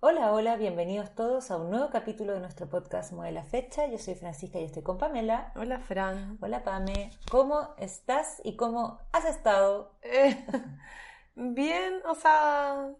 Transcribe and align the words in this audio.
Hola, 0.00 0.30
hola, 0.30 0.56
bienvenidos 0.56 1.14
todos 1.14 1.50
a 1.50 1.56
un 1.56 1.70
nuevo 1.70 1.88
capítulo 1.88 2.34
de 2.34 2.40
nuestro 2.40 2.68
podcast 2.68 3.12
Mueve 3.12 3.32
la 3.32 3.44
Fecha. 3.44 3.86
Yo 3.86 3.96
soy 3.96 4.14
Francisca 4.14 4.60
y 4.60 4.64
estoy 4.64 4.82
con 4.82 4.98
Pamela. 4.98 5.52
Hola, 5.56 5.80
Fran. 5.80 6.36
Hola, 6.42 6.62
Pame. 6.64 7.10
¿Cómo 7.30 7.74
estás 7.78 8.42
y 8.44 8.56
cómo 8.56 9.00
has 9.12 9.24
estado? 9.24 9.94
Eh, 10.02 10.44
bien, 11.34 11.94
o 12.06 12.14
sea, 12.14 12.90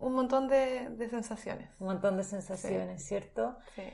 un 0.00 0.12
montón 0.14 0.48
de, 0.48 0.88
de 0.90 1.08
sensaciones. 1.08 1.70
Un 1.78 1.86
montón 1.86 2.16
de 2.16 2.24
sensaciones, 2.24 3.06
¿cierto? 3.06 3.56
Sí. 3.76 3.84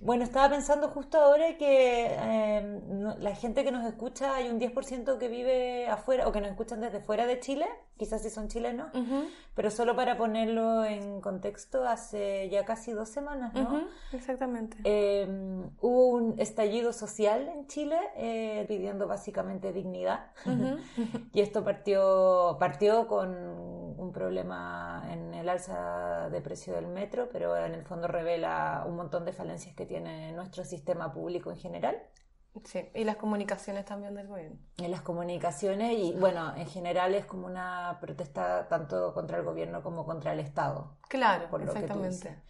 Bueno, 0.00 0.24
estaba 0.24 0.48
pensando 0.50 0.88
justo 0.88 1.18
ahora 1.18 1.56
que 1.56 2.06
eh, 2.10 2.80
no- 2.88 3.16
la 3.18 3.34
gente 3.34 3.64
que 3.64 3.72
nos 3.72 3.84
escucha, 3.86 4.34
hay 4.34 4.48
un 4.48 4.58
10% 4.58 5.18
que 5.18 5.28
vive 5.28 5.86
afuera 5.88 6.28
o 6.28 6.32
que 6.32 6.40
nos 6.40 6.50
escuchan 6.50 6.80
desde 6.80 7.00
fuera 7.00 7.26
de 7.26 7.40
Chile, 7.40 7.66
quizás 7.96 8.22
si 8.22 8.28
son 8.30 8.48
chilenos, 8.48 8.88
pero 9.54 9.70
solo 9.70 9.94
para 9.96 10.16
ponerlo 10.18 10.84
en 10.84 11.20
contexto, 11.20 11.86
hace 11.86 12.48
ya 12.50 12.64
casi 12.64 12.92
dos 12.92 13.08
semanas, 13.08 13.54
¿no? 13.54 13.60
exactamente. 14.12 14.76
Eh, 14.84 15.26
hubo 15.80 16.08
un 16.08 16.34
estallido 16.38 16.92
social 16.92 17.48
en 17.48 17.66
Chile 17.68 17.96
eh, 18.16 18.64
pidiendo 18.68 19.06
básicamente 19.06 19.72
dignidad. 19.72 20.26
Y 21.32 21.40
esto 21.40 21.64
partió, 21.64 22.56
partió 22.58 23.06
con 23.06 23.73
un 23.98 24.12
problema 24.12 25.04
en 25.10 25.34
el 25.34 25.48
alza 25.48 26.28
de 26.30 26.40
precio 26.40 26.74
del 26.74 26.86
metro, 26.86 27.28
pero 27.32 27.56
en 27.56 27.74
el 27.74 27.84
fondo 27.84 28.06
revela 28.08 28.84
un 28.86 28.96
montón 28.96 29.24
de 29.24 29.32
falencias 29.32 29.74
que 29.74 29.86
tiene 29.86 30.32
nuestro 30.32 30.64
sistema 30.64 31.12
público 31.12 31.50
en 31.50 31.56
general, 31.58 31.96
Sí, 32.62 32.88
y 32.94 33.02
las 33.02 33.16
comunicaciones 33.16 33.84
también 33.84 34.14
del 34.14 34.28
gobierno. 34.28 34.56
en 34.78 34.90
las 34.92 35.02
comunicaciones 35.02 35.98
y 35.98 36.12
bueno, 36.12 36.54
en 36.56 36.66
general 36.68 37.12
es 37.14 37.26
como 37.26 37.46
una 37.48 37.98
protesta 38.00 38.68
tanto 38.68 39.12
contra 39.12 39.38
el 39.38 39.42
gobierno 39.44 39.82
como 39.82 40.04
contra 40.06 40.32
el 40.32 40.38
Estado. 40.38 40.96
Claro, 41.08 41.48
por 41.50 41.60
lo 41.64 41.72
que 41.72 41.80
tú 41.80 41.84
exactamente. 41.84 42.28
dices. 42.28 42.42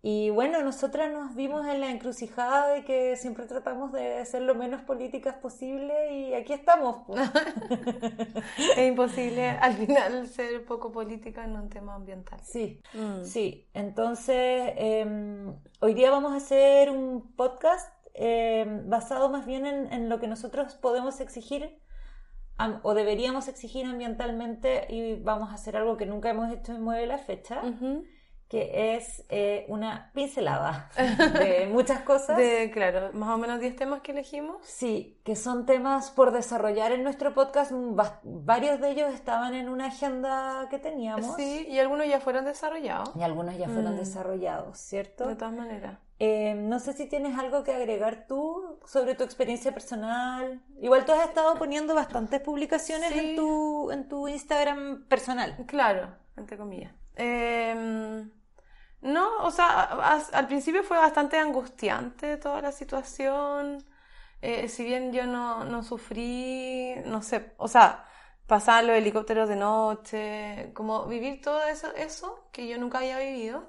Y 0.00 0.30
bueno, 0.30 0.62
nosotras 0.62 1.10
nos 1.12 1.34
vimos 1.34 1.66
en 1.66 1.80
la 1.80 1.90
encrucijada 1.90 2.68
de 2.68 2.84
que 2.84 3.16
siempre 3.16 3.46
tratamos 3.46 3.90
de 3.92 4.24
ser 4.26 4.42
lo 4.42 4.54
menos 4.54 4.82
políticas 4.82 5.34
posible 5.36 6.12
y 6.12 6.34
aquí 6.34 6.52
estamos. 6.52 6.98
pues. 7.06 7.20
Es 8.76 8.86
imposible 8.88 9.48
al 9.48 9.74
final 9.74 10.26
ser 10.28 10.64
poco 10.64 10.92
política 10.92 11.44
en 11.44 11.56
un 11.56 11.68
tema 11.68 11.94
ambiental. 11.96 12.38
Sí, 12.44 12.80
Mm. 12.94 13.24
sí. 13.24 13.68
Entonces, 13.74 14.72
em, 14.76 15.54
hoy 15.80 15.94
día 15.94 16.10
vamos 16.10 16.32
a 16.32 16.36
hacer 16.36 16.90
un 16.90 17.34
podcast 17.34 17.92
em, 18.14 18.88
basado 18.88 19.28
más 19.30 19.46
bien 19.46 19.66
en, 19.66 19.92
en 19.92 20.08
lo 20.08 20.18
que 20.20 20.26
nosotros 20.28 20.74
podemos 20.76 21.20
exigir 21.20 21.78
o 22.82 22.94
deberíamos 22.94 23.46
exigir 23.46 23.86
ambientalmente 23.86 24.86
y 24.92 25.14
vamos 25.22 25.50
a 25.50 25.54
hacer 25.54 25.76
algo 25.76 25.96
que 25.96 26.06
nunca 26.06 26.30
hemos 26.30 26.52
hecho 26.52 26.72
en 26.72 26.82
Mueve 26.82 27.06
la 27.06 27.18
Fecha, 27.18 27.62
Ujú. 27.64 28.04
Que 28.48 28.96
es 28.96 29.24
eh, 29.28 29.66
una 29.68 30.10
pincelada 30.14 30.88
de 30.96 31.68
muchas 31.70 32.00
cosas. 32.00 32.36
De, 32.38 32.70
claro, 32.72 33.10
más 33.12 33.28
o 33.28 33.36
menos 33.38 33.60
10 33.60 33.76
temas 33.76 34.00
que 34.00 34.12
elegimos. 34.12 34.56
Sí, 34.64 35.20
que 35.22 35.36
son 35.36 35.66
temas 35.66 36.10
por 36.10 36.30
desarrollar 36.32 36.92
en 36.92 37.02
nuestro 37.02 37.34
podcast. 37.34 37.72
Varios 38.22 38.80
de 38.80 38.90
ellos 38.90 39.12
estaban 39.12 39.54
en 39.54 39.68
una 39.68 39.86
agenda 39.88 40.66
que 40.70 40.78
teníamos 40.78 41.36
Sí, 41.36 41.66
y 41.68 41.78
algunos 41.78 42.06
ya 42.08 42.20
fueron 42.20 42.46
desarrollados. 42.46 43.10
y 43.14 43.22
algunos 43.22 43.56
ya 43.58 43.68
fueron 43.68 43.94
Mm. 43.94 43.98
desarrollados, 43.98 44.78
¿cierto? 44.78 45.26
De 45.28 45.36
todas 45.36 45.52
maneras. 45.52 45.98
Eh, 46.20 46.54
no 46.54 46.80
sé 46.80 46.94
si 46.94 47.06
tienes 47.06 47.38
algo 47.38 47.62
que 47.62 47.72
agregar 47.72 48.24
tú 48.26 48.80
sobre 48.86 49.14
tu 49.14 49.22
experiencia 49.24 49.72
personal. 49.72 50.60
Igual 50.80 51.04
tú 51.04 51.12
has 51.12 51.28
estado 51.28 51.54
poniendo 51.56 51.94
bastantes 51.94 52.40
publicaciones 52.40 53.10
Sí. 53.12 53.18
en, 53.20 53.36
tu, 53.36 53.90
en 53.92 54.08
tu 54.08 54.26
Instagram 54.26 55.04
personal. 55.06 55.54
Claro, 55.66 56.08
entre 56.36 56.56
comillas. 56.56 56.92
Em, 57.14 58.30
no, 59.02 59.38
o 59.44 59.50
sea, 59.50 59.66
a- 59.82 60.14
a- 60.16 60.22
al 60.32 60.46
principio 60.46 60.82
fue 60.82 60.96
bastante 60.98 61.38
angustiante 61.38 62.36
toda 62.36 62.60
la 62.62 62.72
situación. 62.72 63.84
Eh, 64.40 64.68
si 64.68 64.84
bien 64.84 65.12
yo 65.12 65.26
no, 65.26 65.64
no 65.64 65.82
sufrí, 65.82 66.94
no 67.06 67.22
sé, 67.22 67.54
o 67.58 67.66
sea, 67.68 68.04
pasar 68.46 68.84
los 68.84 68.96
helicópteros 68.96 69.48
de 69.48 69.56
noche, 69.56 70.72
como 70.74 71.06
vivir 71.06 71.40
todo 71.42 71.62
eso, 71.64 71.88
eso 71.96 72.48
que 72.52 72.68
yo 72.68 72.78
nunca 72.78 72.98
había 72.98 73.18
vivido, 73.18 73.68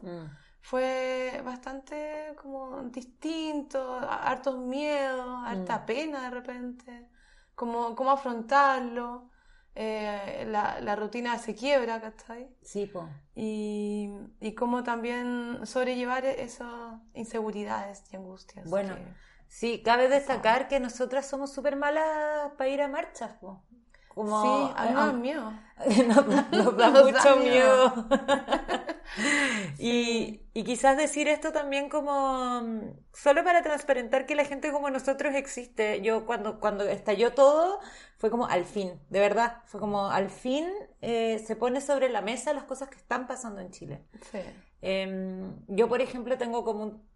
fue 0.61 1.41
bastante 1.45 2.35
como 2.41 2.83
distinto, 2.83 3.99
hartos 3.99 4.57
miedos, 4.57 5.43
harta 5.45 5.85
pena 5.85 6.23
de 6.23 6.29
repente, 6.29 7.07
como 7.55 7.95
cómo 7.95 8.11
afrontarlo, 8.11 9.29
eh, 9.75 10.45
la, 10.47 10.79
la 10.81 10.95
rutina 10.95 11.37
se 11.37 11.55
quiebra, 11.55 12.01
¿cachai? 12.01 12.49
Sí, 12.61 12.85
po. 12.87 13.09
Y, 13.35 14.09
y 14.41 14.53
cómo 14.55 14.83
también 14.83 15.59
sobrellevar 15.65 16.25
esas 16.25 16.99
inseguridades 17.13 18.03
y 18.11 18.15
angustias. 18.17 18.69
Bueno, 18.69 18.95
que- 18.95 19.05
sí, 19.47 19.81
cabe 19.83 20.09
destacar 20.09 20.67
que 20.67 20.79
nosotras 20.79 21.27
somos 21.27 21.53
súper 21.53 21.75
malas 21.75 22.51
para 22.57 22.69
ir 22.69 22.81
a 22.81 22.87
marchas, 22.87 23.31
po. 23.39 23.63
Como, 24.09 24.41
sí, 24.41 24.73
a 24.75 25.11
miedo. 25.13 25.53
nos 26.07 26.27
da, 26.27 26.47
nos 26.51 26.77
da 26.77 26.89
Nos 26.89 26.93
da 26.93 27.03
mucho 27.03 27.35
miedo. 27.37 27.93
y, 29.77 30.41
y 30.53 30.63
quizás 30.63 30.97
decir 30.97 31.27
esto 31.27 31.51
también 31.51 31.89
como 31.89 32.61
mm, 32.61 32.81
solo 33.13 33.43
para 33.43 33.61
transparentar 33.61 34.25
que 34.25 34.35
la 34.35 34.45
gente 34.45 34.71
como 34.71 34.89
nosotros 34.89 35.35
existe. 35.35 36.01
Yo 36.01 36.25
cuando, 36.25 36.59
cuando 36.59 36.83
estalló 36.83 37.33
todo 37.33 37.79
fue 38.17 38.29
como 38.29 38.47
al 38.47 38.65
fin, 38.65 38.99
de 39.09 39.19
verdad, 39.19 39.61
fue 39.65 39.79
como 39.79 40.09
al 40.09 40.29
fin 40.29 40.67
eh, 41.01 41.39
se 41.45 41.55
pone 41.55 41.79
sobre 41.79 42.09
la 42.09 42.21
mesa 42.21 42.53
las 42.53 42.65
cosas 42.65 42.89
que 42.89 42.97
están 42.97 43.27
pasando 43.27 43.61
en 43.61 43.71
Chile. 43.71 44.03
Sí. 44.31 44.39
Em, 44.81 45.55
yo, 45.67 45.87
por 45.87 46.01
ejemplo, 46.01 46.37
tengo 46.37 46.63
como 46.65 46.83
un 46.83 47.09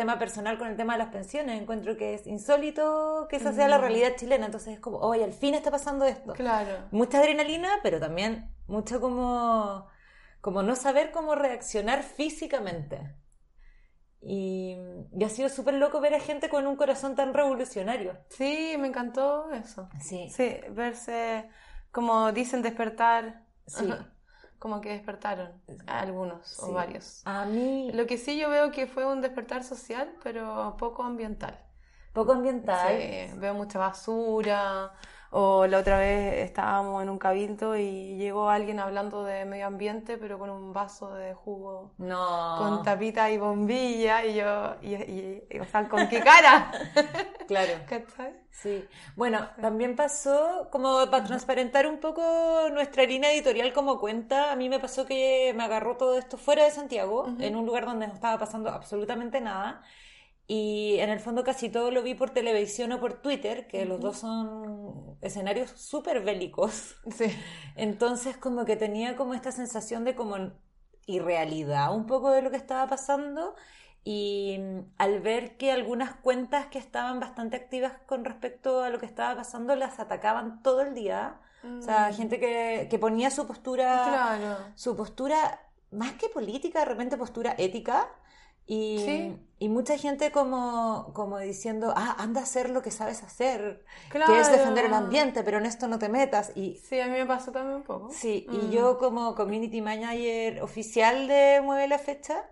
tema 0.00 0.18
personal 0.18 0.58
con 0.58 0.68
el 0.68 0.76
tema 0.76 0.92
de 0.94 1.00
las 1.00 1.08
pensiones. 1.12 1.60
Encuentro 1.60 1.96
que 1.96 2.14
es 2.14 2.26
insólito 2.26 3.26
que 3.28 3.36
esa 3.36 3.52
sea 3.52 3.66
la 3.68 3.78
realidad 3.78 4.12
chilena. 4.16 4.46
Entonces 4.46 4.74
es 4.74 4.80
como, 4.80 4.98
oye, 4.98 5.24
al 5.24 5.32
fin 5.32 5.54
está 5.54 5.70
pasando 5.70 6.04
esto 6.04 6.32
Claro. 6.34 6.86
mucha 6.92 7.18
adrenalina, 7.18 7.68
pero 7.82 7.98
también 7.98 8.54
mucho 8.66 9.00
como, 9.00 9.86
como 10.40 10.62
no 10.62 10.76
saber 10.76 11.10
cómo 11.10 11.34
reaccionar 11.34 12.02
físicamente. 12.02 13.14
Y, 14.20 14.76
y 15.16 15.24
ha 15.24 15.28
sido 15.28 15.48
súper 15.48 15.74
loco 15.74 16.00
ver 16.00 16.14
a 16.14 16.20
gente 16.20 16.48
con 16.48 16.66
un 16.66 16.76
corazón 16.76 17.14
tan 17.14 17.34
revolucionario. 17.34 18.18
Sí, 18.30 18.76
me 18.78 18.88
encantó 18.88 19.50
eso. 19.52 19.88
Sí, 20.00 20.28
Sí, 20.30 20.56
verse, 20.70 21.48
como 21.92 22.32
dicen, 22.32 22.62
despertar. 22.62 23.44
Sí. 23.66 23.88
Como 24.58 24.80
que 24.80 24.90
despertaron 24.90 25.52
algunos 25.86 26.46
Sí. 26.48 26.62
o 26.64 26.72
varios. 26.72 27.22
A 27.24 27.44
mí, 27.44 27.90
Lo 27.92 28.06
que 28.06 28.18
sí 28.18 28.38
yo 28.38 28.50
veo 28.50 28.70
que 28.72 28.86
fue 28.86 29.06
un 29.06 29.20
despertar 29.20 29.62
social, 29.64 30.12
pero 30.22 30.76
poco 30.78 31.02
ambiental. 31.04 31.58
poco 32.12 32.32
ambiental. 32.32 32.88
Sí, 32.98 33.30
veo 33.38 33.54
mucha 33.54 33.78
basura. 33.78 34.92
O 35.30 35.66
la 35.66 35.78
otra 35.78 35.98
vez 35.98 36.38
estábamos 36.46 37.02
en 37.02 37.10
un 37.10 37.18
cabildo 37.18 37.76
y 37.76 38.16
llegó 38.16 38.48
alguien 38.48 38.80
hablando 38.80 39.24
de 39.24 39.44
medio 39.44 39.66
ambiente, 39.66 40.16
pero 40.16 40.38
con 40.38 40.48
un 40.50 40.72
vaso 40.72 41.12
de 41.14 41.34
jugo, 41.34 41.92
No, 41.98 42.56
con 42.58 42.82
tapita 42.82 43.30
y 43.30 43.36
bombilla. 43.38 44.24
Y 44.24 44.34
yo, 44.36 44.74
y, 44.80 44.94
y- 44.94 45.44
y- 45.50 45.58
o 45.60 45.64
sea, 45.66 45.86
¿con 45.88 46.08
qué 46.08 46.20
cara? 46.20 46.72
claro. 47.48 47.72
¿Cachai? 47.88 48.34
Sí. 48.52 48.84
Bueno, 49.16 49.48
también 49.60 49.96
pasó, 49.96 50.68
como 50.70 51.10
para 51.10 51.24
transparentar 51.24 51.88
un 51.88 51.98
poco 51.98 52.68
nuestra 52.72 53.04
línea 53.04 53.32
editorial 53.32 53.72
como 53.72 53.98
cuenta, 53.98 54.52
a 54.52 54.56
mí 54.56 54.68
me 54.68 54.78
pasó 54.78 55.06
que 55.06 55.52
me 55.56 55.64
agarró 55.64 55.96
todo 55.96 56.16
esto 56.16 56.36
fuera 56.36 56.64
de 56.64 56.70
Santiago, 56.70 57.26
en 57.40 57.56
un 57.56 57.66
lugar 57.66 57.86
donde 57.86 58.06
no 58.06 58.14
estaba 58.14 58.38
pasando 58.38 58.70
absolutamente 58.70 59.40
nada. 59.40 59.82
Y 60.50 60.96
en 61.00 61.10
el 61.10 61.20
fondo 61.20 61.44
casi 61.44 61.68
todo 61.68 61.90
lo 61.90 62.02
vi 62.02 62.14
por 62.14 62.30
televisión 62.30 62.92
o 62.92 63.00
por 63.00 63.20
Twitter, 63.20 63.66
que 63.66 63.84
los 63.84 64.00
dos 64.00 64.18
son 64.18 65.18
escenarios 65.20 65.70
súper 65.72 66.24
bélicos. 66.24 66.96
Sí. 67.14 67.26
Entonces 67.76 68.36
como 68.38 68.64
que 68.64 68.76
tenía 68.76 69.16
como 69.16 69.34
esta 69.34 69.52
sensación 69.52 70.04
de 70.04 70.14
como 70.14 70.36
irrealidad 71.06 71.94
un 71.94 72.06
poco 72.06 72.30
de 72.30 72.42
lo 72.42 72.50
que 72.50 72.56
estaba 72.56 72.86
pasando 72.86 73.56
y 74.04 74.58
mm, 74.58 74.80
al 74.98 75.20
ver 75.20 75.56
que 75.56 75.72
algunas 75.72 76.14
cuentas 76.14 76.66
que 76.66 76.78
estaban 76.78 77.20
bastante 77.20 77.56
activas 77.56 77.92
con 78.06 78.24
respecto 78.24 78.82
a 78.82 78.90
lo 78.90 78.98
que 78.98 79.06
estaba 79.06 79.36
pasando 79.36 79.74
las 79.76 79.98
atacaban 80.00 80.62
todo 80.62 80.80
el 80.82 80.94
día. 80.94 81.40
O 81.78 81.82
sea, 81.82 82.10
Mm. 82.10 82.14
gente 82.14 82.38
que, 82.40 82.86
que 82.90 82.98
ponía 82.98 83.30
su 83.30 83.46
postura, 83.46 84.04
Claro. 84.08 84.56
su 84.76 84.96
postura 84.96 85.60
más 85.90 86.12
que 86.12 86.28
política, 86.28 86.80
de 86.80 86.84
repente 86.84 87.16
postura 87.16 87.54
ética. 87.58 88.08
Y, 88.70 88.98
Sí. 89.02 89.46
y 89.60 89.68
mucha 89.70 89.96
gente 89.96 90.30
como, 90.30 91.10
como 91.14 91.38
diciendo, 91.38 91.94
ah, 91.96 92.16
anda 92.18 92.40
a 92.40 92.42
hacer 92.44 92.68
lo 92.68 92.82
que 92.82 92.90
sabes 92.90 93.22
hacer, 93.22 93.82
Claro. 94.10 94.30
que 94.34 94.40
es 94.40 94.50
defender 94.52 94.84
el 94.84 94.92
ambiente, 94.92 95.42
pero 95.42 95.56
en 95.56 95.64
esto 95.64 95.88
no 95.88 95.98
te 95.98 96.10
metas. 96.10 96.52
Y 96.54 96.76
Sí, 96.76 97.00
a 97.00 97.06
mí 97.06 97.12
me 97.12 97.24
pasó 97.24 97.50
también 97.50 97.76
un 97.76 97.82
poco. 97.82 98.10
Sí, 98.10 98.46
y 98.52 98.56
Mm. 98.58 98.70
yo 98.70 98.98
como 98.98 99.34
community 99.34 99.80
manager 99.80 100.62
oficial 100.62 101.26
de 101.28 101.62
Mueve 101.64 101.88
la 101.88 101.98
Fecha, 101.98 102.44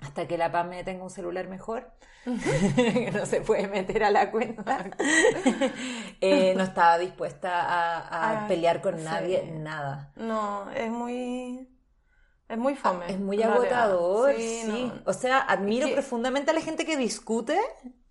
hasta 0.00 0.26
que 0.26 0.38
la 0.38 0.50
PAM 0.52 0.68
me 0.70 0.84
tenga 0.84 1.02
un 1.04 1.10
celular 1.10 1.48
mejor, 1.48 1.90
que 2.24 3.10
no 3.12 3.26
se 3.26 3.40
puede 3.40 3.66
meter 3.68 4.04
a 4.04 4.10
la 4.10 4.30
cuenta, 4.30 4.90
eh, 6.20 6.54
no 6.56 6.62
estaba 6.64 6.98
dispuesta 6.98 7.60
a, 7.62 7.98
a 7.98 8.44
Ah, 8.44 8.48
pelear 8.48 8.80
con 8.80 8.98
sí. 8.98 9.04
nadie, 9.04 9.42
nada. 9.52 10.12
No, 10.16 10.70
es 10.72 10.90
muy... 10.90 11.68
Es 12.48 12.58
muy 12.58 12.74
fome. 12.74 13.06
Es 13.08 13.20
muy 13.20 13.40
agotador, 13.42 14.34
Sí, 14.36 14.62
sí. 14.64 14.92
no. 14.92 15.02
O 15.04 15.12
sea, 15.12 15.38
admiro 15.40 15.86
que- 15.86 15.94
profundamente 15.94 16.50
a 16.50 16.54
la 16.54 16.60
gente 16.60 16.84
que 16.84 16.96
discute, 16.96 17.56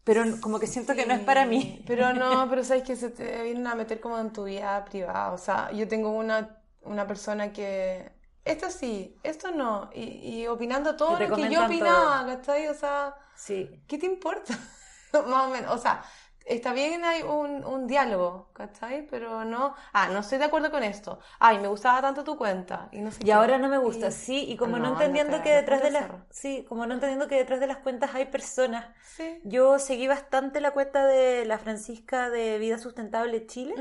pero 0.06 0.24
como 0.41 0.59
que 0.59 0.68
siento 0.68 0.95
que 0.95 1.06
no 1.06 1.13
es 1.13 1.19
para 1.19 1.45
mí. 1.45 1.83
Pero 1.86 2.13
no, 2.13 2.47
pero 2.50 2.63
sabes 2.63 2.83
que 2.83 2.95
se 2.95 3.09
te 3.09 3.44
vienen 3.44 3.68
a 3.68 3.75
meter 3.75 4.00
como 4.00 4.18
en 4.18 4.31
tu 4.31 4.45
vida 4.45 4.86
privada. 4.86 5.33
O 5.33 5.38
sea, 5.38 5.71
yo 5.74 5.88
tengo 5.89 6.09
una, 6.12 6.62
una 6.83 7.06
persona 7.06 7.51
que. 7.51 8.12
Esto 8.45 8.69
sí, 8.71 9.15
esto 9.24 9.51
no. 9.51 9.89
Y, 9.94 10.03
y 10.41 10.47
opinando 10.47 10.95
todo 10.95 11.18
Que 11.18 11.27
lo 11.27 11.36
que 11.36 11.50
yo 11.50 11.65
opinaba, 11.65 12.25
¿cachai? 12.25 12.68
O 12.68 12.74
sea, 12.74 13.15
Sí. 13.36 13.69
¿qué 13.88 13.97
te 13.97 14.06
importa? 14.06 14.53
Más 15.13 15.45
o 15.45 15.50
menos. 15.50 15.71
O 15.74 15.77
sea, 15.77 16.03
está 16.45 16.74
bien 16.74 17.06
hay 17.06 17.21
un, 17.21 17.63
un 17.63 17.86
diálogo, 17.88 18.50
¿cachai? 18.53 19.06
Pero 19.07 19.45
no. 19.45 19.75
Ah, 19.94 20.09
no 20.09 20.19
estoy 20.19 20.39
de 20.39 20.45
acuerdo 20.45 20.71
con 20.71 20.83
esto. 20.83 21.19
Ay, 21.39 21.59
me 21.59 21.68
gustaba 21.68 22.01
tanto 22.01 22.24
tu 22.24 22.38
cuenta. 22.38 22.89
Y 22.91 23.01
no 23.01 23.12
sé 23.12 23.19
Y 23.21 23.25
qué. 23.25 23.33
ahora 23.33 23.57
no 23.59 23.69
me 23.69 23.77
gusta, 23.77 24.07
Y- 24.07 24.12
sí, 24.12 24.45
y 24.50 24.57
como 24.57 24.77
no, 24.80 24.86
No, 24.86 24.91
entendiendo 24.94 25.38
no, 25.38 25.44
que 25.44 25.51
detrás 25.51 25.81
de 25.83 25.91
las, 25.91 26.09
sí, 26.31 26.65
como 26.68 26.86
no 26.88 26.94
entendiendo 26.95 27.27
que 27.27 27.36
detrás 27.36 27.59
de 27.59 27.68
las 27.68 27.77
cuentas 27.77 28.15
hay 28.15 28.25
personas. 28.25 28.88
Sí. 29.03 29.39
Yo 29.44 29.77
seguí 29.80 30.07
bastante 30.07 30.59
la 30.59 30.71
cuenta 30.71 31.06
de 31.06 31.45
la 31.45 31.59
Francisca 31.59 32.30
de 32.30 32.57
Vida 32.57 32.77
Sustentable 32.80 33.45
Chile 33.45 33.74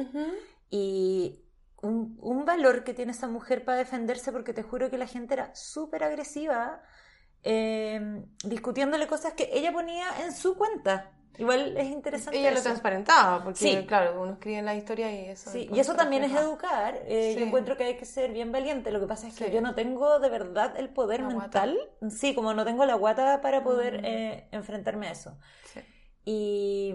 y 0.71 1.41
un, 1.83 2.19
un 2.21 2.45
valor 2.45 2.85
que 2.85 2.95
tiene 2.95 3.13
esa 3.13 3.29
mujer 3.29 3.65
para 3.65 3.79
defenderse, 3.79 4.33
porque 4.33 4.53
te 4.53 4.63
juro 4.63 4.91
que 4.91 4.99
la 4.99 5.07
gente 5.07 5.35
era 5.35 5.55
súper 5.55 6.03
agresiva, 6.05 6.83
eh, 7.43 8.25
discutiéndole 8.45 9.07
cosas 9.07 9.35
que 9.35 9.49
ella 9.53 9.73
ponía 9.73 10.07
en 10.25 10.33
su 10.33 10.57
cuenta. 10.57 11.13
Igual 11.39 11.77
es 11.77 11.87
interesante. 11.87 12.37
Ella 12.37 12.51
lo 12.51 12.61
transparentaba, 12.61 13.45
porque 13.45 13.61
Sí. 13.61 13.87
claro, 13.87 14.21
uno 14.23 14.33
escribe 14.33 14.59
en 14.59 14.65
la 14.65 14.75
historia 14.75 15.13
y 15.13 15.27
eso. 15.27 15.51
Sí, 15.53 15.69
y 15.73 15.79
eso 15.79 15.95
también 15.95 16.25
es 16.25 16.35
educar. 16.35 17.01
Eh, 17.07 17.35
Sí. 17.35 17.39
Yo 17.41 17.47
encuentro 17.47 17.77
que 17.77 17.85
hay 17.85 17.97
que 17.97 18.07
ser 18.07 18.33
bien 18.33 18.51
valiente. 18.51 18.91
Lo 18.91 18.99
que 18.99 19.07
pasa 19.07 19.29
es 19.29 19.35
que 19.37 19.45
Sí. 19.47 19.53
yo 19.53 19.61
no 19.61 19.77
tengo 19.77 20.19
de 20.19 20.31
verdad 20.31 20.75
el 20.77 20.89
poder 20.89 21.21
La 21.21 21.27
guata. 21.33 21.65
mental. 21.65 21.79
Sí, 22.11 22.35
como 22.35 22.55
no 22.55 22.65
tengo 22.65 22.85
la 22.87 22.95
guata 22.97 23.41
para 23.41 23.63
poder 23.63 24.03
Mm. 24.03 24.05
eh, 24.05 24.49
enfrentarme 24.51 25.07
a 25.07 25.13
eso. 25.13 25.39
Sí. 25.73 25.81
Y 26.25 26.95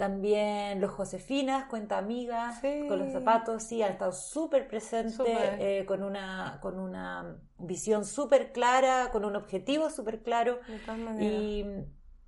también 0.00 0.80
los 0.80 0.92
Josefinas, 0.92 1.66
cuenta 1.66 1.98
amiga, 1.98 2.52
Sí. 2.62 2.86
con 2.88 2.98
los 3.00 3.12
zapatos, 3.12 3.64
sí, 3.64 3.82
han 3.82 3.92
estado 3.92 4.12
súper 4.12 4.66
presentes, 4.66 5.26
eh, 5.28 5.84
con, 5.86 6.02
una, 6.02 6.58
con 6.62 6.80
una 6.80 7.36
visión 7.58 8.06
súper 8.06 8.50
clara, 8.50 9.10
con 9.12 9.26
un 9.26 9.36
objetivo 9.36 9.90
súper 9.90 10.22
claro. 10.22 10.58
De 10.66 10.78
todas 10.78 10.98
maneras. 10.98 11.30
Y, 11.30 11.64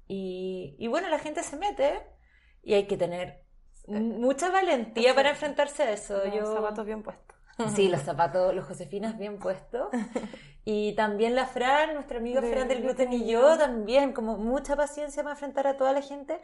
y, 0.07 0.77
y 0.79 0.87
bueno, 0.89 1.09
la 1.09 1.19
gente 1.19 1.43
se 1.43 1.57
mete 1.57 2.03
y 2.63 2.75
hay 2.75 2.87
que 2.87 2.99
tener 2.99 3.43
mucha 3.89 4.51
valentía 4.51 5.11
Sí. 5.11 5.17
para 5.17 5.31
enfrentarse 5.31 5.83
a 5.85 5.93
eso. 5.93 6.23
Los 6.27 6.35
Yo... 6.35 6.55
zapatos 6.55 6.85
bien 6.85 7.03
puestos. 7.03 7.37
Sí, 7.75 7.89
los 7.95 8.03
zapatos, 8.03 8.55
los 8.55 8.67
Josefinas 8.67 9.17
bien 9.17 9.39
puestos. 9.39 9.89
Y 10.67 10.95
también 10.95 11.35
la 11.35 11.47
Fran, 11.47 11.95
nuestra 11.95 12.19
amiga 12.19 12.43
De 12.43 12.51
Fran 12.53 12.69
del 12.69 12.83
gluten 12.83 13.13
y 13.13 13.17
gluten 13.17 13.29
y 13.29 13.33
yo, 13.33 13.41
yo. 13.53 13.59
también, 13.59 14.13
como 14.13 14.37
mucha 14.37 14.77
paciencia 14.77 15.23
para 15.23 15.33
enfrentar 15.35 15.67
a 15.67 15.79
toda 15.79 15.93
la 15.95 16.03
gente 16.03 16.41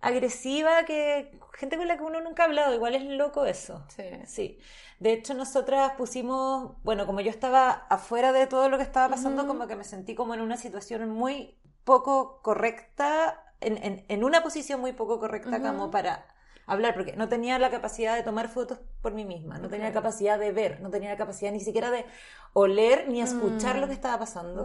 agresiva, 0.00 0.84
que 0.84 1.38
gente 1.54 1.76
con 1.76 1.88
la 1.88 1.96
que 1.96 2.04
uno 2.04 2.20
nunca 2.20 2.42
ha 2.42 2.46
hablado. 2.46 2.74
Igual 2.74 2.94
es 2.94 3.02
loco 3.04 3.44
eso. 3.46 3.84
Sí. 3.88 4.04
Sí. 4.26 4.58
De 5.00 5.12
hecho, 5.12 5.34
nosotras 5.34 5.92
pusimos, 5.96 6.72
bueno, 6.82 7.06
como 7.06 7.20
yo 7.20 7.30
estaba 7.30 7.70
afuera 7.88 8.32
de 8.32 8.46
todo 8.46 8.68
lo 8.68 8.76
que 8.78 8.82
estaba 8.84 9.08
pasando, 9.08 9.46
como 9.46 9.66
que 9.66 9.76
me 9.76 9.84
sentí 9.84 10.14
como 10.14 10.34
en 10.34 10.40
una 10.40 10.56
situación 10.56 11.08
muy 11.10 11.56
poco 11.84 12.40
correcta, 12.42 13.42
en, 13.60 13.76
en- 13.82 14.04
en 14.08 14.24
una 14.24 14.42
posición 14.42 14.80
muy 14.80 14.92
poco 14.92 15.18
correcta 15.18 15.60
como 15.60 15.90
para 15.90 16.26
hablar, 16.66 16.94
porque 16.94 17.14
no 17.16 17.28
tenía 17.28 17.58
la 17.58 17.70
capacidad 17.70 18.14
de 18.14 18.22
tomar 18.22 18.48
fotos 18.48 18.78
por 19.00 19.12
mí 19.14 19.24
misma, 19.24 19.58
no 19.58 19.68
tenía 19.68 19.86
la 19.86 19.92
Claro. 19.92 20.04
capacidad 20.04 20.38
de 20.38 20.52
ver, 20.52 20.80
no 20.80 20.90
tenía 20.90 21.10
la 21.10 21.16
capacidad 21.16 21.50
ni 21.50 21.60
siquiera 21.60 21.90
de 21.90 22.04
oler 22.52 23.08
ni 23.08 23.22
escuchar 23.22 23.76
Mm. 23.76 23.80
lo 23.80 23.86
que 23.86 23.94
estaba 23.94 24.18
pasando. 24.18 24.62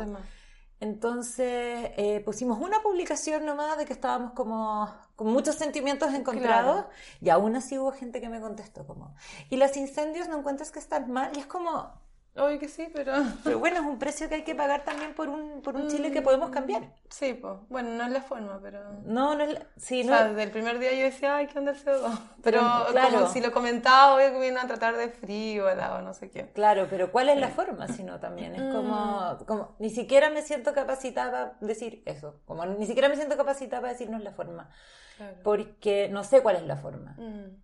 Entonces 0.79 1.91
eh, 1.97 2.21
pusimos 2.25 2.59
una 2.59 2.81
publicación 2.81 3.45
nomás 3.45 3.77
de 3.77 3.85
que 3.85 3.93
estábamos 3.93 4.33
como 4.33 4.89
con 5.15 5.27
muchos 5.27 5.55
sentimientos 5.55 6.13
encontrados 6.13 6.81
Claro. 6.83 6.89
y 7.21 7.29
aún 7.29 7.55
así 7.55 7.77
hubo 7.77 7.91
gente 7.91 8.19
que 8.19 8.29
me 8.29 8.41
contestó 8.41 8.85
como, 8.85 9.15
¿y 9.49 9.55
los 9.57 9.77
incendios 9.77 10.27
no 10.27 10.39
encuentras 10.39 10.71
que 10.71 10.79
están 10.79 11.09
mal? 11.11 11.31
Y 11.35 11.39
es 11.39 11.45
como, 11.45 11.93
Obvio 12.35 12.57
que 12.57 12.67
sí, 12.67 12.89
pero. 12.91 13.13
pero 13.43 13.59
bueno, 13.59 13.77
es 13.77 13.83
un 13.85 13.99
precio 13.99 14.27
que 14.27 14.35
hay 14.35 14.43
que 14.43 14.55
pagar 14.55 14.83
también 14.83 15.13
por 15.13 15.29
un, 15.29 15.61
por 15.61 15.75
un 15.75 15.87
Chile 15.87 16.11
que 16.11 16.21
Mm. 16.21 16.23
podemos 16.23 16.49
cambiar. 16.49 16.89
Sí, 17.09 17.33
pues. 17.35 17.53
Bueno, 17.69 17.89
no 17.91 18.03
es 18.05 18.11
la 18.11 18.21
forma, 18.21 18.59
pero. 18.61 18.79
No, 19.05 19.35
no 19.35 19.43
es 19.43 19.53
la- 19.53 19.67
sí, 19.77 20.01
O 20.01 20.05
no, 20.05 20.17
sea, 20.17 20.27
desde 20.29 20.41
el 20.43 20.49
primer 20.51 20.79
día 20.79 20.91
yo 20.93 21.03
decía, 21.03 21.35
ay, 21.37 21.45
¿qué 21.47 21.59
onda 21.59 21.71
el 21.73 21.77
CO2? 21.77 22.19
Pero, 22.41 22.59
claro. 22.91 23.11
como 23.19 23.27
si 23.27 23.39
lo 23.39 23.51
comentaba, 23.51 24.15
obvio 24.15 24.31
que 24.39 24.47
iban 24.47 24.57
a 24.63 24.67
tratar 24.67 24.97
de 24.97 25.09
frío 25.09 25.67
o 25.67 26.01
no 26.01 26.13
sé 26.15 26.31
qué. 26.31 26.49
Claro, 26.53 26.87
pero 26.89 27.11
¿cuál 27.11 27.29
es 27.29 27.37
la 27.39 27.49
forma? 27.49 27.87
Si 27.87 28.03
no, 28.03 28.19
también 28.19 28.55
es 28.55 28.73
como, 28.73 29.37
Mm. 29.39 29.45
como, 29.45 29.75
ni 29.77 29.91
siquiera 29.91 30.29
me 30.31 30.41
siento 30.41 30.73
capacitada 30.73 31.31
para 31.31 31.57
decir 31.61 32.01
eso, 32.05 32.39
como 32.45 32.65
ni 32.65 32.87
siquiera 32.87 33.09
me 33.09 33.15
siento 33.15 33.37
capacitada 33.37 33.81
para 33.81 33.93
decir 33.93 34.09
no 34.09 34.17
es 34.17 34.23
la 34.23 34.31
forma, 34.31 34.69
Claro. 35.17 35.37
porque 35.43 36.09
no 36.09 36.23
sé 36.23 36.41
cuál 36.41 36.55
es 36.55 36.63
la 36.63 36.77
forma. 36.77 37.11
Mm. 37.19 37.62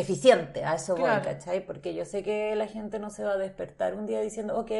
Eficiente, 0.00 0.64
a 0.64 0.74
eso 0.74 0.94
voy, 0.94 1.04
Claro. 1.04 1.24
¿cachai? 1.24 1.64
Porque 1.64 1.94
yo 1.94 2.04
sé 2.04 2.22
que 2.22 2.54
la 2.56 2.66
gente 2.66 2.98
no 2.98 3.10
se 3.10 3.24
va 3.24 3.32
a 3.32 3.36
despertar 3.38 3.94
un 3.94 4.06
día 4.06 4.20
diciendo, 4.20 4.58
ok, 4.58 4.70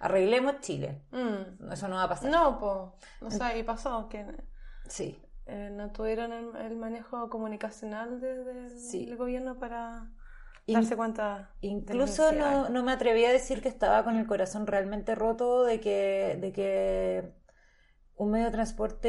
arreglemos 0.00 0.60
Chile. 0.60 1.00
Mm. 1.10 1.72
Eso 1.72 1.88
no 1.88 1.96
va 1.96 2.04
a 2.04 2.08
pasar. 2.08 2.30
No, 2.30 2.58
pues. 2.58 3.32
O 3.34 3.36
sea, 3.36 3.56
y 3.56 3.62
pasó 3.62 4.08
que 4.08 4.24
Sí, 4.88 5.20
eh, 5.46 5.70
no 5.72 5.90
tuvieron 5.92 6.32
el, 6.32 6.54
el 6.56 6.76
manejo 6.76 7.28
comunicacional 7.28 8.20
desde 8.20 8.50
el 8.66 8.70
Sí. 8.78 9.14
gobierno 9.16 9.58
para 9.58 10.06
darse 10.66 10.96
cuenta. 10.96 11.50
Incluso 11.62 12.30
no, 12.32 12.68
no 12.68 12.82
me 12.82 12.92
atreví 12.92 13.24
a 13.24 13.32
decir 13.32 13.62
que 13.62 13.68
estaba 13.68 14.04
con 14.04 14.16
el 14.16 14.26
corazón 14.26 14.66
realmente 14.66 15.14
roto 15.14 15.64
de 15.64 15.80
que, 15.80 16.36
de 16.40 16.52
que 16.52 17.32
un 18.18 18.30
medio 18.32 18.46
de 18.46 18.52
transporte 18.52 19.08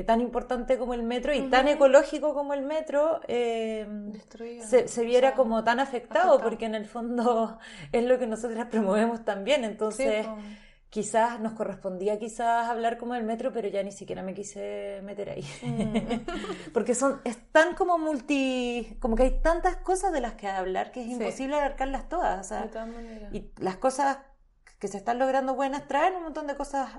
eh, 0.00 0.04
tan 0.04 0.20
importante 0.20 0.76
como 0.76 0.92
el 0.94 1.02
metro 1.02 1.32
y 1.34 1.48
tan 1.48 1.68
ecológico 1.68 2.34
como 2.34 2.52
el 2.52 2.62
metro 2.62 3.20
eh, 3.28 3.86
se, 4.60 4.88
se 4.88 5.04
viera 5.04 5.28
O 5.28 5.30
sea, 5.30 5.36
como 5.36 5.64
tan 5.64 5.78
afectado, 5.80 6.30
afectado. 6.32 6.40
porque 6.50 6.66
en 6.66 6.74
el 6.74 6.86
fondo 6.86 7.58
es 7.92 8.04
lo 8.04 8.18
que 8.18 8.26
nosotras 8.26 8.66
promovemos 8.66 9.24
también. 9.24 9.60
sí, 9.60 9.66
Entonces, 9.66 10.26
quizás 10.90 11.40
nos 11.40 11.52
correspondía 11.54 12.18
quizás 12.18 12.68
hablar 12.68 12.98
como 12.98 13.14
el 13.14 13.22
metro, 13.24 13.50
pero 13.52 13.68
ya 13.68 13.82
ni 13.82 13.92
siquiera 13.92 14.22
me 14.22 14.34
quise 14.34 15.00
meter 15.04 15.30
ahí. 15.30 15.44
Mm. 15.62 15.92
Porque 16.74 16.94
son, 16.94 17.20
es 17.24 17.38
tan 17.50 17.74
como 17.74 17.98
multi, 17.98 18.96
como 19.00 19.16
que 19.16 19.22
hay 19.22 19.40
tantas 19.42 19.76
cosas 19.76 20.12
de 20.12 20.20
las 20.20 20.34
que 20.34 20.48
hablar 20.48 20.90
que 20.92 21.00
es 21.00 21.06
Sí. 21.06 21.12
imposible 21.12 21.56
abarcarlas 21.56 22.08
todas. 22.08 22.44
O 22.46 22.48
sea, 22.48 22.62
De 22.62 22.68
todas 22.68 22.88
maneras. 22.88 23.32
y 23.32 23.50
las 23.58 23.76
cosas 23.76 24.18
que 24.78 24.88
se 24.88 24.96
están 24.98 25.18
logrando 25.20 25.54
buenas 25.54 25.86
traen 25.86 26.16
un 26.16 26.24
montón 26.24 26.46
de 26.48 26.56
cosas 26.56 26.90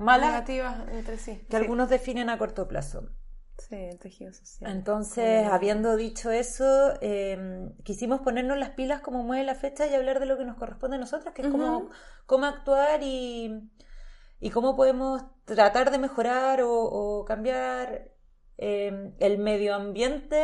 malas 0.00 0.30
Negativas 0.32 0.88
entre 0.90 1.18
sí. 1.18 1.38
que 1.38 1.46
sí. 1.50 1.56
algunos 1.56 1.88
definen 1.88 2.28
a 2.30 2.38
corto 2.38 2.66
plazo. 2.68 3.08
Sí, 3.58 3.74
el 3.76 3.98
tejido 3.98 4.32
social. 4.32 4.70
Entonces, 4.72 5.46
habiendo 5.46 5.96
dicho 5.96 6.30
eso, 6.30 6.94
eh, 7.02 7.68
quisimos 7.84 8.20
ponernos 8.22 8.56
las 8.56 8.70
pilas 8.70 9.02
como 9.02 9.22
mueve 9.22 9.44
la 9.44 9.54
fecha 9.54 9.86
y 9.86 9.94
hablar 9.94 10.18
de 10.18 10.24
lo 10.26 10.38
que 10.38 10.46
nos 10.46 10.56
corresponde 10.56 10.96
a 10.96 11.00
nosotras, 11.00 11.34
que 11.34 11.42
es 11.42 11.48
cómo, 11.48 12.46
actuar 12.46 13.02
y, 13.02 13.70
y 14.40 14.50
cómo 14.50 14.76
podemos 14.76 15.22
tratar 15.44 15.90
de 15.90 15.98
mejorar 15.98 16.62
o, 16.62 16.72
o 16.72 17.24
cambiar 17.26 18.10
eh, 18.56 19.12
el 19.18 19.38
medio 19.38 19.74
ambiente 19.74 20.36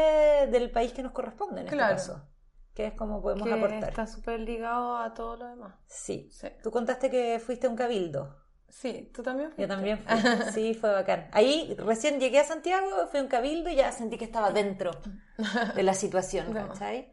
del 0.51 0.71
país 0.71 0.93
que 0.93 1.03
nos 1.03 1.13
corresponde 1.13 1.63
en 1.63 1.69
Claro. 1.69 1.97
este 1.97 2.11
caso, 2.13 2.29
que 2.75 2.87
es 2.89 2.93
cómo 2.95 3.23
podemos 3.23 3.49
que 3.49 3.55
aportar. 3.55 3.89
está 3.89 4.07
súper 4.07 4.41
ligado 4.41 4.99
a 4.99 5.15
todo 5.15 5.37
lo 5.39 5.47
demás. 5.49 5.75
Sí. 5.87 6.29
Sí. 6.33 6.49
Tú 6.63 6.71
contaste 6.71 7.09
que 7.11 7.39
fuiste 7.41 7.67
a 7.67 7.71
un 7.71 7.77
cabildo. 7.77 8.37
Sí, 8.69 9.11
tú 9.15 9.23
también 9.23 9.51
Yo 9.57 9.67
fuiste? 9.67 9.69
también 9.69 9.99
fui. 9.99 10.15
Sí, 10.53 10.75
fue 10.75 10.91
bacán. 10.93 11.29
Ahí 11.33 11.75
recién 11.79 12.21
llegué 12.21 12.41
a 12.41 12.45
Santiago, 12.45 13.07
fui 13.11 13.21
a 13.21 13.23
un 13.23 13.29
cabildo 13.29 13.71
y 13.71 13.77
ya 13.77 13.93
sentí 13.93 14.19
que 14.19 14.25
estaba 14.25 14.51
dentro 14.53 14.91
de 15.75 15.83
la 15.83 15.95
situación. 15.95 16.53
¿cachai? 16.53 17.13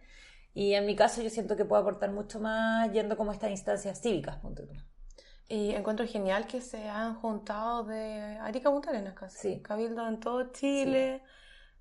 Y 0.53 0.73
en 0.73 0.85
mi 0.85 0.95
caso 0.95 1.21
yo 1.21 1.29
siento 1.29 1.55
que 1.55 1.65
puedo 1.65 1.81
aportar 1.81 2.11
mucho 2.11 2.39
más 2.39 2.91
yendo 2.91 3.17
como 3.17 3.31
a 3.31 3.33
estas 3.33 3.51
instancias 3.51 3.99
cívicas, 4.01 4.37
punto. 4.37 4.63
Y 5.47 5.71
encuentro 5.71 6.07
genial 6.07 6.47
que 6.47 6.61
se 6.61 6.89
han 6.89 7.15
juntado 7.15 7.83
de 7.83 8.37
Arica 8.41 8.71
Punta 8.71 8.89
Arenas 8.89 9.13
casi. 9.13 9.37
Sí. 9.55 9.61
Cabildo 9.61 10.07
en 10.07 10.19
todo 10.19 10.51
Chile, 10.51 11.21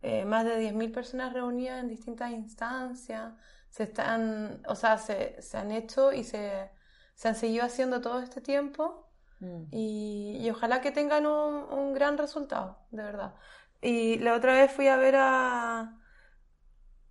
eh, 0.03 0.25
más 0.25 0.45
de 0.45 0.59
10.000 0.59 0.93
personas 0.93 1.33
reunidas 1.33 1.81
en 1.83 1.89
distintas 1.89 2.31
instancias. 2.33 3.35
Se 3.71 3.85
están, 3.85 4.63
o 4.69 4.75
sea, 4.75 4.99
se, 4.99 5.41
se 5.41 5.57
han 5.57 5.71
hecho 5.73 6.13
y 6.13 6.25
se, 6.25 6.71
se 7.15 7.29
han 7.29 7.35
seguido 7.35 7.65
haciendo 7.65 8.01
todo 8.01 8.21
este 8.21 8.41
tiempo. 8.41 9.12
Mm. 9.43 9.65
Y, 9.73 10.49
ojalá 10.51 10.81
que 10.81 10.93
tengan 10.93 11.27
un, 11.27 11.93
gran 11.95 12.17
resultado, 12.19 12.79
de 12.91 13.03
verdad. 13.03 13.35
Y 13.81 14.19
la 14.21 14.35
otra 14.35 14.53
vez 14.55 14.73
fui 14.73 14.89
a 14.89 14.97
ver 14.97 15.17
a... 15.19 15.99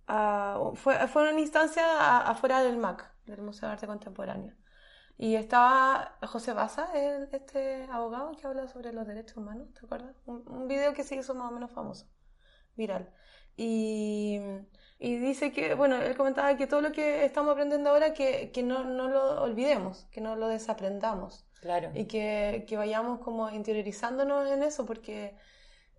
a- 0.06 0.58
fue, 0.74 1.06
fue 1.08 1.30
una 1.30 1.40
instancia 1.40 2.18
afuera 2.20 2.62
del 2.62 2.76
MAC, 2.78 3.10
del 3.26 3.42
Museo 3.42 3.68
de 3.68 3.74
Arte 3.74 3.86
Contemporáneo. 3.86 4.54
Y 5.18 5.36
estaba 5.36 6.18
José 6.26 6.52
Baza, 6.54 6.88
este 7.32 7.86
abogado 7.90 8.32
que 8.32 8.46
habla 8.46 8.66
sobre 8.66 8.92
los 8.92 9.06
derechos 9.06 9.36
humanos, 9.36 9.68
¿te 9.74 9.84
acuerdas? 9.86 10.16
Un, 10.26 10.42
un 10.48 10.68
video 10.68 10.94
que 10.94 11.04
se 11.04 11.16
hizo 11.16 11.34
más 11.34 11.50
o 11.50 11.54
menos 11.54 11.70
famoso, 11.70 12.06
viral. 12.76 13.12
Y, 13.56 14.40
y 14.98 15.16
dice 15.18 15.52
que, 15.52 15.74
bueno, 15.74 15.96
él 15.96 16.16
comentaba 16.16 16.56
que 16.56 16.66
todo 16.66 16.80
lo 16.80 16.92
que 16.92 17.24
estamos 17.26 17.52
aprendiendo 17.52 17.90
ahora, 17.90 18.14
que, 18.14 18.50
que 18.52 18.62
no, 18.62 18.84
no 18.84 19.08
lo 19.08 19.42
olvidemos, 19.42 20.06
que 20.10 20.20
no 20.22 20.34
lo 20.36 20.48
desaprendamos. 20.48 21.46
Claro. 21.62 21.90
Y 21.94 22.06
que, 22.06 22.64
que 22.68 22.76
vayamos 22.76 23.20
como 23.20 23.50
interiorizándonos 23.50 24.48
en 24.50 24.62
eso, 24.62 24.86
porque, 24.86 25.36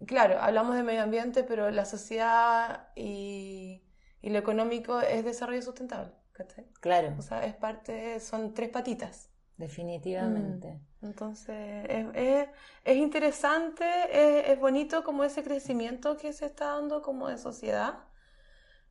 claro, 0.08 0.40
hablamos 0.42 0.76
de 0.76 0.84
medio 0.84 1.04
ambiente, 1.04 1.44
pero 1.44 1.72
la 1.72 1.86
sociedad 1.86 2.90
y, 2.96 3.84
y 4.22 4.30
lo 4.32 4.40
económico 4.40 5.02
es 5.02 5.26
desarrollo 5.26 5.62
sustentable. 5.64 6.14
¿cachai? 6.34 6.66
Claro, 6.82 7.18
O 7.18 7.22
sea, 7.24 7.46
es 7.46 7.56
parte, 7.56 8.20
son 8.22 8.54
tres 8.54 8.70
patitas. 8.70 9.32
definitivamente. 9.58 10.80
Entonces, 11.02 11.86
es, 11.90 12.08
es, 12.16 12.50
es 12.86 12.98
interesante, 12.98 13.84
es, 14.12 14.50
es 14.50 14.60
bonito 14.60 15.04
como 15.04 15.24
ese 15.26 15.44
crecimiento 15.44 16.18
que 16.18 16.32
se 16.34 16.46
está 16.46 16.68
dando 16.76 17.02
como 17.02 17.28
de 17.28 17.38
sociedad. 17.38 18.06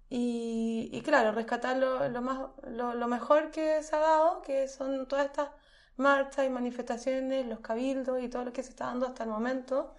Y, 0.09 0.91
y 0.93 1.00
claro, 1.02 1.33
rescatar 1.33 1.76
lo, 1.79 2.09
lo 2.09 2.23
más, 2.23 2.49
lo, 2.64 2.95
lo 2.95 3.09
mejor 3.09 3.50
que 3.50 3.83
se 3.83 3.97
ha 3.97 3.99
dado, 4.00 4.43
que 4.43 4.69
son 4.69 5.09
todas 5.09 5.26
estas 5.26 5.50
marchas 5.96 6.46
y 6.46 6.50
manifestaciones, 6.50 7.46
los 7.46 7.61
cabildos 7.61 8.22
y 8.22 8.28
todo 8.28 8.44
lo 8.44 8.52
que 8.52 8.62
se 8.62 8.70
está 8.70 8.87
dando 8.87 9.06
hasta 9.06 9.25
el 9.25 9.30
momento. 9.30 9.94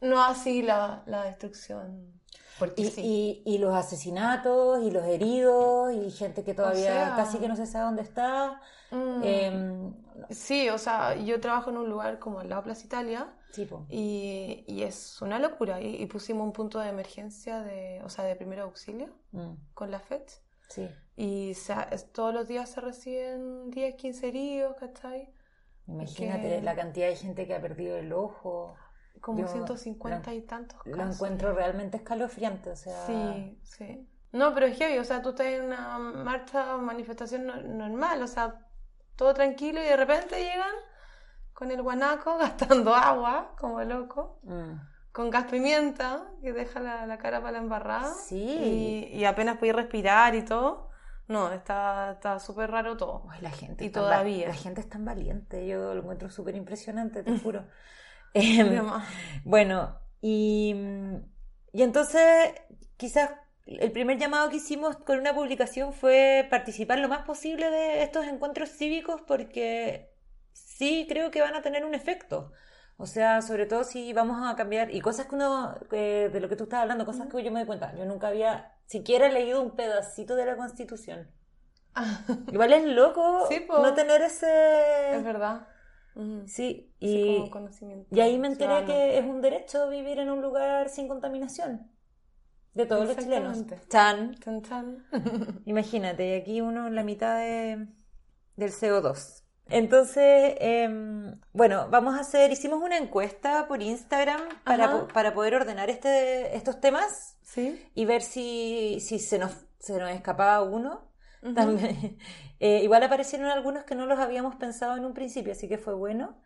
No 0.00 0.22
así 0.24 0.62
la, 0.62 1.02
la 1.06 1.24
destrucción. 1.24 2.20
Porque 2.58 2.82
Y, 2.82 2.90
sí. 2.90 3.02
y, 3.02 3.42
y 3.44 3.58
los 3.58 3.74
asesinatos 3.74 4.82
y 4.82 4.90
los 4.90 5.04
heridos 5.04 5.92
y 5.92 6.10
gente 6.10 6.42
que 6.44 6.54
todavía 6.54 6.92
sea- 6.92 7.16
casi 7.16 7.38
que 7.38 7.48
no 7.48 7.56
se 7.56 7.66
sabe 7.66 7.84
dónde 7.86 8.02
está. 8.02 8.60
Mm, 8.90 9.22
Em, 9.24 9.94
sí, 10.30 10.68
o 10.70 10.78
sea, 10.78 11.14
yo 11.16 11.40
trabajo 11.40 11.70
en 11.70 11.76
un 11.78 11.88
lugar 11.88 12.18
como 12.18 12.40
el 12.40 12.48
lado 12.48 12.62
Plaza 12.64 12.84
Italia. 12.86 13.32
sí, 13.50 13.66
po. 13.66 13.86
Y, 13.88 14.64
y 14.68 14.82
es 14.82 15.20
una 15.22 15.38
locura. 15.38 15.80
Y, 15.80 15.96
y 16.02 16.06
pusimos 16.06 16.44
un 16.46 16.52
punto 16.52 16.78
de 16.80 16.88
emergencia, 16.88 17.60
de, 17.62 18.02
o 18.04 18.08
sea, 18.08 18.24
de 18.24 18.36
primer 18.36 18.60
auxilio 18.60 19.08
Mm, 19.32 19.56
con 19.74 19.90
la 19.90 20.00
FED. 20.00 20.22
Sí. 20.68 20.88
Y 21.16 21.54
se 21.54 21.74
todos 22.12 22.34
los 22.34 22.46
días 22.48 22.68
se 22.70 22.80
reciben 22.80 23.70
10, 23.70 23.94
15 23.96 24.28
heridos, 24.28 24.76
¿cachai? 24.78 25.32
Imagínate 25.86 26.48
Que- 26.48 26.62
la 26.62 26.74
cantidad 26.74 27.06
de 27.08 27.16
gente 27.16 27.46
que 27.46 27.54
ha 27.54 27.60
perdido 27.60 27.96
el 27.96 28.12
ojo. 28.12 28.74
Como 29.20 29.38
Yo 29.40 29.48
150 29.48 30.30
lo- 30.30 30.36
y 30.36 30.42
tantos 30.42 30.78
Lo 30.84 30.96
casos. 30.96 31.14
encuentro 31.16 31.52
realmente 31.54 31.96
escalofriante, 31.96 32.70
o 32.70 32.76
sea... 32.76 33.06
Sí, 33.06 33.58
sí. 33.62 34.06
No, 34.32 34.52
pero 34.52 34.66
es 34.66 34.76
heavy, 34.76 34.98
o 34.98 35.04
sea, 35.04 35.22
tú 35.22 35.30
estás 35.30 35.46
en 35.46 35.64
una 35.64 35.98
marcha 35.98 36.74
o 36.76 36.78
manifestación 36.78 37.46
no- 37.46 37.56
normal, 37.62 38.22
o 38.22 38.26
sea, 38.26 38.60
todo 39.16 39.32
tranquilo 39.32 39.80
y 39.80 39.84
de 39.84 39.96
repente 39.96 40.36
llegan 40.38 40.74
con 41.54 41.70
el 41.70 41.80
guanaco 41.80 42.36
gastando 42.38 42.94
agua, 42.94 43.54
como 43.58 43.82
loco. 43.82 44.38
mm, 44.42 44.74
con 45.16 45.30
gas 45.30 45.46
pimienta, 45.46 46.26
que 46.42 46.52
deja 46.52 46.78
la, 46.78 47.06
la 47.06 47.16
cara 47.16 47.40
para 47.40 47.52
la 47.52 47.58
embarrada. 47.60 48.12
Sí. 48.12 49.08
Y, 49.14 49.16
y 49.16 49.24
apenas 49.24 49.56
podía 49.56 49.72
respirar 49.72 50.34
y 50.34 50.42
todo. 50.42 50.90
No, 51.26 51.50
está 51.50 52.12
está 52.12 52.38
súper 52.38 52.70
raro 52.70 52.98
todo. 52.98 53.24
Ay, 53.30 53.40
la 53.40 53.50
gente 53.50 53.82
Y 53.86 53.88
todavía. 53.88 54.48
La 54.48 54.54
gente 54.54 54.82
es 54.82 54.90
tan 54.90 55.06
valiente, 55.06 55.66
yo 55.66 55.94
lo 55.94 56.02
encuentro 56.02 56.28
súper 56.28 56.54
impresionante, 56.54 57.22
te 57.22 57.38
juro. 57.42 57.64
Em. 58.34 58.78
Bueno, 59.42 59.98
y, 60.20 60.76
y 61.72 61.82
entonces 61.82 62.52
quizás 62.98 63.30
el 63.64 63.92
primer 63.92 64.18
llamado 64.18 64.50
que 64.50 64.56
hicimos 64.56 64.98
con 64.98 65.18
una 65.18 65.34
publicación 65.34 65.94
fue 65.94 66.46
participar 66.50 66.98
lo 66.98 67.08
más 67.08 67.22
posible 67.22 67.70
de 67.70 68.02
estos 68.02 68.26
encuentros 68.26 68.68
cívicos 68.68 69.22
porque 69.26 70.12
sí 70.52 71.06
creo 71.08 71.30
que 71.30 71.40
van 71.40 71.54
a 71.54 71.62
tener 71.62 71.86
un 71.86 71.94
efecto. 71.94 72.52
O 72.98 73.06
sea, 73.06 73.42
sobre 73.42 73.66
todo 73.66 73.84
si 73.84 74.12
vamos 74.12 74.38
a 74.42 74.56
cambiar, 74.56 74.94
y 74.94 75.00
cosas 75.00 75.26
que 75.26 75.34
uno, 75.34 75.74
que- 75.90 76.28
de 76.30 76.40
lo 76.40 76.48
que 76.48 76.56
tú 76.56 76.64
estás 76.64 76.80
hablando, 76.82 77.04
cosas 77.04 77.28
que 77.28 77.42
yo 77.44 77.52
me 77.52 77.60
doy 77.60 77.66
cuenta, 77.66 77.94
yo 77.96 78.04
nunca 78.06 78.28
había 78.28 78.72
siquiera 78.86 79.28
leído 79.28 79.62
un 79.62 79.72
pedacito 79.76 80.34
de 80.36 80.46
la 80.46 80.56
Constitución. 80.56 81.30
Igual 82.52 82.72
es 82.72 82.84
loco 82.84 83.46
Sí, 83.48 83.66
no 83.68 83.94
tener 83.94 84.22
ese... 84.22 85.16
es 85.16 85.24
verdad. 85.24 85.66
Sí, 86.46 86.94
y, 86.98 87.42
y 88.10 88.20
ahí 88.20 88.38
me 88.38 88.48
enteré 88.48 88.84
ciudadano. 88.84 88.86
que 88.86 89.18
es 89.18 89.24
un 89.26 89.40
derecho 89.42 89.88
vivir 89.90 90.18
en 90.18 90.30
un 90.30 90.40
lugar 90.40 90.88
sin 90.88 91.08
contaminación. 91.08 91.90
De 92.74 92.86
todos 92.86 93.06
los 93.06 93.16
chilenos. 93.16 93.64
Chan, 93.88 94.34
Chan, 94.40 94.62
chan. 94.62 95.06
imagínate, 95.66 96.36
aquí 96.36 96.60
uno 96.60 96.86
en 96.86 96.94
la 96.94 97.04
mitad 97.04 97.38
de, 97.38 97.88
del 98.56 98.72
CO2. 98.72 99.45
Entonces, 99.68 100.54
em, 100.60 101.40
bueno, 101.52 101.88
vamos 101.90 102.16
a 102.16 102.20
hacer, 102.20 102.52
hicimos 102.52 102.80
una 102.82 102.96
encuesta 102.96 103.66
por 103.66 103.82
Instagram 103.82 104.40
para, 104.64 105.08
para 105.08 105.34
poder 105.34 105.56
ordenar 105.56 105.90
este, 105.90 106.56
estos 106.56 106.80
temas 106.80 107.36
¿Sí? 107.42 107.84
y 107.94 108.04
ver 108.04 108.22
si, 108.22 108.98
si 109.00 109.18
se 109.18 109.38
nos, 109.38 109.52
se 109.78 109.98
nos 109.98 110.10
escapaba 110.10 110.62
uno. 110.62 111.04
También, 111.54 112.18
eh, 112.60 112.80
igual 112.82 113.02
aparecieron 113.02 113.48
algunos 113.48 113.84
que 113.84 113.94
no 113.94 114.06
los 114.06 114.18
habíamos 114.18 114.54
pensado 114.56 114.96
en 114.96 115.04
un 115.04 115.12
principio, 115.14 115.52
así 115.52 115.68
que 115.68 115.78
fue 115.78 115.94
bueno. 115.94 116.36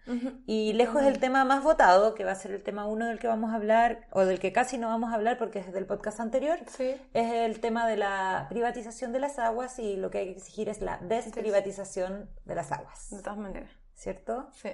Y 0.46 0.72
lejos 0.72 1.02
el 1.02 1.18
tema 1.20 1.44
más 1.44 1.62
votado, 1.62 2.14
que 2.14 2.24
va 2.24 2.32
a 2.32 2.34
ser 2.34 2.50
el 2.52 2.62
tema 2.62 2.86
uno 2.86 3.06
del 3.06 3.18
que 3.18 3.28
vamos 3.28 3.52
a 3.52 3.56
hablar, 3.56 4.06
o 4.10 4.24
del 4.24 4.40
que 4.40 4.52
casi 4.52 4.76
no 4.78 4.88
vamos 4.88 5.10
a 5.12 5.14
hablar 5.14 5.38
porque 5.38 5.60
es 5.60 5.72
del 5.72 5.86
podcast 5.86 6.20
anterior, 6.20 6.58
Sí. 6.66 6.94
es 7.14 7.32
el 7.32 7.60
tema 7.60 7.86
de 7.86 7.96
la 7.96 8.46
privatización 8.48 9.12
de 9.12 9.20
las 9.20 9.38
aguas 9.38 9.78
y 9.78 9.96
lo 9.96 10.10
que 10.10 10.18
hay 10.18 10.24
que 10.32 10.38
exigir 10.38 10.68
es 10.68 10.80
la 10.80 10.98
desprivatización 10.98 12.28
de 12.44 12.54
las 12.54 12.72
aguas, 12.72 13.10
De 13.10 13.22
todas 13.22 13.38
maneras. 13.38 13.70
¿cierto? 13.94 14.48
Sí. 14.52 14.70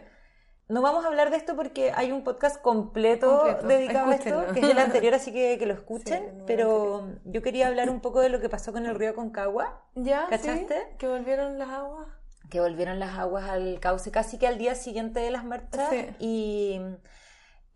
No 0.69 0.83
vamos 0.83 1.05
a 1.05 1.09
hablar 1.09 1.31
de 1.31 1.37
esto 1.37 1.55
porque 1.55 1.93
hay 1.95 2.11
un 2.11 2.25
podcast 2.25 2.61
completo, 2.61 3.39
Completo, 3.39 3.67
dedicado 3.69 4.11
a 4.11 4.15
esto, 4.17 4.47
que 4.53 4.61
es 4.61 4.69
el 4.69 4.79
anterior, 4.79 5.15
así 5.15 5.33
que 5.33 5.59
que 5.59 5.67
lo 5.67 5.75
escuchen, 5.81 6.43
pero 6.47 7.09
yo 7.25 7.41
quería 7.41 7.69
hablar 7.69 7.89
un 7.89 8.01
poco 8.01 8.21
de 8.21 8.31
lo 8.31 8.41
que 8.41 8.49
pasó 8.49 8.73
con 8.73 8.85
el 8.85 8.97
río 8.97 9.15
Concagua. 9.15 9.85
¿Ya? 9.95 10.27
¿Cachaste? 10.29 10.75
¿Sí? 10.75 10.97
Que 10.99 11.07
volvieron 11.07 11.57
las 11.59 11.69
aguas. 11.69 12.09
que 12.51 12.61
volvieron 12.61 12.99
las 12.99 13.17
aguas 13.17 13.49
al 13.49 13.79
cauce 13.81 14.11
casi 14.11 14.39
que 14.39 14.47
al 14.49 14.59
día 14.59 14.75
siguiente 14.75 15.21
de 15.21 15.31
las 15.31 15.45
marchas 15.45 15.89
Sí. 15.91 16.07
y 16.19 16.81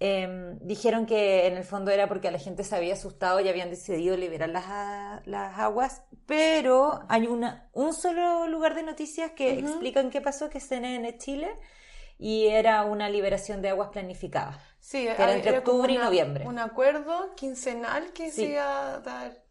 em, 0.00 0.58
dijeron 0.60 1.06
que 1.06 1.46
en 1.46 1.56
el 1.56 1.64
fondo 1.64 1.90
era 1.92 2.08
porque 2.08 2.30
la 2.32 2.38
gente 2.38 2.64
se 2.64 2.74
había 2.74 2.94
asustado 2.94 3.38
y 3.40 3.48
habían 3.48 3.70
decidido 3.70 4.16
liberar 4.16 4.48
las, 4.48 5.24
las 5.26 5.58
aguas, 5.58 6.02
pero 6.26 7.00
hay 7.08 7.26
una, 7.26 7.68
un 7.72 7.92
solo 7.92 8.48
lugar 8.48 8.74
de 8.74 8.82
noticias 8.82 9.30
que 9.32 9.58
Ujú. 9.58 9.68
explican 9.68 10.10
qué 10.10 10.20
pasó, 10.20 10.48
que 10.50 10.58
es 10.58 10.64
CNN 10.66 11.18
Chile, 11.18 11.50
y 12.22 12.48
era 12.48 12.84
una 12.84 13.08
liberación 13.08 13.62
de 13.62 13.70
aguas 13.70 13.88
planificada. 13.88 14.58
Sí, 14.78 15.06
era 15.08 15.32
entre 15.32 15.58
octubre 15.58 15.90
y 15.92 15.96
noviembre. 15.96 16.46
Un 16.46 16.58
acuerdo 16.58 17.34
quincenal 17.34 18.12
que 18.12 18.30
Sí. 18.30 18.42
se 18.42 18.52
iba 18.52 18.94
a 18.94 19.00
dar, 19.00 19.42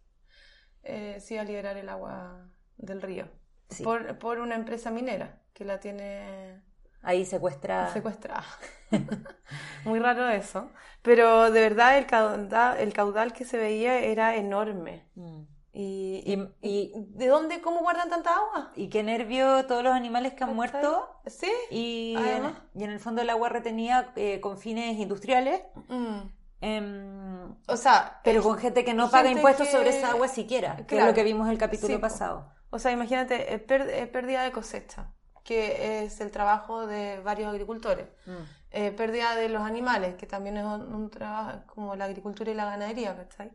eh, 0.84 1.18
se 1.20 1.34
iba 1.34 1.42
a 1.42 1.46
liberar 1.46 1.78
el 1.78 1.90
agua 1.90 2.48
del 2.78 3.02
río 3.02 3.28
Sí. 3.70 3.84
por, 3.84 4.20
por 4.20 4.40
una 4.40 4.54
empresa 4.56 4.92
minera 4.92 5.40
que 5.54 5.66
la 5.66 5.80
tiene 5.80 6.62
Ahí 7.02 7.26
secuestrada. 7.26 7.92
secuestrada. 7.92 8.46
Muy 9.86 10.00
raro 10.00 10.30
eso. 10.30 10.70
Pero 11.02 11.50
de 11.52 11.62
verdad 11.62 11.98
el 11.98 12.06
caudal, 12.06 12.78
el 12.80 12.94
caudal 12.94 13.34
que 13.34 13.46
se 13.46 13.58
veía 13.58 14.00
era 14.00 14.36
enorme. 14.36 15.08
Mm. 15.16 15.44
Y, 15.82 16.24
Y- 16.62 16.68
y- 16.70 16.92
¿De 17.16 17.28
dónde, 17.28 17.62
cómo 17.62 17.80
guardan 17.80 18.10
tanta 18.10 18.36
agua? 18.36 18.72
Y 18.76 18.90
qué 18.90 19.02
nervio 19.02 19.66
todos 19.66 19.82
los 19.82 19.94
animales 19.94 20.34
que 20.34 20.44
han 20.44 20.54
muerto 20.54 21.08
¿Sí? 21.26 21.50
Y, 21.72 22.16
Además. 22.18 22.54
y 22.76 22.84
en 22.84 22.90
el 22.90 23.00
fondo 23.00 23.22
el 23.22 23.30
agua 23.30 23.48
retenida 23.48 24.12
eh, 24.18 24.42
con 24.42 24.58
fines 24.58 24.98
industriales, 25.00 25.62
Mm. 25.88 26.20
em, 26.62 27.56
O 27.68 27.78
sea, 27.78 28.20
pero 28.26 28.44
con 28.44 28.58
gente 28.58 28.84
que 28.84 28.94
no 28.94 29.10
paga 29.10 29.30
impuestos 29.32 29.68
que- 29.68 29.74
sobre 29.74 29.90
esa 29.90 30.12
agua 30.12 30.28
siquiera, 30.28 30.86
que 30.86 30.98
es 31.00 31.06
lo 31.06 31.14
que 31.14 31.24
vimos 31.24 31.48
el 31.50 31.58
capítulo 31.58 31.96
Sí, 31.96 32.02
pasado. 32.02 32.52
O 32.72 32.78
sea, 32.80 32.92
imagínate, 32.92 33.54
eh, 33.54 33.66
eh, 33.70 34.08
pérdida 34.08 34.44
de 34.44 34.52
cosecha, 34.52 35.14
que 35.46 36.04
es 36.04 36.20
el 36.20 36.30
trabajo 36.32 36.86
de 36.88 37.20
varios 37.22 37.50
agricultores. 37.50 38.08
Mm. 38.26 38.32
Eh, 38.72 38.92
pérdida 38.92 39.36
de 39.36 39.48
los 39.50 39.62
animales, 39.64 40.16
que 40.16 40.28
también 40.28 40.58
es 40.58 40.66
un, 40.66 40.94
un 40.94 41.10
trabajo 41.10 41.60
como 41.68 41.96
la 41.96 42.06
agricultura 42.06 42.52
y 42.52 42.54
la 42.56 42.66
ganadería, 42.66 43.16
¿cachai? 43.16 43.52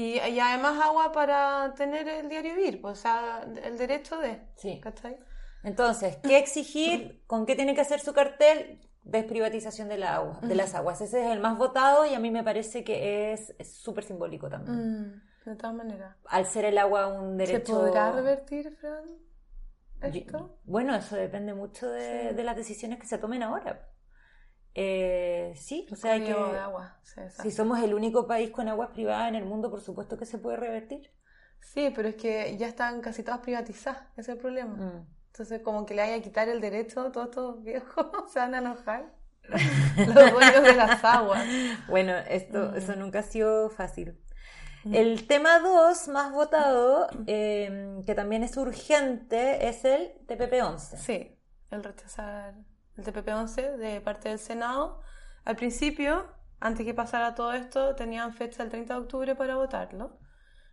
Y, 0.00 0.20
y 0.20 0.38
además 0.38 0.80
agua 0.80 1.10
para 1.10 1.74
tener 1.74 2.06
el 2.06 2.28
diario 2.28 2.54
vivir, 2.54 2.80
pues, 2.80 2.98
o 2.98 3.02
sea, 3.02 3.44
el 3.64 3.76
derecho 3.76 4.16
de, 4.18 4.40
Sí. 4.54 4.78
¿cachai? 4.80 5.18
Entonces, 5.64 6.18
¿qué 6.22 6.38
exigir? 6.38 7.24
¿Con 7.26 7.46
qué 7.46 7.56
tiene 7.56 7.74
que 7.74 7.80
hacer 7.80 7.98
su 7.98 8.12
cartel? 8.12 8.80
Desprivatización 9.02 9.88
de, 9.88 9.98
la 9.98 10.14
agua, 10.14 10.38
de 10.42 10.54
las 10.54 10.74
aguas. 10.76 11.00
Ese 11.00 11.24
es 11.24 11.32
el 11.32 11.40
más 11.40 11.58
votado 11.58 12.06
y 12.06 12.14
a 12.14 12.20
mí 12.20 12.30
me 12.30 12.44
parece 12.44 12.84
que 12.84 13.32
es 13.32 13.54
súper 13.64 14.04
simbólico 14.04 14.48
también. 14.48 14.76
Mm, 15.10 15.22
de 15.50 15.56
todas 15.56 15.74
maneras. 15.74 16.14
Al 16.26 16.46
ser 16.46 16.66
el 16.66 16.78
agua 16.78 17.08
un 17.08 17.32
¿Se 17.36 17.46
derecho... 17.46 17.72
podrá 17.80 18.12
revertir, 18.12 18.70
Fran? 18.76 19.04
Yo- 20.12 20.20
¿Esto? 20.20 20.58
Bueno, 20.62 20.94
eso 20.94 21.16
depende 21.16 21.54
mucho 21.54 21.88
de, 21.90 22.28
Sí. 22.28 22.34
de 22.36 22.44
las 22.44 22.54
decisiones 22.54 23.00
que 23.00 23.06
se 23.06 23.18
tomen 23.18 23.42
ahora. 23.42 23.88
Eh, 24.74 25.52
sí, 25.56 25.86
o 25.90 25.96
sea 25.96 26.18
que... 26.22 26.32
Agua. 26.32 26.98
sí. 27.02 27.20
Si 27.42 27.50
somos 27.50 27.80
el 27.82 27.94
único 27.94 28.26
país 28.26 28.50
con 28.50 28.68
aguas 28.68 28.90
privadas 28.90 29.28
en 29.28 29.34
el 29.34 29.44
mundo, 29.44 29.70
por 29.70 29.80
supuesto 29.80 30.16
que 30.16 30.24
se 30.26 30.38
puede 30.38 30.56
revertir. 30.56 31.10
Sí, 31.60 31.92
pero 31.94 32.08
es 32.08 32.14
que 32.16 32.56
ya 32.56 32.68
están 32.68 33.00
casi 33.00 33.22
todas 33.22 33.40
privatizadas, 33.40 34.02
ese 34.12 34.20
es 34.20 34.28
el 34.28 34.38
problema. 34.38 34.74
Mm. 34.76 35.06
Entonces, 35.32 35.60
como 35.62 35.84
que 35.86 35.94
le 35.94 36.02
vaya 36.02 36.16
a 36.16 36.20
quitar 36.22 36.48
el 36.48 36.60
derecho, 36.60 37.10
todos 37.12 37.28
estos 37.28 37.62
viejos 37.62 38.06
se 38.32 38.38
van 38.38 38.54
a 38.54 38.58
enojar. 38.58 39.12
Los 39.96 40.32
dueños 40.32 40.62
de 40.62 40.74
las 40.74 41.02
aguas. 41.04 41.42
Bueno, 41.88 42.12
esto, 42.28 42.70
Mm. 42.72 42.76
eso 42.76 42.96
nunca 42.96 43.20
ha 43.20 43.22
sido 43.22 43.70
fácil. 43.70 44.18
El 44.92 45.26
tema 45.26 45.58
2 45.58 46.08
más 46.08 46.32
votado, 46.32 47.08
eh, 47.26 48.00
que 48.06 48.14
también 48.14 48.42
es 48.42 48.56
urgente, 48.56 49.68
es 49.68 49.84
el 49.84 50.12
TPP-11. 50.26 50.96
Sí, 50.96 51.36
el 51.70 51.82
rechazar 51.84 52.54
el 52.98 53.04
TPP-11 53.04 53.76
de 53.76 54.00
parte 54.00 54.28
del 54.28 54.38
Senado. 54.38 55.00
Al 55.44 55.56
principio, 55.56 56.26
antes 56.60 56.84
que 56.84 56.94
pasara 56.94 57.34
todo 57.34 57.52
esto, 57.52 57.94
tenían 57.94 58.32
fecha 58.34 58.62
el 58.62 58.70
30 58.70 58.94
de 58.94 59.00
octubre 59.00 59.34
para 59.34 59.56
votarlo 59.56 60.18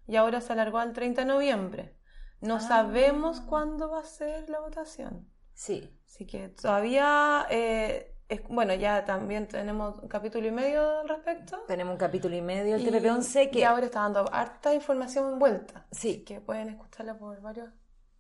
y 0.07 0.15
ahora 0.15 0.41
se 0.41 0.53
alargó 0.53 0.79
al 0.79 0.93
30 0.93 1.21
de 1.21 1.27
noviembre. 1.27 1.95
No 2.41 2.55
Ah. 2.55 2.59
sabemos 2.59 3.41
cuándo 3.41 3.89
va 3.89 3.99
a 3.99 4.03
ser 4.03 4.49
la 4.49 4.59
votación. 4.59 5.29
Sí. 5.53 5.97
Así 6.05 6.25
que 6.27 6.49
todavía, 6.49 7.45
eh, 7.49 8.15
es- 8.27 8.41
bueno, 8.49 8.73
ya 8.73 9.05
también 9.05 9.47
tenemos 9.47 9.99
un 9.99 10.07
capítulo 10.09 10.47
y 10.47 10.51
medio 10.51 10.99
al 10.99 11.07
respecto. 11.09 11.63
Tenemos 11.67 11.93
un 11.93 11.97
capítulo 11.97 12.35
y 12.35 12.41
medio 12.41 12.73
del 12.73 12.81
Y- 12.81 12.85
TPP-11 12.85 13.49
que 13.51 13.59
y 13.59 13.63
ahora 13.63 13.85
está 13.85 14.01
dando 14.01 14.25
harta 14.33 14.73
información 14.73 15.33
envuelta. 15.33 15.85
Sí. 15.91 16.09
Así 16.15 16.23
que 16.25 16.41
pueden 16.41 16.69
escucharla 16.69 17.17
por 17.17 17.39
varios. 17.41 17.69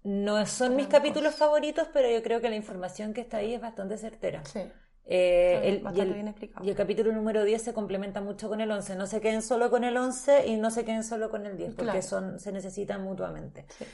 No 0.05 0.45
son 0.45 0.75
mis 0.77 0.87
capítulos 0.87 1.33
cosa. 1.33 1.45
favoritos, 1.45 1.87
pero 1.91 2.09
yo 2.09 2.23
creo 2.23 2.39
que 2.39 2.49
la 2.49 2.55
información 2.55 3.13
que 3.13 3.21
está 3.21 3.37
ahí 3.37 3.53
es 3.53 3.59
bastante 3.61 3.97
certera. 3.97 4.43
Sí. 4.45 4.61
Eh, 5.07 5.61
el- 5.63 5.83
y, 5.95 5.99
el, 5.99 6.13
bien 6.13 6.27
explicado. 6.29 6.65
y 6.65 6.69
el 6.69 6.75
capítulo 6.75 7.11
número 7.11 7.43
10 7.43 7.61
se 7.61 7.73
complementa 7.73 8.21
mucho 8.21 8.47
con 8.49 8.61
el 8.61 8.71
11. 8.71 8.95
No 8.95 9.05
se 9.07 9.19
queden 9.21 9.41
solo 9.41 9.69
con 9.69 9.83
el 9.83 9.97
11 9.97 10.47
y 10.47 10.55
no 10.57 10.71
se 10.71 10.85
queden 10.85 11.03
solo 11.03 11.29
con 11.29 11.45
el 11.45 11.57
10, 11.57 11.75
porque 11.75 11.91
Claro. 11.91 12.01
son, 12.01 12.39
se 12.39 12.51
necesitan 12.51 13.03
mutuamente. 13.03 13.65
Sí. 13.77 13.85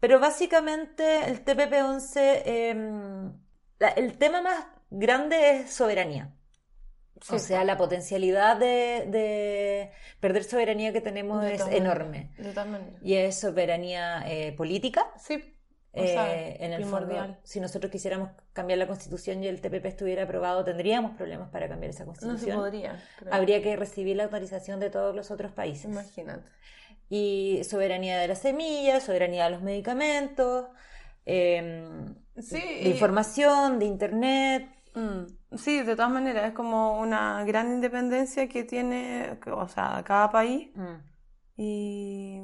Pero 0.00 0.20
básicamente 0.20 1.24
el 1.28 1.44
TPP-11, 1.44 2.42
eh, 2.44 3.30
la- 3.78 3.88
el 3.88 4.16
tema 4.18 4.40
más 4.42 4.66
grande 4.90 5.50
es 5.60 5.70
soberanía. 5.72 6.32
O 7.30 7.38
sea, 7.38 7.64
la 7.64 7.76
potencialidad 7.76 8.56
de, 8.58 9.06
de 9.08 9.90
perder 10.20 10.44
soberanía 10.44 10.92
que 10.92 11.00
tenemos 11.00 11.42
De 11.42 11.54
es 11.54 11.66
enorme. 11.68 12.30
De 12.38 12.50
todas 12.50 12.68
maneras. 12.68 12.94
Y 13.02 13.14
es 13.14 13.38
soberanía 13.40 14.22
eh, 14.26 14.52
política. 14.52 15.06
Sí. 15.18 15.52
O 15.92 15.98
Eh, 16.02 16.08
sea, 16.08 16.44
en 16.56 16.72
el 16.74 16.82
primordial. 16.82 17.26
fondo, 17.26 17.40
si 17.42 17.58
nosotros 17.58 17.90
quisiéramos 17.90 18.28
cambiar 18.52 18.78
la 18.78 18.86
constitución 18.86 19.42
y 19.42 19.46
el 19.46 19.62
TPP 19.62 19.86
estuviera 19.86 20.24
aprobado, 20.24 20.62
tendríamos 20.62 21.16
problemas 21.16 21.48
para 21.48 21.68
cambiar 21.68 21.88
esa 21.90 22.04
No 22.04 22.14
se 22.14 22.20
constitución. 22.26 22.58
podría. 22.58 23.02
creo. 23.18 23.32
Habría 23.32 23.62
que 23.62 23.74
recibir 23.76 24.16
la 24.16 24.24
autorización 24.24 24.78
de 24.78 24.90
todos 24.90 25.16
los 25.16 25.30
otros 25.30 25.52
países. 25.52 25.86
Imagínate. 25.86 26.46
Y 27.08 27.62
soberanía 27.64 28.18
de 28.18 28.28
las 28.28 28.40
semillas, 28.40 29.04
soberanía 29.04 29.44
de 29.44 29.50
los 29.50 29.62
medicamentos, 29.62 30.66
eh, 31.24 31.88
Sí, 32.40 32.60
de 32.60 32.82
y- 32.82 32.90
información, 32.90 33.78
de 33.78 33.86
internet. 33.86 34.68
Mm, 34.96 35.56
Sí, 35.56 35.82
de 35.82 35.94
todas 35.94 36.10
maneras, 36.10 36.48
es 36.48 36.52
como 36.54 36.98
una 37.00 37.44
gran 37.44 37.68
independencia 37.72 38.48
que 38.48 38.64
tiene, 38.64 39.38
o 39.52 39.68
sea, 39.68 40.02
cada 40.04 40.30
país. 40.30 40.70
Mm. 40.74 40.96
Y 41.58 42.40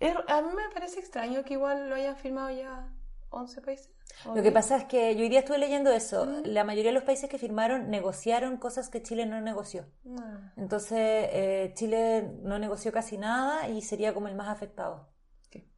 es- 0.00 0.14
a 0.28 0.42
mí 0.42 0.48
me 0.54 0.68
parece 0.74 1.00
extraño 1.00 1.44
que 1.44 1.54
igual 1.54 1.88
lo 1.88 1.94
hayan 1.94 2.16
firmado 2.16 2.50
ya 2.50 2.92
11 3.30 3.60
países. 3.60 3.90
¿o 4.24 4.34
Lo 4.34 4.42
que 4.42 4.52
pasa 4.52 4.76
es 4.76 4.84
que 4.84 5.14
yo 5.16 5.22
hoy 5.22 5.28
día 5.28 5.40
estuve 5.40 5.58
leyendo 5.58 5.90
eso. 5.90 6.26
Mm. 6.26 6.42
La 6.46 6.64
mayoría 6.64 6.90
de 6.90 6.94
los 6.94 7.04
países 7.04 7.28
que 7.28 7.38
firmaron 7.38 7.90
negociaron 7.90 8.56
cosas 8.56 8.88
que 8.88 9.02
Chile 9.02 9.26
no 9.26 9.40
negoció. 9.40 9.86
Ah, 10.18 10.52
Entonces, 10.56 10.98
eh, 11.32 11.72
Chile 11.74 12.30
no 12.42 12.58
negoció 12.58 12.92
casi 12.92 13.18
nada 13.18 13.68
y 13.68 13.82
sería 13.82 14.14
como 14.14 14.28
el 14.28 14.34
más 14.36 14.48
afectado. 14.48 15.08
qué. 15.50 15.68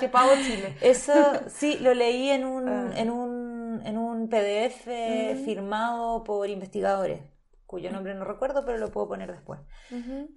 Qué 0.00 0.08
pavo 0.08 0.30
Chile. 0.36 0.76
Eso 0.82 1.12
sí, 1.48 1.78
lo 1.80 1.94
leí 1.94 2.28
en 2.30 2.44
un, 2.44 2.68
Ah. 2.68 2.90
en 2.96 3.10
un, 3.10 3.82
en 3.84 3.98
un 3.98 4.28
PDF 4.28 4.86
Mm. 4.86 5.44
firmado 5.44 6.24
por 6.24 6.48
investigadores, 6.48 7.20
cuyo 7.66 7.90
nombre 7.90 8.14
no 8.14 8.24
recuerdo, 8.24 8.64
pero 8.64 8.78
lo 8.78 8.90
puedo 8.90 9.08
poner 9.08 9.30
después. 9.32 9.60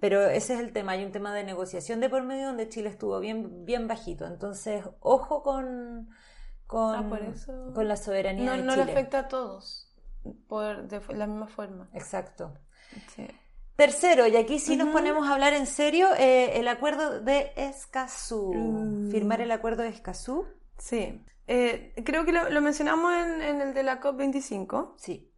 Pero 0.00 0.22
ese 0.26 0.54
es 0.54 0.60
el 0.60 0.72
tema, 0.72 0.92
hay 0.92 1.04
un 1.04 1.12
tema 1.12 1.34
de 1.34 1.44
negociación 1.44 2.00
de 2.00 2.08
por 2.08 2.22
medio 2.22 2.46
donde 2.46 2.68
Chile 2.68 2.88
estuvo 2.88 3.18
bien, 3.20 3.64
bien 3.64 3.86
bajito. 3.88 4.26
Entonces, 4.26 4.84
ojo 5.00 5.42
con, 5.42 6.08
con, 6.66 6.94
Ah, 6.96 7.08
por 7.08 7.20
eso- 7.22 7.72
con 7.74 7.88
la 7.88 7.96
soberanía 7.96 8.44
No, 8.44 8.52
de 8.52 8.62
no 8.62 8.76
le 8.76 8.82
afecta 8.82 9.18
a 9.20 9.28
todos 9.28 9.92
por, 10.48 10.88
de 10.88 11.00
la 11.14 11.26
misma 11.26 11.46
forma. 11.48 11.88
Exacto. 11.92 12.52
Sí. 13.14 13.26
Tercero, 13.76 14.26
y 14.28 14.36
aquí 14.36 14.60
sí 14.60 14.76
nos 14.76 14.88
ponemos 14.90 15.26
a 15.26 15.34
hablar 15.34 15.52
en 15.52 15.66
serio, 15.66 16.08
eh, 16.16 16.58
el 16.60 16.68
acuerdo 16.68 17.20
de 17.20 17.52
Escazú. 17.56 18.54
Mm. 18.54 19.10
Firmar 19.10 19.40
el 19.40 19.50
acuerdo 19.50 19.82
de 19.82 19.88
Escazú. 19.88 20.46
Sí. 20.78 21.20
Eh, 21.48 21.92
creo 22.04 22.24
que 22.24 22.32
lo, 22.32 22.50
lo 22.50 22.60
mencionamos 22.60 23.12
en, 23.12 23.42
en 23.42 23.60
el 23.60 23.74
de 23.74 23.82
la 23.82 24.00
COP25. 24.00 24.94
Sí. 24.96 25.30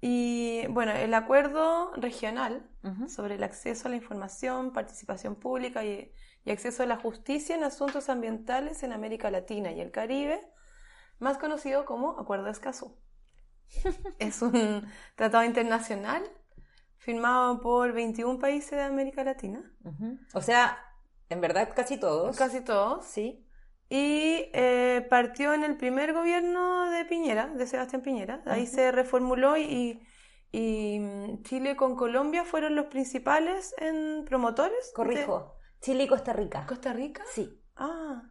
Y 0.00 0.66
bueno, 0.68 0.92
el 0.92 1.14
acuerdo 1.14 1.92
regional 1.94 2.68
sobre 3.06 3.36
el 3.36 3.44
acceso 3.44 3.86
a 3.86 3.90
la 3.90 3.96
información, 3.96 4.72
participación 4.72 5.36
pública 5.36 5.84
y, 5.84 6.12
y 6.44 6.50
acceso 6.50 6.82
a 6.82 6.86
la 6.86 6.96
justicia 6.96 7.54
en 7.54 7.62
asuntos 7.62 8.08
ambientales 8.08 8.82
en 8.82 8.92
América 8.92 9.30
Latina 9.30 9.70
y 9.70 9.80
el 9.80 9.92
Caribe, 9.92 10.40
más 11.20 11.38
conocido 11.38 11.84
como 11.84 12.18
Acuerdo 12.18 12.46
de 12.46 12.50
Escazú. 12.50 12.96
es 14.18 14.42
un 14.42 14.84
tratado 15.14 15.44
internacional 15.44 16.24
firmado 17.04 17.60
por 17.60 17.92
21 17.92 18.38
países 18.38 18.70
de 18.72 18.82
América 18.82 19.24
Latina. 19.24 19.62
O 20.34 20.40
sea, 20.40 20.78
en 21.28 21.40
verdad 21.40 21.70
casi 21.74 21.98
todos. 21.98 22.36
casi 22.36 22.60
todos, 22.62 23.04
Sí. 23.06 23.44
y 23.88 24.48
eh, 24.52 25.06
partió 25.10 25.52
en 25.52 25.64
el 25.64 25.76
primer 25.76 26.12
gobierno 26.12 26.90
de 26.90 27.04
Piñera, 27.04 27.48
de 27.48 27.66
Sebastián 27.66 28.02
Piñera. 28.02 28.42
Ahí 28.46 28.66
se 28.66 28.92
reformuló 28.92 29.56
y, 29.56 30.00
y, 30.52 30.98
mm, 31.00 31.42
Chile 31.42 31.76
con 31.76 31.96
Colombia 31.96 32.44
fueron 32.44 32.74
los 32.76 32.86
principales 32.86 33.74
en 33.78 34.24
promotores. 34.24 34.86
de- 34.88 34.92
Corrijo. 34.94 35.56
Chile 35.80 36.04
y 36.04 36.08
Costa 36.08 36.32
Rica. 36.32 36.64
¿Costa 36.68 36.92
Rica? 36.92 37.22
Sí. 37.34 37.60
Ah, 37.76 38.22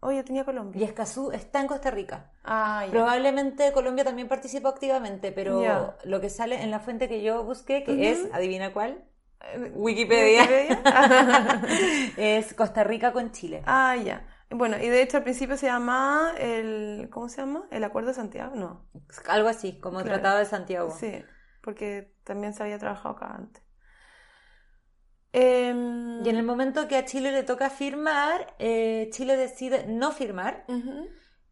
oye, 0.00 0.22
tenía 0.22 0.42
Y 0.42 0.44
Colombia. 0.44 0.84
Escazú 0.86 1.30
está 1.32 1.60
en 1.60 1.66
Costa 1.66 1.90
Rica. 1.90 2.30
Ah. 2.44 2.86
Probablemente 2.90 3.72
Colombia 3.72 4.04
también 4.04 4.28
participó 4.28 4.68
activamente, 4.68 5.32
pero 5.32 5.94
lo 6.04 6.20
que 6.20 6.30
sale 6.30 6.62
en 6.62 6.70
la 6.70 6.80
fuente 6.80 7.08
que 7.08 7.22
yo 7.22 7.44
busqué, 7.44 7.82
que 7.84 8.10
es, 8.10 8.28
adivina 8.32 8.72
cuál, 8.72 9.04
Eh, 9.40 9.70
Wikipedia, 9.74 10.42
Wikipedia. 10.42 10.82
es 12.16 12.54
Costa 12.54 12.84
Rica 12.84 13.12
con 13.12 13.30
Chile. 13.32 13.62
ah, 13.66 13.96
ya. 13.96 14.26
Bueno, 14.50 14.78
y 14.78 14.88
de 14.88 15.02
hecho 15.02 15.18
al 15.18 15.24
principio 15.24 15.58
se 15.58 15.66
llamaba 15.66 16.32
el, 16.38 17.10
¿cómo 17.12 17.28
se 17.28 17.42
llama? 17.42 17.66
El 17.70 17.84
Acuerdo 17.84 18.08
de 18.08 18.14
Santiago, 18.14 18.56
no. 18.56 18.88
Algo 19.28 19.46
así, 19.48 19.78
como 19.78 19.98
Claro. 20.00 20.14
Tratado 20.14 20.38
de 20.38 20.46
Santiago. 20.46 20.90
Sí, 20.90 21.22
porque 21.62 22.14
también 22.24 22.54
se 22.54 22.62
había 22.62 22.78
trabajado 22.78 23.14
acá 23.16 23.34
antes. 23.34 23.62
Em, 25.32 26.24
Y 26.24 26.28
en 26.30 26.36
el 26.36 26.42
momento 26.42 26.88
que 26.88 26.96
a 26.96 27.04
Chile 27.04 27.30
le 27.32 27.42
toca 27.44 27.70
firmar, 27.70 28.54
eh, 28.58 29.08
Chile 29.12 29.36
decide 29.36 29.86
no 29.86 30.10
firmar. 30.12 30.64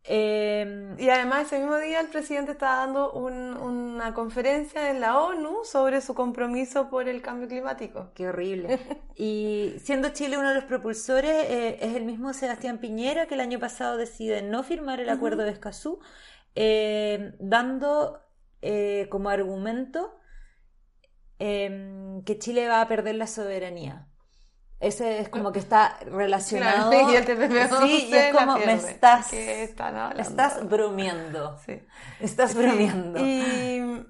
Eh, 0.08 0.94
Y 0.98 1.08
además 1.10 1.46
ese 1.46 1.58
mismo 1.58 1.76
día 1.78 2.00
el 2.00 2.08
presidente 2.08 2.52
estaba 2.52 2.76
dando 2.86 3.12
un- 3.12 3.56
una 3.56 4.14
conferencia 4.14 4.90
en 4.90 5.00
la 5.00 5.20
ONU 5.20 5.64
sobre 5.64 6.00
su 6.00 6.14
compromiso 6.14 6.88
por 6.88 7.08
el 7.08 7.20
cambio 7.22 7.48
climático. 7.48 8.10
Qué 8.14 8.28
horrible. 8.28 8.68
Y 9.16 9.74
siendo 9.80 10.10
Chile 10.10 10.36
uno 10.38 10.50
de 10.50 10.54
los 10.56 10.64
propulsores, 10.64 11.34
eh, 11.50 11.78
es 11.80 11.94
el 11.96 12.04
mismo 12.04 12.32
Sebastián 12.34 12.78
Piñera 12.78 13.26
que 13.26 13.34
el 13.34 13.40
año 13.40 13.58
pasado 13.58 13.96
decide 13.96 14.42
no 14.42 14.62
firmar 14.62 15.00
el 15.00 15.08
acuerdo 15.10 15.42
de 15.44 15.50
Escazú, 15.50 15.98
eh, 16.54 17.34
dando 17.40 18.20
eh, 18.62 19.06
como 19.10 19.28
argumento 19.30 20.16
em, 21.38 22.22
que 22.24 22.38
Chile 22.38 22.68
va 22.68 22.80
a 22.80 22.88
perder 22.88 23.14
la 23.16 23.26
soberanía. 23.26 24.06
Ese 24.78 25.20
es 25.20 25.28
como 25.30 25.52
que 25.52 25.58
está 25.58 25.98
relacionado. 26.06 26.90
Claro, 26.90 27.12
y 27.12 27.16
el 27.16 27.24
TPP-11 27.26 27.86
Sí, 27.86 28.08
y 28.10 28.14
es 28.14 28.34
como 28.34 28.58
me 28.58 28.72
estás, 28.74 29.32
estás 29.32 30.68
bromeando. 30.68 31.58
Sí. 31.64 31.80
Estás 32.20 32.54
bromeando. 32.54 33.18
Y 33.18 34.04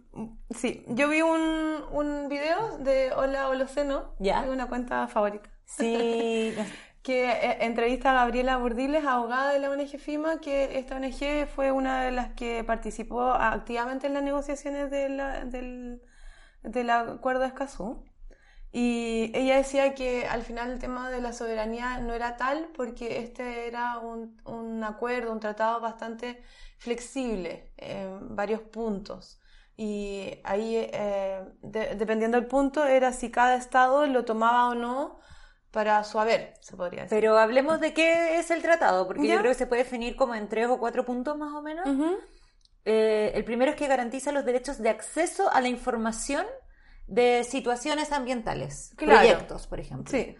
sí, 0.50 0.84
yo 0.88 1.08
vi 1.08 1.22
un, 1.22 1.84
un 1.92 2.28
video 2.28 2.78
de 2.78 3.12
Hola 3.12 3.48
Holoceno, 3.48 4.14
Ya. 4.18 4.42
es 4.44 4.48
una 4.48 4.66
cuenta 4.66 5.06
favorita, 5.06 5.48
Sí, 5.66 6.52
que 7.02 7.30
eh, 7.30 7.58
entrevista 7.60 8.10
a 8.10 8.14
Gabriela 8.14 8.56
Burdiles, 8.56 9.04
abogada 9.04 9.52
de 9.52 9.60
la 9.60 9.70
ONG 9.70 9.98
FIMA, 9.98 10.40
que 10.40 10.78
esta 10.80 10.96
ONG 10.96 11.46
fue 11.54 11.70
una 11.70 12.02
de 12.02 12.10
las 12.10 12.32
que 12.32 12.64
participó 12.64 13.22
activamente 13.30 14.08
en 14.08 14.14
las 14.14 14.22
negociaciones 14.24 14.90
de 14.90 15.08
la- 15.10 15.44
del, 15.44 16.02
del 16.66 16.90
acuerdo 16.90 17.42
de 17.42 17.48
Escazú. 17.48 18.04
Y 18.72 19.30
ella 19.34 19.56
decía 19.56 19.94
que 19.94 20.26
al 20.26 20.42
final 20.42 20.70
el 20.72 20.78
tema 20.78 21.10
de 21.10 21.20
la 21.22 21.32
soberanía 21.32 21.98
no 21.98 22.12
era 22.12 22.36
tal 22.36 22.68
porque 22.76 23.18
este 23.20 23.66
era 23.68 23.98
un, 23.98 24.36
un 24.44 24.84
acuerdo, 24.84 25.32
un 25.32 25.40
tratado 25.40 25.80
bastante 25.80 26.42
flexible 26.78 27.72
en 27.78 28.36
varios 28.36 28.60
puntos. 28.60 29.40
Y 29.78 30.40
ahí, 30.44 30.76
eh, 30.76 31.42
de- 31.62 31.94
dependiendo 31.96 32.38
del 32.38 32.46
punto, 32.48 32.84
era 32.84 33.12
si 33.12 33.30
cada 33.30 33.56
estado 33.56 34.06
lo 34.06 34.24
tomaba 34.24 34.68
o 34.68 34.74
no 34.74 35.18
para 35.70 36.02
su 36.04 36.18
haber, 36.18 36.54
se 36.60 36.76
podría 36.76 37.02
decir. 37.02 37.16
pero 37.18 37.38
hablemos 37.38 37.80
de 37.80 37.92
qué 37.94 38.38
es 38.38 38.50
el 38.50 38.62
tratado, 38.62 39.06
porque 39.06 39.26
¿Ya? 39.26 39.34
yo 39.34 39.40
creo 39.40 39.52
que 39.52 39.58
se 39.58 39.66
puede 39.66 39.84
definir 39.84 40.16
como 40.16 40.34
en 40.34 40.48
tres 40.48 40.68
o 40.68 40.78
cuatro 40.78 41.04
puntos 41.04 41.36
más 41.36 41.52
o 41.54 41.62
menos. 41.62 41.86
Eh, 42.88 43.32
el 43.34 43.44
primero 43.44 43.72
es 43.72 43.76
que 43.76 43.88
garantiza 43.88 44.30
los 44.32 44.44
derechos 44.44 44.78
de 44.78 44.88
acceso 44.90 45.50
a 45.52 45.60
la 45.60 45.68
información 45.68 46.46
de 47.08 47.44
situaciones 47.44 48.12
ambientales, 48.12 48.92
Claro. 48.96 49.18
proyectos, 49.20 49.66
por 49.66 49.80
ejemplo. 49.80 50.10
Sí, 50.10 50.36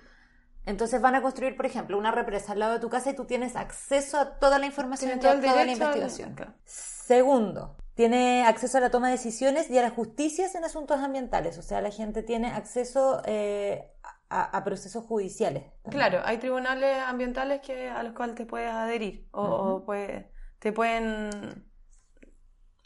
Entonces 0.65 1.01
van 1.01 1.15
a 1.15 1.23
construir, 1.23 1.57
por 1.57 1.65
ejemplo, 1.67 1.97
una 1.99 2.11
represa 2.11 2.53
al 2.53 2.59
lado 2.59 2.73
de 2.75 2.81
tu 2.81 2.89
casa 2.89 3.11
y 3.11 3.15
tú 3.15 3.25
tienes 3.25 3.55
acceso 3.55 4.19
a 4.19 4.39
toda 4.39 4.59
la 4.59 4.67
información 4.67 5.13
y 5.17 5.21
toda 5.21 5.35
la 5.37 5.61
al- 5.61 5.69
investigación. 5.71 6.35
Claro. 6.35 6.55
Segundo, 6.65 7.77
tiene 7.95 8.45
acceso 8.45 8.79
a 8.79 8.81
la 8.81 8.91
toma 8.91 9.07
de 9.09 9.13
decisiones 9.13 9.71
y 9.71 9.79
a 9.79 9.83
las 9.83 9.93
justicias 9.93 10.55
en 10.57 10.65
asuntos 10.65 10.99
ambientales. 11.01 11.57
O 11.59 11.63
sea, 11.63 11.81
la 11.81 11.91
gente 11.91 12.23
tiene 12.25 12.49
acceso 12.49 13.23
eh, 13.27 13.93
a, 14.29 14.57
a 14.57 14.65
procesos 14.65 15.05
judiciales. 15.05 15.63
también. 15.83 15.91
Claro, 16.09 16.23
hay 16.25 16.39
tribunales 16.39 16.99
ambientales 16.99 17.61
que, 17.61 17.89
a 17.89 18.03
los 18.03 18.13
cuales 18.15 18.35
te 18.35 18.45
puedes 18.47 18.71
adherir 18.73 19.29
o, 19.31 19.43
o 19.45 19.85
puede- 19.85 20.33
te 20.59 20.73
pueden 20.73 21.65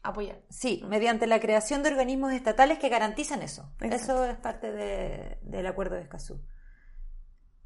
apoyar. 0.03 0.41
Sí, 0.49 0.83
mediante 0.89 1.27
la 1.27 1.41
creación 1.41 1.83
de 1.83 1.91
organismos 1.91 2.33
estatales 2.33 2.79
que 2.79 2.89
garantizan 2.89 3.43
eso. 3.43 3.71
Exacto. 3.81 3.97
Eso 3.97 4.25
es 4.25 4.37
parte 4.37 4.73
de- 4.73 5.39
del 5.43 5.67
acuerdo 5.67 5.97
de 5.97 6.03
Escazú. 6.03 6.41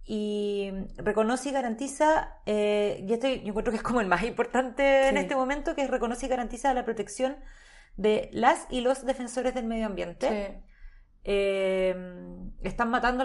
Y 0.06 0.70
reconoce 0.98 1.48
y 1.48 1.52
garantiza, 1.52 2.40
eh, 2.44 3.02
y 3.08 3.12
esto 3.14 3.26
yo 3.26 3.48
encuentro 3.48 3.70
que 3.70 3.78
es 3.78 3.82
como 3.82 4.00
el 4.02 4.06
más 4.06 4.22
importante 4.24 5.08
en 5.08 5.14
Sí. 5.16 5.22
este 5.22 5.34
momento, 5.36 5.74
que 5.74 5.82
es 5.82 5.90
reconoce 5.90 6.26
y 6.26 6.28
garantiza 6.28 6.74
la 6.74 6.84
protección 6.84 7.36
de 7.96 8.28
las 8.32 8.66
y 8.68 8.82
los 8.82 9.06
defensores 9.06 9.54
del 9.54 9.64
medio 9.66 9.86
ambiente. 9.86 10.28
Sí. 10.28 10.70
Eh, 11.26 11.96
están 12.62 12.90
matando 12.90 13.22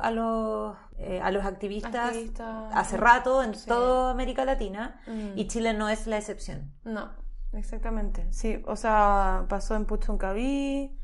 a 0.00 0.10
los, 0.12 0.76
eh, 0.98 1.20
a 1.20 1.32
los 1.32 1.44
activistas 1.44 1.94
Activistas. 1.96 2.70
hace 2.74 2.96
rato 2.96 3.42
en 3.42 3.54
Sí. 3.56 3.66
toda 3.66 4.12
América 4.12 4.44
Latina 4.44 5.00
Mm. 5.08 5.32
y 5.36 5.48
Chile 5.48 5.74
no 5.74 5.88
es 5.88 6.06
la 6.06 6.18
excepción. 6.18 6.72
No, 6.84 7.10
exactamente. 7.52 8.26
Sí, 8.32 8.62
o 8.66 8.76
sea, 8.76 9.46
pasó 9.48 9.74
en 9.76 9.84
Puchuncaví, 9.86 10.96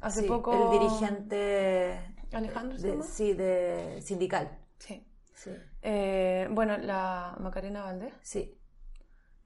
hace 0.00 0.20
Sí, 0.22 0.28
poco... 0.28 0.52
El 0.52 0.70
dirigente 0.70 1.98
Alejandro 2.32 2.78
de, 2.78 3.02
sí, 3.02 3.32
de 3.34 4.00
sindical. 4.02 4.58
Sí. 4.78 5.06
Sí, 5.34 5.50
Eh, 5.82 6.48
bueno, 6.50 6.76
la 6.78 7.36
Macarena 7.40 7.82
Valdés, 7.82 8.14
sí, 8.22 8.58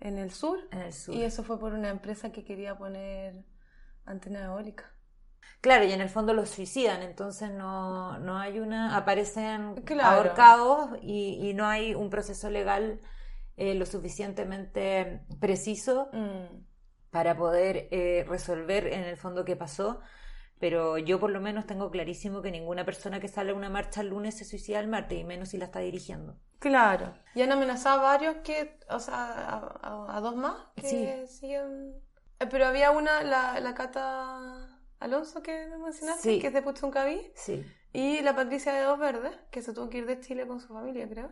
en 0.00 0.18
el 0.18 0.30
sur. 0.32 0.58
en 0.70 0.80
el 0.80 0.92
sur. 0.92 1.14
Y 1.14 1.22
eso 1.22 1.42
fue 1.44 1.58
por 1.58 1.72
una 1.74 1.88
empresa 1.90 2.32
que 2.32 2.44
quería 2.44 2.76
poner 2.78 3.44
antena 4.06 4.44
eólica. 4.44 4.92
Claro, 5.60 5.84
y 5.84 5.92
en 5.92 6.00
el 6.00 6.08
fondo 6.08 6.32
los 6.34 6.50
suicidan, 6.50 7.02
entonces 7.02 7.50
no, 7.50 8.18
no 8.18 8.38
hay 8.38 8.60
una, 8.60 8.96
aparecen 8.96 9.74
Claro. 9.84 10.16
ahorcados 10.18 10.90
y, 11.02 11.38
y 11.50 11.54
no 11.54 11.66
hay 11.66 11.94
un 11.94 12.08
proceso 12.10 12.50
legal 12.50 13.00
eh, 13.56 13.74
lo 13.74 13.86
suficientemente 13.86 15.22
preciso 15.40 16.08
Mm. 16.12 16.64
para 17.10 17.36
poder 17.36 17.88
eh, 17.90 18.24
resolver 18.28 18.86
en 18.88 19.02
el 19.04 19.16
fondo 19.16 19.44
qué 19.44 19.56
pasó. 19.56 20.00
Pero 20.58 20.96
yo 20.96 21.20
por 21.20 21.30
lo 21.30 21.40
menos 21.40 21.66
tengo 21.66 21.90
clarísimo 21.90 22.40
que 22.40 22.50
ninguna 22.50 22.84
persona 22.86 23.20
que 23.20 23.28
sale 23.28 23.50
a 23.50 23.54
una 23.54 23.68
marcha 23.68 24.00
el 24.00 24.08
lunes 24.08 24.38
se 24.38 24.44
suicida 24.46 24.80
el 24.80 24.88
martes, 24.88 25.18
y 25.18 25.24
menos 25.24 25.50
si 25.50 25.58
la 25.58 25.66
está 25.66 25.80
dirigiendo. 25.80 26.38
Claro. 26.58 27.14
Y 27.34 27.42
han 27.42 27.52
amenazado 27.52 28.00
a 28.00 28.04
varios 28.04 28.36
que, 28.36 28.78
o 28.88 28.98
sea, 28.98 29.14
a, 29.16 29.58
a- 29.82 30.16
a 30.16 30.20
dos 30.22 30.34
más 30.34 30.56
que 30.76 30.88
Sí. 30.88 31.26
siguen. 31.40 31.94
Eh, 32.40 32.46
Pero 32.50 32.66
había 32.66 32.90
una, 32.90 33.22
la, 33.22 33.60
la 33.60 33.74
Cata 33.74 34.80
Alonso 34.98 35.42
que 35.42 35.66
me 35.66 35.76
mencionaste, 35.76 36.22
Sí. 36.22 36.38
que 36.40 36.46
es 36.46 36.54
de 36.54 36.62
Puchuncaví, 36.62 37.30
Sí, 37.34 37.62
y 37.92 38.20
la 38.22 38.34
Patricia 38.34 38.72
de 38.72 38.80
Dos 38.82 38.98
Verdes, 38.98 39.36
que 39.50 39.60
se 39.60 39.74
tuvo 39.74 39.90
que 39.90 39.98
ir 39.98 40.06
de 40.06 40.20
Chile 40.20 40.46
con 40.46 40.58
su 40.60 40.68
familia, 40.68 41.06
creo. 41.06 41.30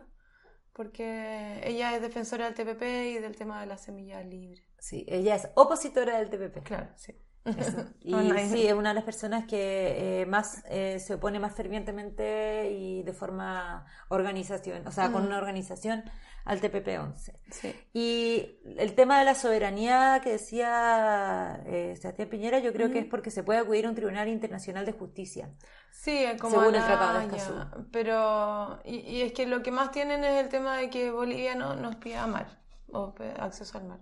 Porque 0.75 1.61
ella 1.63 1.95
es 1.95 2.01
defensora 2.01 2.51
del 2.51 2.53
TPP 2.53 2.83
y 3.15 3.19
del 3.19 3.35
tema 3.35 3.61
de 3.61 3.65
las 3.67 3.81
semillas 3.83 4.25
libres. 4.25 4.61
sí, 4.77 5.05
ella 5.07 5.35
es 5.35 5.47
opositora 5.55 6.19
del 6.19 6.29
TPP. 6.29 6.63
Claro, 6.63 6.89
sí. 6.97 7.15
Eso. 7.45 7.85
Y 8.01 8.13
sí, 8.49 8.67
es 8.67 8.73
una 8.73 8.89
de 8.89 8.95
las 8.95 9.03
personas 9.03 9.45
que 9.45 10.21
eh, 10.21 10.25
más 10.25 10.63
eh, 10.69 10.99
se 10.99 11.15
opone 11.15 11.39
más 11.39 11.53
fervientemente 11.55 12.71
y 12.71 13.03
de 13.03 13.13
forma 13.13 13.85
organización, 14.09 14.85
o 14.87 14.91
sea, 14.91 15.11
con 15.11 15.25
una 15.25 15.37
organización 15.37 16.03
al 16.43 16.61
TPP-11. 16.61 17.33
Sí. 17.49 17.75
Y 17.93 18.59
el 18.77 18.93
tema 18.93 19.17
de 19.19 19.25
la 19.25 19.33
soberanía 19.35 20.21
que 20.23 20.31
decía 20.33 21.61
eh, 21.65 21.95
Sebastián 21.99 22.29
Piñera, 22.29 22.59
yo 22.59 22.71
creo 22.73 22.91
que 22.91 22.99
es 22.99 23.05
porque 23.05 23.31
se 23.31 23.43
puede 23.43 23.59
acudir 23.59 23.85
a 23.85 23.89
un 23.89 23.95
tribunal 23.95 24.27
internacional 24.27 24.85
de 24.85 24.91
justicia. 24.93 25.49
Sí, 25.91 26.25
como 26.39 26.59
Según 26.59 26.75
a 26.75 26.77
el 26.77 26.83
la 26.83 26.85
Tratado 26.85 27.19
de 27.19 27.25
Escazú. 27.25 27.53
Pero, 27.91 28.79
y, 28.85 28.97
y 28.97 29.21
es 29.21 29.33
que 29.33 29.47
lo 29.47 29.63
que 29.63 29.71
más 29.71 29.91
tienen 29.91 30.23
es 30.23 30.43
el 30.43 30.49
tema 30.49 30.77
de 30.77 30.89
que 30.89 31.09
Bolivia 31.09 31.55
no 31.55 31.75
nos 31.75 31.95
pida 31.95 32.27
mar, 32.27 32.59
o 32.91 33.13
pe- 33.15 33.33
acceso 33.39 33.77
al 33.79 33.85
mar. 33.85 33.99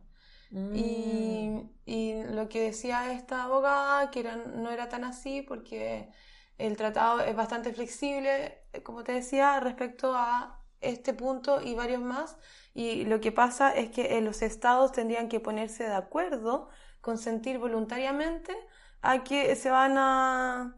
Mm. 0.53 1.69
Y, 1.85 2.23
lo 2.31 2.47
que 2.47 2.61
decía 2.61 3.11
esta 3.11 3.43
abogada, 3.43 4.11
que 4.11 4.21
era, 4.21 4.35
no 4.35 4.71
era 4.71 4.87
tan 4.89 5.03
así 5.03 5.41
porque 5.41 6.09
el 6.57 6.77
tratado 6.77 7.21
es 7.21 7.35
bastante 7.35 7.73
flexible, 7.73 8.63
eh, 8.73 8.83
como 8.83 9.03
te 9.03 9.13
decía, 9.13 9.59
respecto 9.59 10.15
a 10.15 10.61
este 10.81 11.13
punto 11.13 11.61
y 11.61 11.75
varios 11.75 12.01
más. 12.01 12.37
Y 12.73 13.05
lo 13.05 13.19
que 13.19 13.31
pasa 13.31 13.71
es 13.75 13.89
que 13.89 14.17
eh, 14.17 14.21
los 14.21 14.41
estados 14.41 14.91
tendrían 14.91 15.29
que 15.29 15.39
ponerse 15.39 15.85
de 15.85 15.95
acuerdo, 15.95 16.69
consentir 17.01 17.57
voluntariamente 17.59 18.55
a 19.01 19.23
que 19.23 19.55
se 19.55 19.69
van 19.71 19.97
a, 19.97 20.77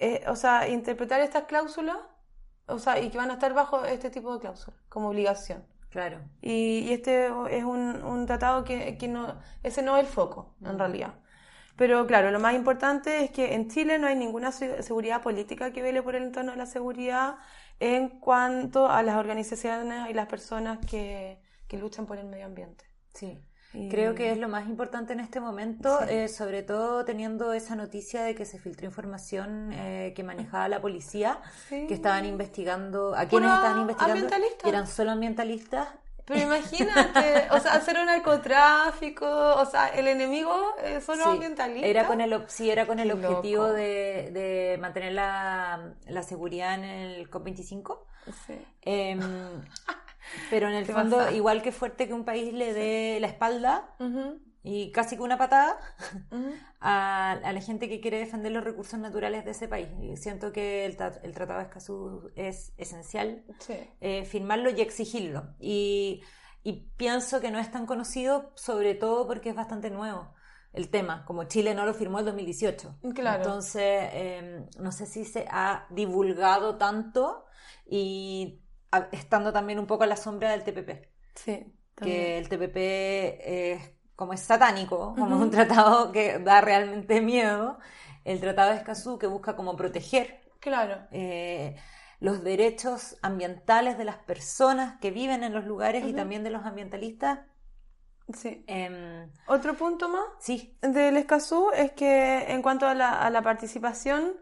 eh, 0.00 0.24
o 0.28 0.36
sea, 0.36 0.68
interpretar 0.68 1.20
estas 1.20 1.44
cláusulas, 1.44 1.98
o 2.66 2.78
sea, 2.78 3.00
y 3.00 3.10
que 3.10 3.18
van 3.18 3.30
a 3.30 3.34
estar 3.34 3.54
bajo 3.54 3.84
este 3.84 4.10
tipo 4.10 4.32
de 4.34 4.40
cláusulas 4.40 4.80
como 4.88 5.08
obligación. 5.10 5.71
Claro. 5.92 6.20
Y, 6.40 6.80
y 6.88 6.92
este 6.92 7.26
es 7.50 7.64
un, 7.64 8.02
un 8.02 8.26
tratado 8.26 8.64
que, 8.64 8.96
que 8.98 9.08
no, 9.08 9.38
ese 9.62 9.82
no 9.82 9.96
es 9.96 10.04
el 10.06 10.10
foco, 10.12 10.54
en 10.64 10.78
realidad. 10.78 11.14
Pero 11.76 12.06
claro, 12.06 12.30
lo 12.30 12.40
más 12.40 12.54
importante 12.54 13.24
es 13.24 13.30
que 13.30 13.54
en 13.54 13.68
Chile 13.70 13.98
no 13.98 14.06
hay 14.06 14.16
ninguna 14.16 14.52
se- 14.52 14.82
seguridad 14.82 15.22
política 15.22 15.72
que 15.72 15.82
vele 15.82 16.02
por 16.02 16.16
el 16.16 16.24
entorno 16.24 16.52
de 16.52 16.58
la 16.58 16.66
seguridad 16.66 17.36
en 17.80 18.08
cuanto 18.20 18.88
a 18.88 19.02
las 19.02 19.16
organizaciones 19.16 20.08
y 20.10 20.14
las 20.14 20.26
personas 20.28 20.78
que, 20.86 21.40
que 21.68 21.78
luchan 21.78 22.06
por 22.06 22.18
el 22.18 22.26
medio 22.26 22.46
ambiente. 22.46 22.84
Sí. 23.14 23.38
Creo 23.90 24.14
que 24.14 24.30
es 24.32 24.38
lo 24.38 24.48
más 24.48 24.66
importante 24.68 25.12
en 25.14 25.20
este 25.20 25.40
momento, 25.40 25.98
Sí. 26.00 26.06
eh, 26.10 26.28
sobre 26.28 26.62
todo 26.62 27.04
teniendo 27.04 27.52
esa 27.54 27.74
noticia 27.74 28.22
de 28.22 28.34
que 28.34 28.44
se 28.44 28.58
filtró 28.58 28.86
información 28.86 29.70
eh, 29.72 30.12
que 30.14 30.22
manejaba 30.22 30.68
la 30.68 30.80
policía, 30.80 31.38
Sí. 31.68 31.86
que 31.86 31.94
estaban 31.94 32.26
investigando, 32.26 33.14
a 33.16 33.26
quienes 33.26 33.50
estaban 33.50 33.80
investigando, 33.80 34.36
eran 34.64 34.86
solo 34.86 35.10
ambientalistas. 35.12 35.88
Pero 36.24 36.40
imagínate, 36.40 37.48
o 37.50 37.58
sea, 37.58 37.72
hacer 37.74 37.98
un 37.98 38.06
narcotráfico, 38.06 39.26
o 39.26 39.66
sea, 39.66 39.88
el 39.88 40.06
enemigo 40.06 40.54
eh, 40.82 41.00
son 41.00 41.18
los 41.18 41.26
Sí, 41.26 41.32
ambientalistas. 41.32 41.90
Era 41.90 42.06
con 42.06 42.20
el, 42.20 42.44
sí, 42.48 42.70
era 42.70 42.86
con 42.86 43.00
el 43.00 43.08
Qué 43.08 43.14
objetivo 43.26 43.66
de, 43.66 44.30
de 44.32 44.78
mantener 44.80 45.14
la, 45.14 45.94
la 46.06 46.22
seguridad 46.22 46.74
en 46.74 46.84
el 46.84 47.28
COP25. 47.30 47.98
Sí. 48.46 48.54
Pero 50.50 50.68
en 50.68 50.74
el 50.74 50.86
Te 50.86 50.92
fondo, 50.92 51.16
pasa. 51.18 51.32
igual 51.32 51.62
que 51.62 51.72
fuerte 51.72 52.06
que 52.06 52.14
un 52.14 52.24
país 52.24 52.52
le 52.52 52.72
dé 52.72 53.18
la 53.20 53.26
espalda 53.28 53.94
y 54.64 54.92
casi 54.92 55.16
que 55.16 55.22
una 55.22 55.38
patada 55.38 55.78
a, 56.80 57.32
a 57.32 57.52
la 57.52 57.60
gente 57.60 57.88
que 57.88 58.00
quiere 58.00 58.18
defender 58.18 58.52
los 58.52 58.64
recursos 58.64 58.98
naturales 58.98 59.44
de 59.44 59.50
ese 59.52 59.68
país. 59.68 59.88
Y 60.00 60.16
siento 60.16 60.52
que 60.52 60.84
el, 60.86 60.96
tra- 60.96 61.20
el 61.22 61.32
Tratado 61.34 61.58
de 61.60 61.64
Escazú 61.66 62.30
es 62.36 62.72
esencial 62.76 63.44
Sí. 63.58 63.74
eh, 64.00 64.24
firmarlo 64.24 64.70
y 64.70 64.80
exigirlo. 64.80 65.54
Y, 65.58 66.22
y 66.62 66.88
pienso 66.96 67.40
que 67.40 67.50
no 67.50 67.58
es 67.58 67.70
tan 67.70 67.86
conocido, 67.86 68.52
sobre 68.54 68.94
todo 68.94 69.26
porque 69.26 69.50
es 69.50 69.54
bastante 69.56 69.90
nuevo 69.90 70.32
el 70.72 70.88
tema, 70.88 71.24
como 71.26 71.44
Chile 71.44 71.74
no 71.74 71.84
lo 71.84 71.92
firmó 71.92 72.20
el 72.20 72.24
2018. 72.24 72.96
Claro. 73.14 73.42
Entonces, 73.42 73.82
eh, 73.84 74.66
no 74.78 74.90
sé 74.90 75.04
si 75.04 75.26
se 75.26 75.46
ha 75.50 75.86
divulgado 75.90 76.76
tanto 76.78 77.44
y 77.84 78.62
estando 79.12 79.52
también 79.52 79.78
un 79.78 79.86
poco 79.86 80.04
a 80.04 80.06
la 80.06 80.16
sombra 80.16 80.50
del 80.50 80.64
TPP, 80.64 81.08
Sí. 81.34 81.64
también. 81.94 82.36
que 82.36 82.38
el 82.38 82.48
TPP 82.48 83.72
es 83.74 83.90
como 84.16 84.32
es 84.34 84.40
satánico, 84.40 85.14
como 85.18 85.36
es 85.36 85.42
un 85.42 85.50
tratado 85.50 86.12
que 86.12 86.38
da 86.38 86.60
realmente 86.60 87.20
miedo, 87.20 87.78
el 88.24 88.40
Tratado 88.40 88.70
de 88.70 88.76
Escazú 88.76 89.18
que 89.18 89.26
busca 89.26 89.56
como 89.56 89.74
proteger 89.76 90.40
Claro. 90.60 91.06
eh, 91.10 91.76
los 92.20 92.44
derechos 92.44 93.16
ambientales 93.22 93.98
de 93.98 94.04
las 94.04 94.16
personas 94.18 94.98
que 95.00 95.10
viven 95.10 95.42
en 95.42 95.52
los 95.52 95.64
lugares 95.64 96.04
y 96.06 96.12
también 96.12 96.44
de 96.44 96.50
los 96.50 96.64
ambientalistas. 96.64 97.40
Sí. 98.32 98.64
em, 98.68 99.28
Otro 99.46 99.74
punto 99.74 100.08
más 100.08 100.24
sí, 100.38 100.78
del 100.80 101.16
Escazú 101.16 101.70
es 101.74 101.92
que 101.92 102.44
en 102.52 102.62
cuanto 102.62 102.86
a 102.86 102.94
la, 102.94 103.20
a 103.20 103.30
la 103.30 103.42
participación, 103.42 104.36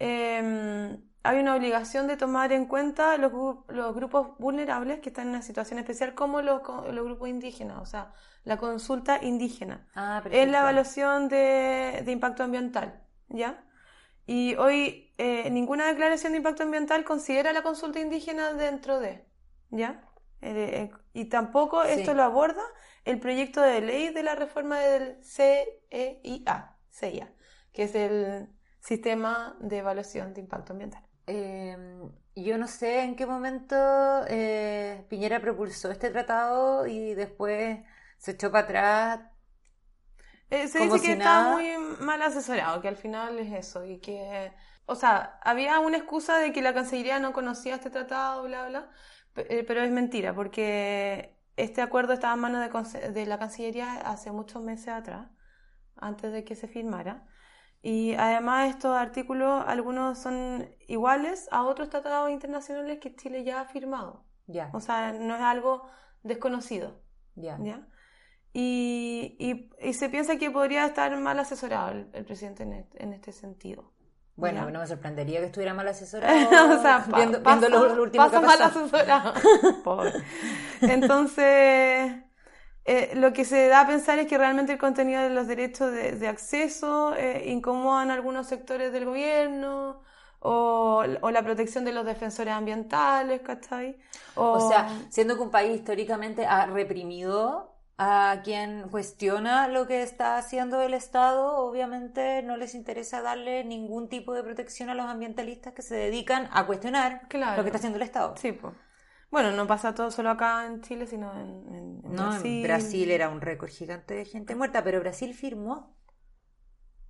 eh, 0.00 0.98
hay 1.22 1.38
una 1.40 1.54
obligación 1.54 2.06
de 2.06 2.16
tomar 2.16 2.52
en 2.52 2.66
cuenta 2.66 3.16
los, 3.18 3.32
los 3.68 3.94
grupos 3.94 4.36
vulnerables 4.38 5.00
que 5.00 5.10
están 5.10 5.24
en 5.28 5.30
una 5.34 5.42
situación 5.42 5.78
especial, 5.78 6.14
como 6.14 6.42
los, 6.42 6.62
los 6.92 7.04
grupos 7.04 7.28
indígenas, 7.28 7.78
o 7.80 7.86
sea, 7.86 8.12
la 8.44 8.56
consulta 8.58 9.22
indígena. 9.22 9.86
ah, 9.94 10.22
Es 10.30 10.48
la 10.48 10.60
evaluación 10.60 11.28
de, 11.28 12.02
de 12.04 12.12
impacto 12.12 12.42
ambiental, 12.44 13.06
¿ya? 13.28 13.64
Y 14.26 14.54
hoy 14.56 15.14
eh, 15.18 15.50
ninguna 15.50 15.86
declaración 15.88 16.32
de 16.32 16.38
impacto 16.38 16.62
ambiental 16.62 17.04
considera 17.04 17.52
la 17.52 17.62
consulta 17.62 18.00
indígena 18.00 18.52
dentro 18.54 19.00
de, 19.00 19.26
¿ya? 19.70 20.04
Eh, 20.40 20.90
eh, 20.92 20.92
y 21.12 21.26
tampoco 21.26 21.84
Sí. 21.84 21.90
esto 21.92 22.14
lo 22.14 22.22
aborda 22.22 22.62
el 23.04 23.18
proyecto 23.20 23.60
de 23.62 23.80
ley 23.80 24.10
de 24.10 24.22
la 24.22 24.34
reforma 24.36 24.78
del 24.80 25.22
CEIA, 25.24 26.76
CIA, 26.90 27.34
que 27.72 27.84
es 27.84 27.94
el 27.94 28.48
sistema 28.80 29.56
de 29.60 29.78
evaluación 29.78 30.34
de 30.34 30.40
impacto 30.40 30.72
ambiental. 30.72 31.02
Em, 31.30 32.10
yo 32.36 32.58
no 32.58 32.66
sé 32.68 33.02
en 33.02 33.16
qué 33.16 33.26
momento 33.26 33.76
eh, 34.28 35.04
Piñera 35.08 35.40
propulsó 35.40 35.90
este 35.90 36.10
tratado 36.10 36.86
y 36.86 37.14
después 37.14 37.80
se 38.18 38.32
echó 38.32 38.50
para 38.52 38.64
atrás. 38.64 39.20
Eh, 40.50 40.66
se 40.68 40.80
Como 40.80 40.80
dice 40.80 41.00
que 41.00 41.06
si 41.06 41.12
estaba 41.12 41.44
nada. 41.44 41.54
muy 41.54 41.68
mal 42.00 42.20
asesorado, 42.22 42.80
que 42.80 42.88
al 42.88 42.96
final 42.96 43.38
es 43.38 43.52
eso, 43.52 43.84
y 43.84 44.00
que, 44.00 44.52
o 44.86 44.96
sea, 44.96 45.38
había 45.42 45.78
una 45.78 45.96
excusa 45.98 46.38
de 46.38 46.52
que 46.52 46.60
la 46.62 46.74
Cancillería 46.74 47.20
no 47.20 47.32
conocía 47.32 47.76
este 47.76 47.90
tratado, 47.90 48.42
bla, 48.44 48.68
bla, 48.68 48.90
eh, 49.36 49.64
pero 49.66 49.82
es 49.82 49.90
mentira, 49.92 50.34
porque 50.34 51.36
este 51.56 51.82
acuerdo 51.82 52.12
estaba 52.14 52.34
en 52.34 52.40
manos 52.40 52.82
de 53.14 53.26
la 53.26 53.38
Cancillería 53.38 53.94
hace 54.00 54.32
muchos 54.32 54.60
meses 54.62 54.88
atrás, 54.88 55.28
antes 55.96 56.32
de 56.32 56.44
que 56.44 56.56
se 56.56 56.68
firmara. 56.68 57.26
Y 57.82 58.14
además 58.14 58.68
estos 58.70 58.94
artículos, 58.96 59.64
algunos 59.66 60.18
son 60.18 60.68
iguales 60.86 61.48
a 61.50 61.62
otros 61.62 61.88
tratados 61.88 62.30
internacionales 62.30 62.98
que 63.00 63.14
Chile 63.16 63.42
ya 63.44 63.60
ha 63.62 63.64
firmado. 63.64 64.24
Ya, 64.46 64.68
O 64.74 64.80
sea, 64.80 65.12
no 65.12 65.34
es 65.36 65.40
algo 65.42 65.86
desconocido. 66.22 67.00
ya. 67.36 67.56
¿ya? 67.62 67.86
Y, 68.52 69.36
y- 69.38 69.70
y 69.88 69.94
se 69.94 70.08
piensa 70.08 70.36
que 70.36 70.50
podría 70.50 70.84
estar 70.84 71.16
mal 71.16 71.38
asesorado 71.38 71.92
el, 71.92 72.10
el 72.12 72.24
presidente 72.24 72.64
en 72.64 72.86
en 72.94 73.12
este 73.12 73.30
sentido. 73.32 73.92
Bueno, 74.36 74.64
¿Ya? 74.66 74.70
no 74.72 74.80
me 74.80 74.86
sorprendería 74.86 75.38
que 75.40 75.46
estuviera 75.46 75.72
mal 75.72 75.86
asesorado. 75.94 76.78
o 76.78 76.82
sea, 76.82 77.04
pa- 77.08 77.16
viendo, 77.16 77.42
pasa, 77.42 77.60
viendo 77.68 77.86
lo, 77.88 77.94
lo 77.94 78.02
último 78.02 78.24
pasa 78.24 78.40
que 78.40 78.46
mal 78.46 78.60
asesorado. 78.62 79.34
Pobre. 79.84 80.12
Entonces, 80.80 82.12
eh, 82.84 83.12
lo 83.14 83.32
que 83.32 83.44
se 83.44 83.68
da 83.68 83.80
a 83.82 83.86
pensar 83.86 84.18
es 84.18 84.26
que 84.26 84.38
realmente 84.38 84.72
el 84.72 84.78
contenido 84.78 85.22
de 85.22 85.30
los 85.30 85.46
derechos 85.46 85.92
de, 85.92 86.12
de 86.12 86.28
acceso 86.28 87.14
eh, 87.16 87.44
incomodan 87.50 88.10
a 88.10 88.14
algunos 88.14 88.46
sectores 88.46 88.92
del 88.92 89.04
gobierno. 89.06 90.02
O, 90.42 91.04
o 91.20 91.30
la 91.30 91.42
protección 91.42 91.84
de 91.84 91.92
los 91.92 92.06
defensores 92.06 92.54
ambientales, 92.54 93.42
¿cachai? 93.42 93.98
O 94.34 94.58
sea, 94.70 94.88
siendo 95.10 95.36
que 95.36 95.42
un 95.42 95.50
país 95.50 95.76
históricamente 95.76 96.46
ha 96.46 96.64
reprimido 96.64 97.76
a 97.98 98.40
quien 98.42 98.88
cuestiona 98.88 99.68
lo 99.68 99.86
que 99.86 100.02
está 100.02 100.38
haciendo 100.38 100.80
el 100.80 100.94
Estado, 100.94 101.58
obviamente 101.58 102.42
no 102.42 102.56
les 102.56 102.74
interesa 102.74 103.20
darle 103.20 103.64
ningún 103.64 104.08
tipo 104.08 104.32
de 104.32 104.42
protección 104.42 104.88
a 104.88 104.94
los 104.94 105.04
ambientalistas 105.06 105.74
que 105.74 105.82
se 105.82 105.94
dedican 105.94 106.48
a 106.52 106.64
cuestionar 106.66 107.28
Claro. 107.28 107.58
lo 107.58 107.62
que 107.62 107.68
está 107.68 107.76
haciendo 107.78 107.98
el 107.98 108.02
Estado. 108.04 108.34
Sí, 108.38 108.52
pues. 108.52 108.72
Bueno, 109.30 109.52
no 109.52 109.66
pasa 109.66 109.94
todo 109.94 110.10
solo 110.10 110.30
acá 110.30 110.66
en 110.66 110.80
Chile, 110.82 111.06
sino 111.06 111.32
en, 111.32 111.48
en- 111.74 112.00
en 112.04 112.14
No, 112.16 112.24
Brasil. 112.32 112.56
en 112.56 112.62
Brasil 112.62 113.10
era 113.10 113.28
un 113.28 113.40
récord 113.40 113.70
gigante 113.70 114.14
de 114.14 114.24
gente 114.24 114.54
muerta, 114.54 114.82
pero 114.82 115.00
Brasil 115.00 115.34
firmó. 115.34 115.96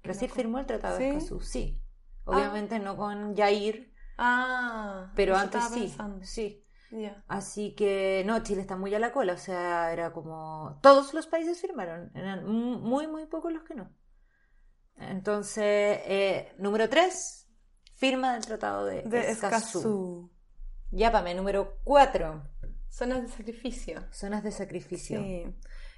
Brasil 0.02 0.30
firmó 0.30 0.58
el 0.58 0.66
Tratado 0.66 0.98
¿Sí? 0.98 1.04
de 1.04 1.16
Escazú, 1.16 1.40
sí. 1.40 1.80
Obviamente 2.26 2.78
no 2.78 2.96
con 2.96 3.34
Jair, 3.36 3.90
Ah, 4.18 5.10
pero 5.14 5.36
antes 5.36 5.64
sí, 5.64 5.80
pensando. 5.80 6.24
sí. 6.24 6.66
Así 7.28 7.74
que 7.76 8.24
no, 8.26 8.42
Chile 8.42 8.60
está 8.62 8.76
muy 8.76 8.94
a 8.94 8.98
la 8.98 9.12
cola, 9.12 9.34
o 9.34 9.38
sea, 9.38 9.92
era 9.92 10.12
como 10.12 10.78
todos 10.82 11.14
los 11.14 11.26
países 11.28 11.60
firmaron, 11.60 12.10
eran 12.14 12.44
mu- 12.44 12.78
muy 12.80 13.06
muy 13.06 13.26
pocos 13.26 13.52
los 13.52 13.62
que 13.62 13.74
no. 13.76 13.90
Entonces, 14.96 16.00
eh, 16.04 16.54
número 16.58 16.88
3, 16.88 17.48
firma 17.94 18.34
del 18.34 18.44
Tratado 18.46 18.84
de, 18.86 19.02
De 19.02 19.30
Escazú. 19.30 19.78
Escazú. 19.78 20.30
Yápame, 20.92 21.34
número 21.34 21.76
4, 21.84 22.42
Zonas 22.88 23.22
de 23.22 23.28
sacrificio. 23.28 24.04
zonas 24.10 24.42
de 24.42 24.50
sacrificio. 24.50 25.20
Sí. 25.20 25.44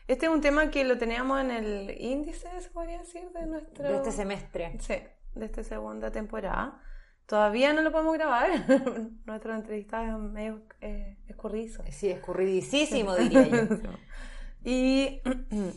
Este 0.06 0.26
es 0.26 0.32
un 0.32 0.42
tema 0.42 0.70
que 0.70 0.84
lo 0.84 0.98
teníamos 0.98 1.40
en 1.40 1.50
el 1.50 1.96
índice, 1.98 2.48
se 2.60 2.68
podría 2.68 2.98
decir, 2.98 3.30
de 3.30 3.46
nuestro... 3.46 3.88
De 3.88 3.96
este 3.96 4.12
semestre. 4.12 4.76
Sí, 4.80 4.96
de 5.34 5.46
esta 5.46 5.64
segunda 5.64 6.10
temporada. 6.10 6.82
Todavía 7.24 7.72
no 7.72 7.80
lo 7.80 7.90
podemos 7.90 8.12
grabar. 8.14 8.50
Nuestro 9.24 9.54
entrevistado 9.54 10.04
es 10.04 10.30
medio 10.30 10.62
eh, 10.82 11.16
escurridizo. 11.28 11.82
Sí, 11.88 12.10
escurridísimo, 12.10 13.14
diría 13.14 13.48
yo. 13.48 13.68
y 14.64 15.22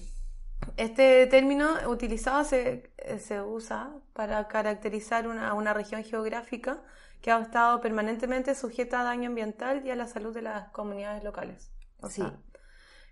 este 0.77 1.27
término 1.27 1.69
utilizado 1.87 2.43
se, 2.43 2.91
se 3.19 3.41
usa 3.41 3.93
para 4.11 4.49
caracterizar 4.49 5.27
una, 5.27 5.53
una 5.53 5.73
región 5.73 6.03
geográfica 6.03 6.83
que 7.21 7.31
ha 7.31 7.39
estado 7.41 7.81
permanentemente 7.81 8.55
sujeta 8.55 9.01
a 9.01 9.03
daño 9.03 9.29
ambiental 9.29 9.85
y 9.85 9.91
a 9.91 9.95
la 9.95 10.07
salud 10.07 10.33
de 10.33 10.41
las 10.43 10.69
comunidades 10.69 11.23
locales. 11.23 11.71
O 12.01 12.09
Sí. 12.09 12.21
sea, 12.21 12.37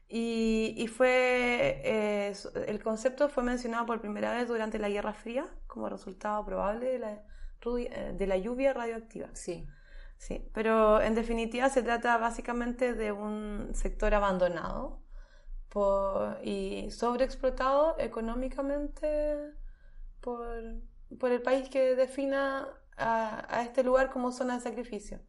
y, 0.07 0.75
y 0.77 0.87
fue 0.87 1.81
eh, 1.83 2.33
el 2.67 2.83
concepto 2.83 3.29
fue 3.29 3.43
mencionado 3.43 3.85
por 3.85 4.01
primera 4.01 4.33
vez 4.33 4.47
durante 4.47 4.77
la 4.79 4.89
Guerra 4.89 5.13
Fría 5.13 5.45
como 5.67 5.89
resultado 5.89 6.45
probable 6.45 6.87
de 6.91 6.99
la, 6.99 7.11
eh, 7.77 8.13
de 8.15 8.27
la 8.27 8.37
lluvia 8.37 8.73
radioactiva. 8.73 9.29
Sí. 9.33 9.65
Sí, 10.17 10.47
pero 10.53 11.01
en 11.01 11.15
definitiva 11.15 11.69
se 11.69 11.83
trata 11.83 12.17
básicamente 12.17 12.93
de 12.93 13.11
un 13.11 13.69
sector 13.73 14.13
abandonado 14.13 15.01
por- 15.69 16.39
y 16.43 16.91
sobreexplotado 16.91 17.95
económicamente 17.99 19.53
por, 20.21 20.47
por 21.19 21.31
el 21.31 21.41
país 21.41 21.69
que 21.69 21.95
defina 21.95 22.67
a, 22.97 23.45
a 23.57 23.63
este 23.63 23.83
lugar 23.83 24.11
como 24.11 24.31
zona 24.31 24.55
de 24.55 24.61
sacrificio. 24.61 25.21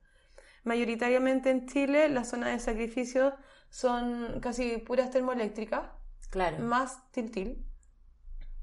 Mayoritariamente 0.64 1.50
en 1.50 1.66
Chile 1.66 2.08
las 2.08 2.30
zonas 2.30 2.50
de 2.52 2.58
sacrificio 2.60 3.34
son 3.70 4.40
casi 4.40 4.78
puras 4.78 5.10
termoeléctricas, 5.10 5.90
Claro. 6.30 6.58
más 6.58 7.10
Tiltil, 7.12 7.64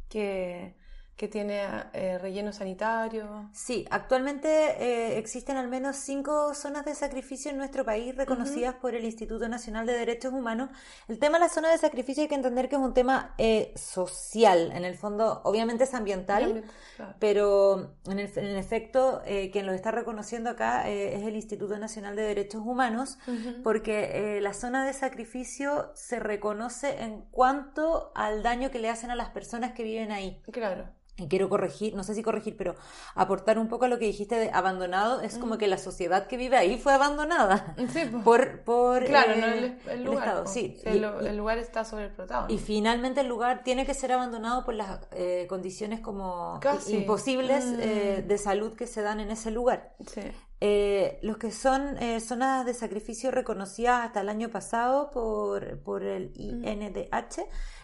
que, 0.09 0.75
que 1.21 1.27
tiene 1.27 1.61
eh, 1.93 2.17
relleno 2.17 2.51
sanitario. 2.51 3.47
Sí, 3.53 3.85
actualmente 3.91 4.49
eh, 4.49 5.19
existen 5.19 5.55
al 5.55 5.67
menos 5.67 5.97
cinco 5.97 6.55
zonas 6.55 6.83
de 6.83 6.95
sacrificio 6.95 7.51
en 7.51 7.57
nuestro 7.57 7.85
país 7.85 8.15
reconocidas 8.15 8.73
por 8.73 8.95
el 8.95 9.05
Instituto 9.05 9.47
Nacional 9.47 9.85
de 9.85 9.93
Derechos 9.93 10.33
Humanos. 10.33 10.71
El 11.07 11.19
tema 11.19 11.37
de 11.37 11.41
la 11.45 11.49
zona 11.49 11.69
de 11.69 11.77
sacrificio 11.77 12.23
hay 12.23 12.27
que 12.27 12.33
entender 12.33 12.69
que 12.69 12.75
es 12.75 12.81
un 12.81 12.95
tema 12.95 13.35
eh, 13.37 13.71
social, 13.75 14.71
en 14.71 14.83
el 14.83 14.95
fondo 14.95 15.41
obviamente 15.43 15.83
es 15.83 15.93
ambiental, 15.93 16.63
Claro. 16.97 17.13
pero 17.19 17.93
en, 18.09 18.17
el- 18.17 18.31
en 18.39 18.55
efecto 18.57 19.21
eh, 19.27 19.51
quien 19.51 19.67
lo 19.67 19.73
está 19.73 19.91
reconociendo 19.91 20.49
acá 20.49 20.89
es 20.89 21.21
el 21.21 21.35
Instituto 21.35 21.77
Nacional 21.77 22.15
de 22.15 22.23
Derechos 22.23 22.63
Humanos 22.65 23.19
porque 23.63 24.39
la 24.41 24.53
zona 24.55 24.85
de 24.87 24.93
sacrificio 24.93 25.91
se 25.93 26.19
reconoce 26.19 27.03
en 27.03 27.21
cuanto 27.29 28.11
al 28.15 28.41
daño 28.41 28.71
que 28.71 28.79
le 28.79 28.89
hacen 28.89 29.11
a 29.11 29.15
las 29.15 29.29
personas 29.29 29.73
que 29.73 29.83
viven 29.83 30.11
ahí. 30.11 30.41
Claro. 30.51 30.89
Y 31.21 31.27
quiero 31.27 31.47
corregir, 31.49 31.95
no 31.95 32.03
sé 32.03 32.15
si 32.15 32.23
corregir, 32.23 32.57
pero 32.57 32.75
aportar 33.15 33.59
un 33.59 33.67
poco 33.67 33.85
a 33.85 33.87
lo 33.87 33.99
que 33.99 34.05
dijiste 34.05 34.35
de 34.35 34.49
abandonado, 34.51 35.21
es 35.21 35.37
como 35.37 35.57
que 35.57 35.67
la 35.67 35.77
sociedad 35.77 36.27
que 36.27 36.37
vive 36.37 36.57
ahí 36.57 36.77
fue 36.77 36.93
abandonada 36.93 37.75
Sí, 37.93 37.99
pues. 38.11 38.23
por, 38.23 38.61
por 38.61 39.05
Claro, 39.05 39.33
eh, 39.33 39.37
no 39.41 39.47
el, 39.47 39.79
el 39.99 40.03
lugar. 40.03 40.23
Estado. 40.27 40.43
pues. 40.43 40.53
Sí. 40.53 40.77
Sí, 40.83 40.89
Y- 40.89 40.97
el, 40.97 41.03
el 41.03 41.37
lugar 41.37 41.57
está 41.57 41.85
sobreexplotado. 41.85 42.47
¿no? 42.47 42.53
y 42.53 42.57
finalmente 42.57 43.21
el 43.21 43.27
lugar 43.27 43.63
tiene 43.63 43.85
que 43.85 43.93
ser 43.93 44.11
abandonado 44.11 44.65
por 44.65 44.73
las 44.73 44.99
eh, 45.11 45.45
condiciones 45.47 45.99
como 45.99 46.59
Casi. 46.61 46.95
imposibles 46.97 47.63
Mm. 47.65 47.75
eh, 47.81 48.25
de 48.27 48.37
salud 48.37 48.73
que 48.75 48.87
se 48.87 49.01
dan 49.01 49.19
en 49.19 49.31
ese 49.31 49.51
lugar. 49.51 49.93
Sí. 50.07 50.21
Eh, 50.63 51.17
los 51.23 51.37
que 51.37 51.51
son 51.51 51.97
eh, 51.97 52.19
zonas 52.19 52.65
de 52.67 52.73
sacrificio 52.75 53.31
reconocidas 53.31 54.05
hasta 54.05 54.21
el 54.21 54.29
año 54.29 54.49
pasado 54.49 55.09
por, 55.09 55.79
por 55.79 56.03
el 56.03 56.31
INDH 56.35 57.41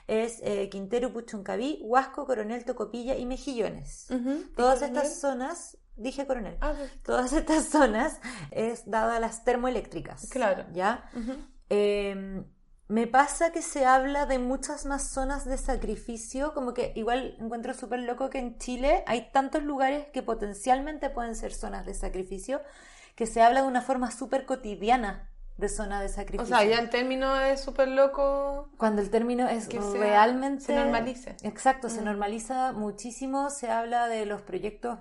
es 0.07 0.39
eh, 0.41 0.69
Quintero, 0.69 1.11
Puchuncaví, 1.13 1.79
Huasco, 1.83 2.25
Coronel, 2.25 2.65
Tocopilla 2.65 3.15
y 3.15 3.25
Mejillones. 3.25 4.07
Todas 4.55 4.81
¿Y 4.81 4.85
estas 4.85 5.19
zonas, 5.19 5.77
dije 5.95 6.25
Coronel, 6.25 6.57
Ah, 6.61 6.73
todas 7.03 7.33
estas 7.33 7.65
zonas 7.69 8.19
es 8.51 8.89
dada 8.89 9.19
las 9.19 9.43
termoeléctricas. 9.43 10.29
Claro. 10.29 10.65
¿Ya? 10.73 11.09
Eh, 11.69 12.43
me 12.89 13.05
pasa 13.05 13.51
que 13.51 13.61
se 13.61 13.85
habla 13.85 14.25
de 14.25 14.39
muchas 14.39 14.85
más 14.85 15.09
zonas 15.09 15.43
de 15.43 15.57
sacrificio, 15.57 16.53
como 16.53 16.73
que 16.73 16.93
igual 16.95 17.35
encuentro 17.37 17.73
súper 17.73 17.99
loco 17.99 18.29
que 18.29 18.39
en 18.39 18.57
Chile 18.59 19.03
hay 19.07 19.29
tantos 19.33 19.63
lugares 19.63 20.07
que 20.13 20.23
potencialmente 20.23 21.09
pueden 21.09 21.35
ser 21.35 21.53
zonas 21.53 21.85
de 21.85 21.93
sacrificio, 21.93 22.61
que 23.15 23.25
se 23.25 23.41
habla 23.41 23.61
de 23.61 23.67
una 23.67 23.81
forma 23.81 24.09
súper 24.11 24.45
cotidiana 24.45 25.29
de 25.57 25.69
zona 25.69 25.99
de 25.99 26.05
O 26.05 26.09
sacrificio. 26.09 26.55
sea, 26.55 26.65
ya 26.65 26.79
el 26.79 26.89
término 26.89 27.35
es 27.41 27.61
súper 27.61 27.87
loco. 27.87 28.69
Cuando 28.77 29.01
el 29.01 29.09
término 29.09 29.47
es 29.49 29.67
Que 29.67 29.81
sea- 29.81 29.99
realmente... 29.99 30.63
se 30.65 30.75
normalice. 30.75 31.35
Exacto, 31.43 31.89
se 31.89 32.01
Mm. 32.01 32.05
normaliza 32.05 32.71
muchísimo, 32.73 33.49
se 33.49 33.69
habla 33.69 34.07
de 34.07 34.25
los 34.25 34.41
proyectos, 34.43 34.99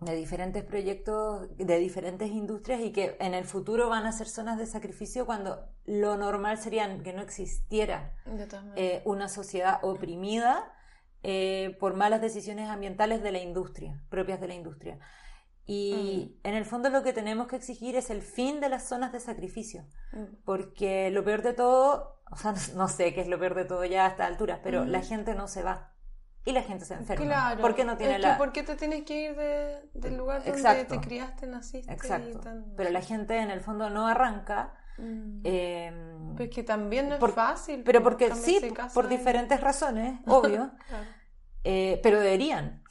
de 0.00 0.14
diferentes 0.16 0.64
proyectos 0.64 1.48
de 1.58 1.78
diferentes 1.78 2.30
industrias 2.30 2.80
y 2.80 2.90
que 2.92 3.16
en 3.20 3.34
el 3.34 3.44
futuro 3.44 3.88
van 3.90 4.06
a 4.06 4.12
ser 4.12 4.28
zonas 4.28 4.58
de 4.58 4.64
sacrificio 4.66 5.26
cuando 5.26 5.66
lo 5.84 6.16
normal 6.16 6.56
sería 6.58 7.02
que 7.02 7.12
no 7.12 7.20
existiera 7.20 8.14
eh, 8.76 9.02
una 9.04 9.28
sociedad 9.28 9.78
oprimida 9.82 10.72
eh, 11.22 11.76
por 11.80 11.94
malas 11.94 12.22
decisiones 12.22 12.70
ambientales 12.70 13.22
de 13.22 13.30
la 13.32 13.40
industria, 13.40 14.00
propias 14.08 14.40
de 14.40 14.48
la 14.48 14.54
industria. 14.54 14.98
Y 15.72 16.36
en 16.42 16.54
el 16.54 16.64
fondo 16.64 16.90
lo 16.90 17.04
que 17.04 17.12
tenemos 17.12 17.46
que 17.46 17.54
exigir 17.56 17.94
es 17.94 18.10
el 18.10 18.22
fin 18.22 18.60
de 18.60 18.68
las 18.68 18.88
zonas 18.88 19.12
de 19.12 19.20
sacrificio, 19.20 19.84
Mm. 20.12 20.24
porque 20.44 21.10
lo 21.12 21.22
peor 21.22 21.42
de 21.42 21.52
todo, 21.52 22.20
o 22.30 22.36
sea, 22.36 22.54
no, 22.74 22.88
sé 22.88 23.14
qué 23.14 23.20
es 23.20 23.28
lo 23.28 23.38
peor 23.38 23.54
de 23.54 23.64
todo 23.66 23.84
ya 23.84 24.06
a 24.06 24.08
estas 24.08 24.26
alturas, 24.26 24.58
pero 24.64 24.80
Ujú. 24.82 24.90
la 24.90 25.00
gente 25.02 25.34
no 25.34 25.46
se 25.46 25.62
va. 25.62 25.86
y 26.42 26.52
la 26.52 26.62
gente 26.62 26.86
se 26.86 26.94
enferma. 26.94 27.22
Claro. 27.26 27.60
Porque 27.60 27.84
no 27.84 27.98
tiene 27.98 28.14
es 28.16 28.20
la... 28.22 28.32
que 28.32 28.38
¿Por 28.38 28.52
qué 28.52 28.62
te 28.62 28.74
tienes 28.74 29.04
que 29.04 29.24
ir 29.24 29.36
de- 29.36 29.90
del 29.92 30.16
lugar 30.16 30.38
donde 30.42 30.58
Exacto. 30.58 30.94
te 30.94 31.00
criaste, 31.06 31.46
naciste? 31.46 31.90
y 31.92 31.94
Exacto. 31.94 32.40
tan- 32.40 32.64
Pero 32.78 32.88
la 32.90 33.02
gente 33.02 33.36
en 33.36 33.50
el 33.50 33.60
fondo 33.60 33.90
no 33.90 34.08
arranca. 34.08 34.72
Mm. 34.96 35.42
eh, 35.44 35.92
Pero 36.38 36.44
es 36.48 36.54
que 36.56 36.62
también 36.62 37.10
no 37.10 37.14
es 37.16 37.20
por- 37.20 37.32
fácil. 37.34 37.82
pero 37.84 38.02
porque 38.02 38.34
sí, 38.34 38.58
por 38.94 39.04
y- 39.04 39.08
diferentes 39.08 39.60
razones, 39.60 40.18
obvio. 40.26 40.70
Claro. 40.88 41.04
eh, 41.64 42.00
pero 42.02 42.18
deberían. 42.20 42.82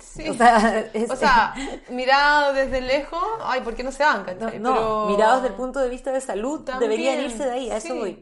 Sí. 0.00 0.28
O 0.28 0.34
sea, 0.34 0.78
es- 0.92 1.10
O 1.10 1.16
sea, 1.16 1.54
mirado 1.90 2.52
desde 2.52 2.80
lejos, 2.80 3.22
ay, 3.42 3.60
¿por 3.62 3.74
qué 3.74 3.82
no 3.82 3.92
se 3.92 4.02
van? 4.04 4.20
no, 4.20 4.24
cachai? 4.26 4.58
no, 4.60 4.72
Pero- 4.74 5.06
mirados 5.08 5.42
desde 5.42 5.48
el 5.54 5.60
punto 5.60 5.80
de 5.80 5.88
vista 5.88 6.12
de 6.12 6.20
salud, 6.20 6.64
También, 6.64 6.90
deberían 6.90 7.20
irse 7.20 7.44
de 7.44 7.50
ahí, 7.50 7.70
a 7.70 7.76
eso 7.76 7.94
sí. 7.94 7.98
voy. 7.98 8.14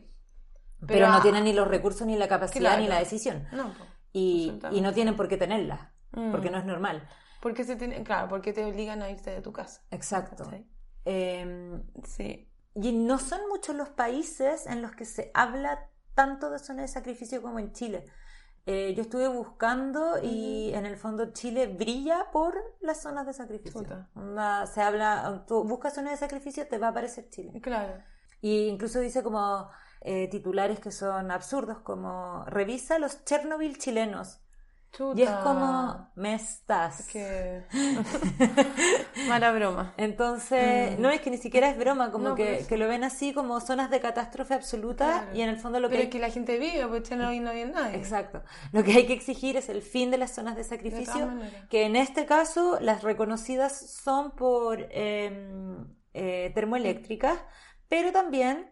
Pero, 0.81 0.87
Pero 0.89 1.09
no 1.09 1.21
tienen 1.21 1.45
ni 1.45 1.53
los 1.53 1.69
recursos, 1.69 2.07
ni 2.07 2.17
la 2.17 2.27
capacidad, 2.29 2.71
Claro. 2.71 2.83
ni 2.83 2.89
la 2.89 2.99
decisión. 2.99 3.47
No. 3.53 3.73
Y, 4.13 4.59
y 4.73 4.81
no 4.81 4.93
tienen 4.95 5.15
por 5.17 5.29
qué 5.29 5.37
tenerla, 5.37 5.93
Mm. 6.13 6.31
porque 6.31 6.51
no 6.51 6.59
es 6.59 6.65
normal. 6.65 7.07
¿Por 7.43 7.55
qué 7.55 7.65
se 7.65 7.77
tiene, 7.77 8.03
claro, 8.03 8.29
porque 8.29 8.53
te 8.53 8.65
obligan 8.65 9.03
a 9.03 9.11
irte 9.11 9.31
de 9.31 9.41
tu 9.43 9.53
casa. 9.53 9.83
Exacto. 9.91 10.51
Eh, 11.05 11.81
Sí. 12.05 12.51
y 12.75 12.93
no 12.93 13.19
son 13.19 13.41
muchos 13.49 13.75
los 13.77 13.89
países 13.91 14.67
en 14.67 14.83
los 14.83 14.93
que 14.93 15.05
se 15.05 15.31
habla 15.35 15.87
tanto 16.15 16.51
de 16.51 16.59
zona 16.59 16.83
de 16.83 16.89
sacrificio 16.89 17.41
como 17.43 17.59
en 17.59 17.73
Chile. 17.73 18.05
Eh, 18.67 18.95
yo 18.95 19.03
estuve 19.03 19.27
buscando 19.29 20.23
y 20.23 20.73
en 20.75 20.87
el 20.87 20.97
fondo 20.97 21.33
Chile 21.33 21.67
brilla 21.67 22.31
por 22.31 22.55
las 22.81 23.01
zonas 23.03 23.27
de 23.27 23.33
sacrificio. 23.33 23.83
Se 24.73 24.83
habla, 24.83 25.45
tú 25.49 25.65
buscas 25.65 25.95
zonas 25.95 26.13
de 26.13 26.19
sacrificio, 26.19 26.69
te 26.69 26.79
va 26.79 26.89
a 26.89 26.91
aparecer 26.91 27.29
Chile. 27.31 27.61
Claro. 27.61 28.03
Y 28.41 28.69
incluso 28.69 29.01
dice 29.01 29.23
como 29.23 29.69
eh, 30.03 30.29
titulares 30.29 30.81
que 30.81 30.93
son 30.93 31.31
absurdos, 31.31 31.79
como 31.79 32.45
revisa 32.47 32.99
los 32.99 33.25
Chernobyl 33.25 33.79
chilenos. 33.79 34.41
Chuta. 34.93 35.21
Y 35.21 35.23
es 35.23 35.31
como, 35.31 36.11
me 36.17 36.35
estás. 36.35 37.07
Que... 37.09 37.63
Mala 39.29 39.53
broma. 39.53 39.95
Entonces, 39.97 40.99
no 40.99 41.11
es 41.11 41.21
que 41.21 41.31
ni 41.31 41.39
siquiera 41.39 41.69
es 41.71 41.79
broma, 41.79 42.11
como 42.11 42.25
Mm. 42.25 42.29
No, 42.31 42.35
que, 42.35 42.67
que 42.69 42.77
lo 42.77 42.87
ven 42.89 43.05
así 43.05 43.33
como 43.33 43.61
zonas 43.61 43.89
de 43.91 44.01
catástrofe 44.01 44.55
absoluta 44.55 45.07
Claro. 45.23 45.37
y 45.37 45.43
en 45.43 45.49
el 45.49 45.57
fondo 45.59 45.81
lo 45.81 45.89
que 45.89 45.93
Pero 45.93 46.01
hay 46.03 46.07
es 46.09 46.13
que 46.13 46.19
la 46.19 46.31
gente 46.31 46.59
vive, 46.59 46.87
pues 46.89 47.03
Chernobyl 47.05 47.43
no 47.43 47.53
vive 47.53 47.71
nadie. 47.71 47.97
Exacto. 47.97 48.43
Lo 48.73 48.83
que 48.83 48.93
hay 48.93 49.07
que 49.07 49.13
exigir 49.13 49.57
es 49.57 49.69
el 49.69 49.83
fin 49.83 50.11
de 50.11 50.19
las 50.19 50.33
zonas 50.35 50.57
de 50.57 50.65
sacrificio, 50.65 51.31
que 51.69 51.85
en 51.85 51.97
este 51.97 52.27
caso 52.27 52.79
las 52.81 53.03
reconocidas 53.03 53.79
son 54.03 54.33
por 54.33 54.79
eh, 54.91 55.77
eh, 56.15 56.51
termoeléctricas, 56.55 57.39
pero 57.89 58.13
también. 58.13 58.71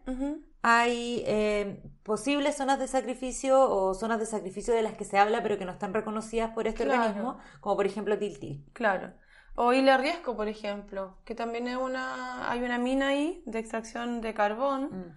Hay 0.61 1.23
eh, 1.25 1.81
posibles 2.03 2.55
zonas 2.57 2.79
de 2.79 2.87
sacrificio 2.87 3.59
o 3.61 3.93
zonas 3.93 4.19
de 4.19 4.25
sacrificio 4.25 4.73
de 4.73 4.81
las 4.81 4.93
que 4.93 5.05
se 5.05 5.17
habla 5.17 5.41
pero 5.41 5.57
que 5.57 5.65
no 5.65 5.71
están 5.71 5.93
reconocidas 5.93 6.51
por 6.51 6.67
este 6.67 6.83
Claro. 6.83 7.01
organismo, 7.01 7.37
como 7.61 7.75
por 7.77 7.85
ejemplo 7.85 8.17
Tiltil. 8.17 8.65
Claro. 8.73 9.13
O 9.55 9.73
Isla 9.73 9.97
Riesco, 9.97 10.35
por 10.37 10.47
ejemplo, 10.47 11.17
que 11.25 11.35
también 11.35 11.67
es 11.67 11.77
una, 11.77 12.49
hay 12.49 12.61
una 12.63 12.77
mina 12.77 13.09
ahí 13.09 13.41
de 13.45 13.59
extracción 13.59 14.21
de 14.21 14.33
carbón, 14.33 14.83
Mm. 14.85 15.15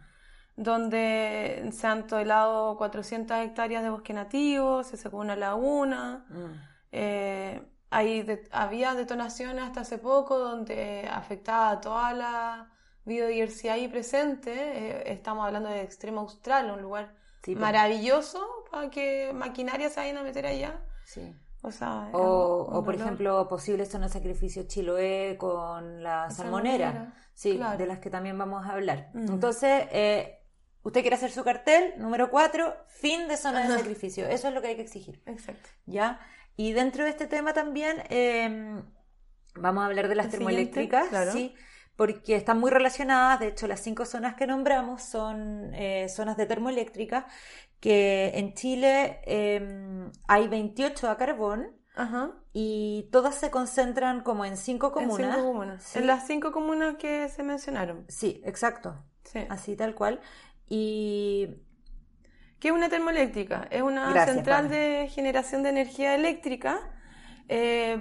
donde 0.56 1.70
se 1.72 1.86
han 1.86 2.06
toelado 2.06 2.76
400 2.76 3.38
hectáreas 3.38 3.82
de 3.82 3.90
bosque 3.90 4.12
nativo, 4.12 4.82
se 4.84 4.96
secó 4.96 5.18
una 5.18 5.36
laguna, 5.36 6.24
Mm. 6.28 6.44
eh, 6.92 7.62
hay 7.90 8.22
de- 8.22 8.48
había 8.52 8.94
detonaciones 8.94 9.64
hasta 9.64 9.80
hace 9.82 9.98
poco 9.98 10.38
donde 10.38 11.08
afectaba 11.12 11.70
a 11.70 11.80
toda 11.80 12.12
la 12.12 12.71
biodiversidad 13.04 13.74
ahí 13.74 13.88
presente. 13.88 14.52
eh, 14.52 15.02
estamos 15.12 15.46
hablando 15.46 15.68
de 15.68 15.82
extremo 15.82 16.20
austral, 16.20 16.70
un 16.70 16.82
lugar 16.82 17.14
Sí, 17.44 17.56
maravilloso 17.56 18.40
para 18.70 18.88
que 18.88 19.32
maquinaria 19.34 19.90
se 19.90 19.98
vayan 20.00 20.18
a 20.18 20.22
meter 20.22 20.46
allá. 20.46 20.80
Sí. 21.04 21.34
O 21.64 21.70
sea, 21.72 22.08
O, 22.12 22.66
un 22.70 22.76
o, 22.76 22.84
por 22.84 22.94
ejemplo, 22.94 23.48
posibles 23.48 23.88
zonas 23.88 24.12
de 24.12 24.18
sacrificio 24.18 24.64
Chiloé 24.64 25.36
con 25.38 26.02
la 26.02 26.30
salmonera, 26.30 26.92
salmonera, 26.92 27.14
sí, 27.34 27.56
claro. 27.56 27.78
de 27.78 27.86
las 27.86 27.98
que 28.00 28.10
también 28.10 28.36
vamos 28.38 28.64
a 28.66 28.70
hablar. 28.72 29.10
Mm. 29.14 29.28
Entonces, 29.32 29.86
eh, 29.92 30.40
usted 30.82 31.00
quiere 31.02 31.16
hacer 31.16 31.30
su 31.30 31.42
cartel, 31.44 31.94
número 31.98 32.30
4, 32.30 32.74
fin 32.88 33.28
de 33.28 33.36
zona 33.36 33.68
de 33.68 33.68
sacrificio. 33.78 34.26
Eso 34.28 34.48
es 34.48 34.54
lo 34.54 34.60
que 34.62 34.68
hay 34.68 34.76
que 34.76 34.82
exigir, 34.82 35.22
Exacto. 35.26 35.68
¿ya? 35.86 36.20
Y 36.56 36.72
dentro 36.72 37.04
de 37.04 37.10
este 37.10 37.26
tema 37.26 37.52
también 37.52 38.02
eh, 38.08 38.82
vamos 39.54 39.82
a 39.82 39.86
hablar 39.86 40.08
de 40.08 40.14
las 40.16 40.28
termoeléctricas, 40.30 41.08
claro. 41.08 41.32
sí, 41.32 41.54
porque 41.96 42.36
están 42.36 42.58
muy 42.60 42.70
relacionadas. 42.70 43.40
De 43.40 43.48
hecho, 43.48 43.66
las 43.66 43.80
cinco 43.80 44.04
zonas 44.04 44.34
que 44.34 44.46
nombramos 44.46 45.02
son 45.02 45.72
eh, 45.74 46.08
zonas 46.08 46.36
de 46.36 46.46
termoeléctricas, 46.46 47.24
que 47.80 48.32
en 48.34 48.54
Chile 48.54 49.20
eh, 49.24 50.08
hay 50.28 50.48
28 50.48 51.10
a 51.10 51.16
carbón. 51.16 51.76
Ajá. 51.94 52.32
Y 52.54 53.08
todas 53.12 53.34
se 53.34 53.50
concentran 53.50 54.22
como 54.22 54.44
en 54.46 54.56
cinco 54.56 54.86
En 54.88 54.92
comunas. 55.08 55.36
cinco 55.36 55.46
comunas. 55.48 55.82
Sí. 55.82 55.98
En 55.98 56.06
las 56.06 56.26
cinco 56.26 56.50
comunas 56.52 56.96
que 56.96 57.28
se 57.28 57.42
mencionaron. 57.42 58.06
Sí, 58.08 58.40
exacto. 58.44 59.04
Sí. 59.24 59.40
Así 59.50 59.76
tal 59.76 59.94
cual. 59.94 60.20
Y 60.68 61.48
¿Qué 62.58 62.68
es 62.68 62.74
una 62.74 62.88
termoeléctrica? 62.88 63.66
Es 63.70 63.82
una 63.82 64.10
Gracias, 64.10 64.36
central 64.36 64.64
Pame. 64.68 64.76
de 64.76 65.08
generación 65.08 65.62
de 65.64 65.70
energía 65.70 66.14
eléctrica 66.14 66.78
eh, 67.48 68.00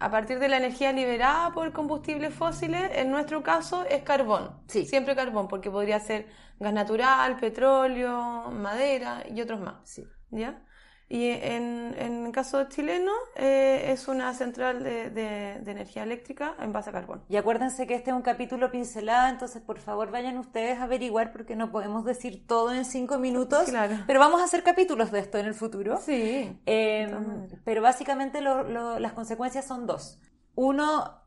a 0.00 0.10
partir 0.10 0.38
de 0.38 0.48
la 0.48 0.56
energía 0.56 0.92
liberada 0.92 1.52
por 1.52 1.72
combustibles 1.72 2.34
fósiles. 2.34 2.90
En 2.94 3.10
nuestro 3.10 3.42
caso 3.42 3.84
es 3.84 4.02
carbón. 4.02 4.50
Sí. 4.66 4.86
Siempre 4.86 5.14
carbón, 5.14 5.46
porque 5.46 5.70
podría 5.70 6.00
ser 6.00 6.26
gas 6.58 6.72
natural, 6.72 7.36
petróleo, 7.36 8.50
madera 8.50 9.22
y 9.30 9.40
otros 9.40 9.60
más. 9.60 9.76
sí. 9.84 10.04
¿Ya? 10.30 10.62
Y 11.12 11.26
en, 11.30 11.92
en 11.98 12.26
el 12.26 12.30
caso 12.32 12.68
chileno 12.68 13.10
eh, 13.34 13.86
es 13.90 14.06
una 14.06 14.32
central 14.32 14.84
de, 14.84 15.10
de- 15.10 15.58
de 15.60 15.70
energía 15.72 16.04
eléctrica 16.04 16.54
en 16.60 16.72
base 16.72 16.90
a 16.90 16.92
carbón. 16.92 17.24
Y 17.28 17.36
acuérdense 17.36 17.84
que 17.88 17.96
este 17.96 18.10
es 18.10 18.16
un 18.16 18.22
capítulo 18.22 18.70
pincelada, 18.70 19.28
entonces 19.28 19.60
por 19.60 19.80
favor 19.80 20.12
vayan 20.12 20.38
ustedes 20.38 20.78
a 20.78 20.84
averiguar 20.84 21.32
porque 21.32 21.56
no 21.56 21.72
podemos 21.72 22.04
decir 22.04 22.46
todo 22.46 22.72
en 22.72 22.84
cinco 22.84 23.18
minutos. 23.18 23.64
Claro. 23.68 23.96
Pero 24.06 24.20
vamos 24.20 24.40
a 24.40 24.44
hacer 24.44 24.62
capítulos 24.62 25.10
de 25.10 25.18
esto 25.18 25.36
en 25.38 25.46
el 25.46 25.54
futuro. 25.54 25.98
Sí. 26.00 26.56
Eh, 26.64 27.08
maneras. 27.12 27.58
pero 27.64 27.82
básicamente 27.82 28.40
lo- 28.40 28.62
lo- 28.62 29.00
las 29.00 29.12
consecuencias 29.12 29.64
son 29.66 29.88
dos. 29.88 30.20
Uno, 30.54 31.24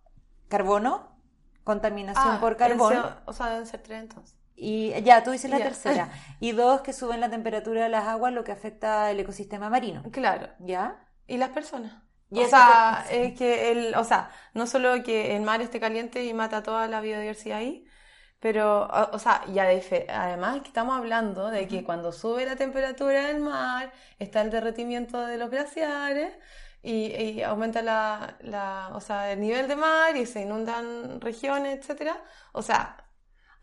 carbono, 0.47 1.09
contaminación 1.65 2.35
Ah, 2.35 2.39
por 2.39 2.53
el 2.53 2.57
carbón. 2.57 2.93
CO 2.93 3.09
o 3.25 3.33
sea, 3.33 3.49
deben 3.49 3.65
ser 3.67 3.81
tres 3.81 3.99
entonces. 4.01 4.37
Y 4.55 4.93
ya, 5.03 5.23
tú 5.23 5.31
dices 5.31 5.49
la 5.49 5.59
Ya. 5.59 5.63
tercera. 5.63 6.11
Y 6.39 6.51
dos, 6.53 6.81
que 6.81 6.93
suben 6.93 7.19
la 7.19 7.29
temperatura 7.29 7.83
de 7.83 7.89
las 7.89 8.05
aguas, 8.07 8.33
lo 8.33 8.43
que 8.43 8.51
afecta 8.51 9.09
el 9.11 9.19
ecosistema 9.19 9.69
marino. 9.69 10.03
Claro. 10.11 10.49
¿Ya? 10.59 11.05
¿Y 11.27 11.37
las 11.37 11.49
personas? 11.49 12.03
Y 12.29 12.39
o 12.41 12.47
sea, 12.47 13.05
es 13.11 13.37
que 13.37 13.71
el, 13.71 13.95
o 13.95 14.03
sea, 14.03 14.31
no 14.53 14.65
solo 14.65 15.03
que 15.03 15.35
el 15.35 15.43
mar 15.43 15.61
esté 15.61 15.79
caliente 15.79 16.23
y 16.25 16.33
mata 16.33 16.63
toda 16.63 16.87
la 16.87 16.99
biodiversidad 17.01 17.59
ahí, 17.59 17.85
pero, 18.39 18.85
o, 18.87 19.15
o 19.15 19.19
sea, 19.19 19.43
y 19.47 19.53
ade- 19.59 20.05
además 20.09 20.61
que 20.61 20.67
estamos 20.69 20.97
hablando 20.97 21.49
de 21.49 21.67
que 21.67 21.83
cuando 21.83 22.11
sube 22.11 22.45
la 22.45 22.55
temperatura 22.55 23.27
del 23.27 23.39
mar, 23.39 23.93
está 24.19 24.41
el 24.41 24.49
derretimiento 24.51 25.21
de 25.25 25.37
los 25.37 25.49
glaciares 25.51 26.33
y, 26.81 27.07
y 27.15 27.43
aumenta 27.43 27.81
la, 27.83 28.37
la, 28.41 28.91
o 28.93 28.99
sea, 29.01 29.31
el 29.31 29.39
nivel 29.39 29.67
de 29.67 29.75
mar 29.75 30.15
y 30.17 30.25
se 30.25 30.41
inundan 30.41 31.21
regiones, 31.21 31.79
etcétera. 31.79 32.21
O 32.51 32.61
sea, 32.63 33.02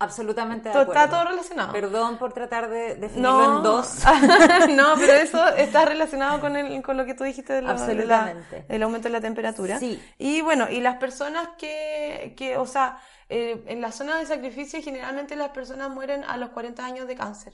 Absolutamente 0.02 0.68
de 0.70 0.72
to- 0.74 0.80
está 0.80 1.02
acuerdo. 1.04 1.16
todo 1.18 1.30
relacionado. 1.30 1.72
Perdón 1.72 2.18
por 2.18 2.32
tratar 2.32 2.68
de 2.70 2.94
definirlo 2.96 3.58
en 3.58 3.62
dos. 3.62 4.02
no, 4.74 4.94
pero 4.96 5.12
eso 5.12 5.46
está 5.56 5.84
relacionado 5.84 6.40
con, 6.40 6.56
el, 6.56 6.82
con 6.82 6.96
lo 6.96 7.04
que 7.04 7.14
tú 7.14 7.22
dijiste 7.24 7.52
de 7.52 7.60
lo- 7.62 7.68
de 7.68 7.74
la- 7.74 7.80
Absolutamente. 7.82 8.62
del 8.68 8.82
aumento 8.82 9.08
de 9.08 9.12
la 9.12 9.20
temperatura. 9.20 9.78
Sí. 9.78 10.02
Y 10.18 10.40
bueno, 10.40 10.68
y 10.70 10.80
las 10.80 10.96
personas 10.96 11.50
que, 11.58 12.34
que 12.36 12.56
o 12.56 12.66
sea, 12.66 12.98
eh, 13.28 13.62
en 13.66 13.80
las 13.80 13.94
zonas 13.94 14.18
de 14.20 14.26
sacrificio 14.26 14.80
generalmente 14.82 15.36
las 15.36 15.50
personas 15.50 15.90
mueren 15.90 16.24
a 16.24 16.36
los 16.38 16.50
40 16.50 16.84
años 16.84 17.06
de 17.06 17.14
cáncer. 17.16 17.52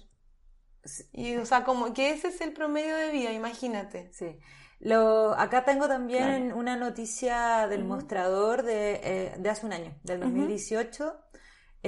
Y, 1.12 1.36
o 1.36 1.44
sea, 1.44 1.64
como 1.64 1.92
que 1.92 2.10
ese 2.10 2.28
es 2.28 2.40
el 2.40 2.52
promedio 2.52 2.94
de 2.94 3.10
vida, 3.10 3.32
imagínate. 3.32 4.10
Sí. 4.12 4.38
Lo, 4.78 5.32
acá 5.36 5.64
tengo 5.64 5.88
también 5.88 6.44
Claro. 6.46 6.60
una 6.60 6.76
noticia 6.76 7.66
del 7.66 7.82
mostrador 7.84 8.62
de, 8.62 9.00
eh, 9.02 9.34
de 9.38 9.50
hace 9.50 9.64
un 9.66 9.72
año, 9.72 9.96
del 10.04 10.20
2018, 10.20 11.16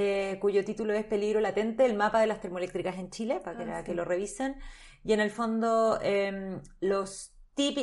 eh, 0.01 0.39
cuyo 0.41 0.65
título 0.65 0.93
es 0.95 1.05
Peligro 1.05 1.41
latente, 1.41 1.85
el 1.85 1.95
mapa 1.97 2.21
de 2.21 2.27
las 2.29 2.41
termoeléctricas 2.41 2.97
en 2.99 3.11
Chile, 3.11 3.41
para 3.45 3.57
que, 3.59 3.65
Ah, 3.71 3.79
sí. 3.81 3.85
que 3.87 3.95
lo 3.95 4.05
revisen. 4.05 4.57
Y 5.05 5.13
en 5.13 5.21
el 5.21 5.31
fondo, 5.31 5.99
eh, 6.03 6.61
los 6.81 7.35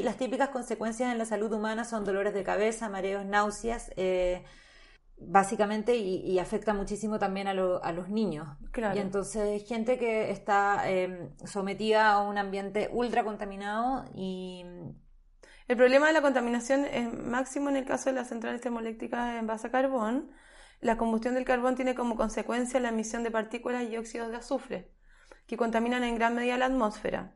las 0.03 0.15
típicas 0.17 0.49
consecuencias 0.49 1.11
en 1.11 1.17
la 1.17 1.25
salud 1.25 1.51
humana 1.51 1.83
son 1.83 2.05
dolores 2.05 2.33
de 2.33 2.43
cabeza, 2.43 2.87
mareos, 2.89 3.25
náuseas, 3.25 3.91
eh, 3.97 4.45
básicamente, 5.17 5.95
y, 5.97 6.17
y 6.31 6.39
afecta 6.39 6.73
muchísimo 6.73 7.19
también 7.19 7.47
a, 7.47 7.53
lo- 7.53 7.83
a 7.83 7.91
los 7.91 8.07
niños. 8.09 8.47
Claro. 8.71 8.95
Y 8.97 8.99
entonces, 9.01 9.67
gente 9.67 9.97
que 9.97 10.31
está 10.31 10.89
eh, 10.89 11.29
sometida 11.45 12.11
a 12.13 12.21
un 12.21 12.37
ambiente 12.37 12.89
ultra 12.93 13.23
contaminado 13.25 14.05
y 14.13 14.63
El 15.67 15.77
problema 15.77 16.07
de 16.07 16.13
la 16.13 16.21
contaminación 16.21 16.85
es 16.85 17.11
máximo 17.11 17.69
en 17.69 17.75
el 17.77 17.85
caso 17.85 18.09
de 18.09 18.15
las 18.15 18.29
centrales 18.29 18.61
termoeléctricas 18.61 19.39
en 19.39 19.47
base 19.47 19.67
a 19.67 19.71
carbón. 19.71 20.31
La 20.81 20.97
combustión 20.97 21.33
del 21.35 21.45
carbón 21.45 21.75
tiene 21.75 21.95
como 21.95 22.15
consecuencia 22.15 22.79
la 22.79 22.89
emisión 22.89 23.23
de 23.23 23.31
partículas 23.31 23.83
y 23.89 23.97
óxidos 23.97 24.29
de 24.29 24.37
azufre, 24.37 24.91
que 25.47 25.57
contaminan 25.57 26.03
en 26.03 26.15
gran 26.15 26.35
medida 26.35 26.57
la 26.57 26.65
atmósfera. 26.67 27.35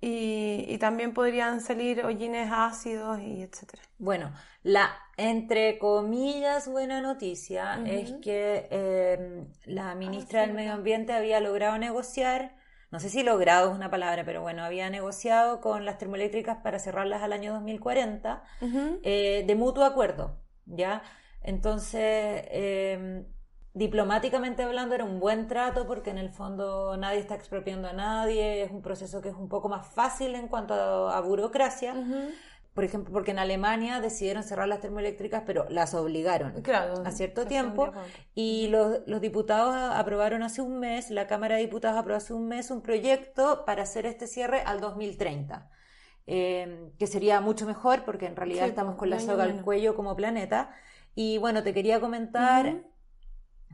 Y, 0.00 0.64
y 0.68 0.78
también 0.78 1.12
podrían 1.12 1.60
salir 1.60 2.04
hollines 2.04 2.50
ácidos 2.52 3.20
y 3.20 3.42
etcétera. 3.42 3.82
Bueno, 3.98 4.32
la 4.62 4.96
entre 5.16 5.78
comillas 5.78 6.68
buena 6.68 7.00
noticia 7.00 7.82
es 7.84 8.12
que 8.22 8.68
em, 8.70 9.52
la 9.64 9.96
ministra 9.96 10.42
del 10.42 10.52
Medio 10.52 10.74
Ambiente 10.74 11.12
había 11.12 11.40
logrado 11.40 11.76
negociar, 11.78 12.54
no 12.92 13.00
sé 13.00 13.10
si 13.10 13.24
logrado 13.24 13.70
es 13.70 13.76
una 13.76 13.90
palabra, 13.90 14.24
pero 14.24 14.40
bueno, 14.40 14.62
había 14.62 14.88
negociado 14.90 15.60
con 15.60 15.84
las 15.84 15.98
termoeléctricas 15.98 16.58
para 16.58 16.78
cerrarlas 16.78 17.22
al 17.22 17.32
año 17.32 17.52
2040 17.54 18.44
eh, 19.02 19.44
de 19.46 19.54
mutuo 19.56 19.84
acuerdo, 19.84 20.40
¿ya? 20.66 21.02
Entonces, 21.42 22.44
em, 22.50 23.24
diplomáticamente 23.74 24.62
hablando 24.62 24.94
era 24.94 25.04
un 25.04 25.20
buen 25.20 25.46
trato 25.46 25.86
porque 25.86 26.10
en 26.10 26.18
el 26.18 26.30
fondo 26.30 26.96
nadie 26.96 27.20
está 27.20 27.34
expropiando 27.34 27.88
a 27.88 27.92
nadie, 27.92 28.62
es 28.62 28.70
un 28.70 28.82
proceso 28.82 29.20
que 29.20 29.28
es 29.28 29.34
un 29.34 29.48
poco 29.48 29.68
más 29.68 29.86
fácil 29.86 30.34
en 30.34 30.48
cuanto 30.48 30.74
a, 30.74 31.20
burocracia. 31.20 31.94
Por 32.74 32.84
ejemplo, 32.84 33.12
porque 33.12 33.32
en 33.32 33.40
Alemania 33.40 34.00
decidieron 34.00 34.44
cerrar 34.44 34.68
las 34.68 34.80
termoeléctricas, 34.80 35.42
pero 35.44 35.66
las 35.68 35.94
obligaron 35.94 36.62
a 37.04 37.10
cierto 37.10 37.44
tiempo. 37.44 37.90
Y 38.36 38.68
los, 38.68 39.00
los, 39.06 39.20
diputados 39.20 39.74
aprobaron 39.74 40.44
hace 40.44 40.62
un 40.62 40.78
mes, 40.78 41.10
la 41.10 41.26
Cámara 41.26 41.56
de 41.56 41.62
Diputados 41.62 41.98
aprobó 41.98 42.18
hace 42.18 42.34
un 42.34 42.46
mes 42.46 42.70
un 42.70 42.80
proyecto 42.80 43.64
para 43.64 43.82
hacer 43.82 44.06
este 44.06 44.28
cierre 44.28 44.60
al 44.60 44.80
2030. 44.80 45.70
Eh, 46.30 46.92
que 46.98 47.06
sería 47.06 47.40
mucho 47.40 47.64
mejor 47.64 48.04
porque 48.04 48.26
en 48.26 48.36
realidad 48.36 48.68
estamos 48.68 48.96
con 48.96 49.08
la 49.08 49.18
soga 49.18 49.44
al 49.44 49.62
cuello 49.62 49.96
como 49.96 50.14
planeta. 50.14 50.74
Y 51.20 51.36
bueno, 51.38 51.64
te 51.64 51.74
quería 51.74 51.98
comentar 51.98 52.80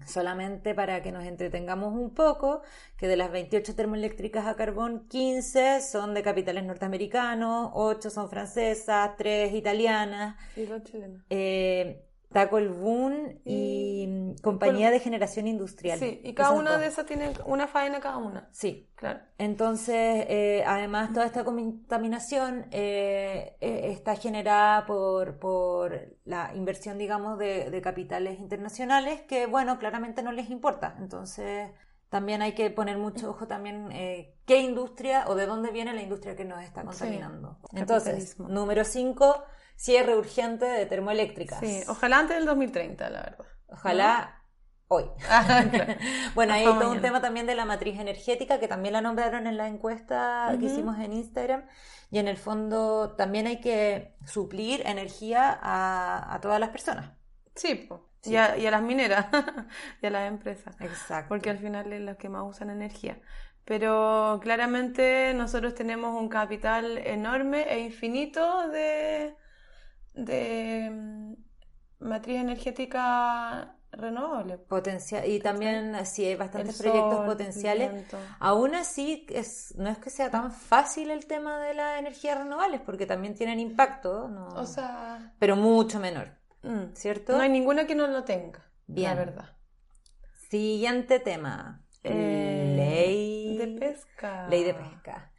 solamente 0.07 0.75
para 0.75 1.03
que 1.03 1.13
nos 1.13 1.27
entretengamos 1.27 1.93
un 1.93 2.15
poco, 2.15 2.63
que 2.97 3.07
de 3.07 3.19
las 3.19 3.31
28 3.31 3.75
termoeléctricas 3.77 4.47
a 4.47 4.57
carbón, 4.57 5.07
15 5.09 5.83
son 5.83 6.15
de 6.15 6.23
capitales 6.23 6.65
norteamericanos, 6.65 7.71
8 7.75 8.09
son 8.09 8.31
francesas, 8.31 9.11
3 9.19 9.53
italianas. 9.53 10.37
Y 10.57 10.65
dos 10.65 10.85
chilenas. 10.85 11.23
Eh, 11.29 12.07
Taco 12.35 12.59
el 12.59 12.71
Boom 12.71 13.39
y, 13.45 14.35
Compañía 14.43 14.91
de 14.91 14.99
Generación 14.99 15.47
Industrial. 15.47 16.01
Sí, 16.01 16.21
y 16.25 16.35
cada 16.35 16.51
una 16.51 16.79
de 16.79 16.89
esas 16.89 17.07
tiene 17.07 17.33
una 17.47 17.69
faena 17.69 18.01
cada 18.01 18.17
una. 18.17 18.49
Sí, 18.51 18.91
claro. 18.97 19.21
Entonces, 19.39 20.27
eh, 20.29 20.65
además, 20.67 21.13
toda 21.13 21.27
esta 21.27 21.45
contaminación 21.45 22.67
eh, 22.73 23.57
eh, 23.61 23.93
está 23.93 24.17
generada 24.17 24.85
por, 24.85 25.39
por, 25.39 26.17
la 26.25 26.53
inversión, 26.57 26.99
digamos, 26.99 27.39
de, 27.39 27.71
de, 27.71 27.81
capitales 27.81 28.41
internacionales 28.41 29.23
que, 29.23 29.47
bueno, 29.47 29.79
claramente 29.79 30.25
no 30.25 30.33
les 30.33 30.51
importa. 30.51 30.97
Entonces, 30.99 31.71
también 32.09 32.43
hay 32.43 32.55
que 32.55 32.69
poner 32.69 32.99
mucho 32.99 33.31
ojo 33.31 33.47
también 33.47 33.91
qué 34.45 34.61
industria 34.61 35.27
o 35.29 35.37
de 35.37 35.47
dónde 35.47 35.71
viene 35.71 35.95
la 35.95 36.03
industria 36.03 36.35
que 36.35 36.45
nos 36.45 36.65
está 36.65 36.83
contaminando. 36.83 37.59
Entonces, 37.73 38.41
número 38.41 38.85
5 38.85 39.45
cierre 39.77 40.17
urgente 40.17 40.65
de 40.65 40.87
termoeléctricas. 40.87 41.61
Sí, 41.61 41.83
ojalá 41.89 42.21
antes 42.21 42.37
del 42.37 42.47
2030, 42.47 43.11
la 43.11 43.21
verdad. 43.21 43.47
Ojalá 43.69 44.45
hoy. 44.89 45.05
Ah, 45.29 45.65
bueno, 46.35 46.55
hay 46.55 46.65
todo 46.65 46.91
un 46.91 47.01
tema 47.01 47.21
también 47.21 47.47
de 47.47 47.55
la 47.55 47.65
matriz 47.65 47.99
energética, 47.99 48.61
que 48.61 48.69
también 48.69 48.93
la 48.93 49.01
nombraron 49.01 49.47
en 49.47 49.57
la 49.57 49.69
encuesta 49.69 50.55
que 50.59 50.67
hicimos 50.67 50.99
en 50.99 51.13
Instagram. 51.13 51.65
Y 52.11 52.19
en 52.19 52.29
el 52.29 52.37
fondo 52.37 53.15
también 53.17 53.47
hay 53.47 53.61
que 53.61 54.15
suplir 54.25 54.83
energía 54.87 55.59
a, 55.61 56.39
todas 56.41 56.61
las 56.61 56.71
personas. 56.71 57.11
Sí, 57.57 57.89
Y, 58.25 58.37
a, 58.37 58.57
las 58.57 58.83
mineras 58.83 59.27
y 60.03 60.07
a 60.07 60.11
las 60.11 60.29
empresas. 60.29 60.77
Exacto. 60.81 61.29
Porque 61.29 61.51
al 61.51 61.59
final 61.59 61.93
es 61.93 62.03
las 62.03 62.17
que 62.17 62.29
más 62.29 62.45
usan 62.47 62.71
energía. 62.71 63.21
Pero 63.65 64.39
claramente 64.43 65.33
nosotros 65.35 65.75
tenemos 65.75 66.21
un 66.21 66.29
capital 66.29 66.99
enorme 66.99 67.63
e 67.63 67.81
infinito 67.81 68.69
de, 68.69 69.35
de 70.15 70.91
mm, 70.91 71.35
matriz 72.01 72.41
energética 72.41 73.77
renovable. 73.97 74.59
Potencial, 74.59 75.29
y 75.29 75.41
también 75.41 75.95
sí 76.07 76.25
hay 76.25 76.37
bastantes 76.37 76.79
proyectos 76.79 77.25
potenciales. 77.25 78.05
Aún 78.39 78.75
así, 78.75 79.27
es, 79.31 79.75
no 79.77 79.89
es 79.89 79.99
que 79.99 80.11
sea 80.11 80.31
tan 80.31 80.53
fácil 80.53 81.11
el 81.11 81.27
tema 81.27 81.59
de 81.61 81.75
las 81.75 81.99
energías 81.99 82.39
renovables, 82.39 82.81
porque 82.81 83.07
también 83.07 83.35
tienen 83.35 83.61
impacto, 83.61 84.31
o 84.55 84.67
sea, 84.67 85.35
pero 85.39 85.57
mucho 85.57 86.01
menor, 86.01 86.29
mm, 86.63 86.95
¿cierto? 86.95 87.37
No 87.37 87.43
hay 87.43 87.51
ninguna 87.51 87.87
que 87.87 87.95
no 87.95 88.07
lo 88.07 88.25
tenga, 88.25 88.65
Bien. 88.87 89.11
la 89.11 89.15
verdad. 89.17 89.57
Siguiente 90.51 91.19
tema. 91.19 91.85
Eh, 92.03 92.75
ley 92.77 93.57
de 93.57 93.79
pesca. 93.79 94.47
Ley 94.49 94.63
de 94.65 94.75
pesca. 94.75 95.33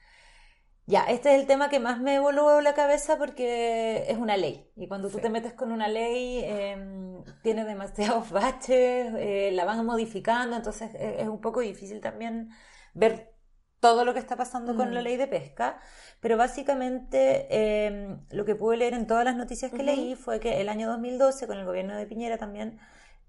Ya, 0.88 1.04
este 1.06 1.34
es 1.34 1.42
el 1.42 1.48
tema 1.48 1.70
que 1.70 1.80
más 1.80 2.00
me 2.00 2.20
voló 2.20 2.62
la 2.62 2.76
cabeza 2.76 3.18
porque 3.18 4.06
es 4.08 4.18
una 4.18 4.38
ley. 4.38 4.70
Y 4.76 4.88
cuando 4.88 5.10
tú 5.10 5.18
te 5.18 5.30
metes 5.30 5.54
con 5.54 5.72
una 5.72 5.88
ley, 5.88 6.44
em, 6.44 7.24
tiene 7.42 7.66
demasiados 7.66 8.30
baches, 8.32 9.12
eh, 9.18 9.50
la 9.54 9.66
van 9.66 9.84
modificando, 9.86 10.56
entonces 10.56 10.94
eh, 10.96 11.18
es 11.20 11.28
un 11.28 11.42
poco 11.42 11.62
difícil 11.62 12.02
también 12.02 12.50
ver 12.94 13.34
todo 13.80 14.06
lo 14.06 14.14
que 14.14 14.20
está 14.20 14.36
pasando 14.36 14.76
con 14.76 14.94
la 14.94 15.02
mm. 15.02 15.04
ley 15.04 15.18
de 15.18 15.28
pesca. 15.28 15.80
Pero 16.20 16.38
básicamente 16.38 17.48
em, 17.86 18.20
lo 18.30 18.46
que 18.46 18.56
pude 18.56 18.78
leer 18.78 18.94
en 18.94 19.08
todas 19.08 19.26
las 19.26 19.36
noticias 19.36 19.72
que 19.72 19.84
leí 19.84 20.16
fue 20.16 20.40
que 20.40 20.62
el 20.62 20.70
año 20.70 20.88
2012, 20.88 21.48
con 21.48 21.58
el 21.58 21.66
gobierno 21.66 21.96
de 21.96 22.06
Piñera 22.06 22.38
también, 22.38 22.80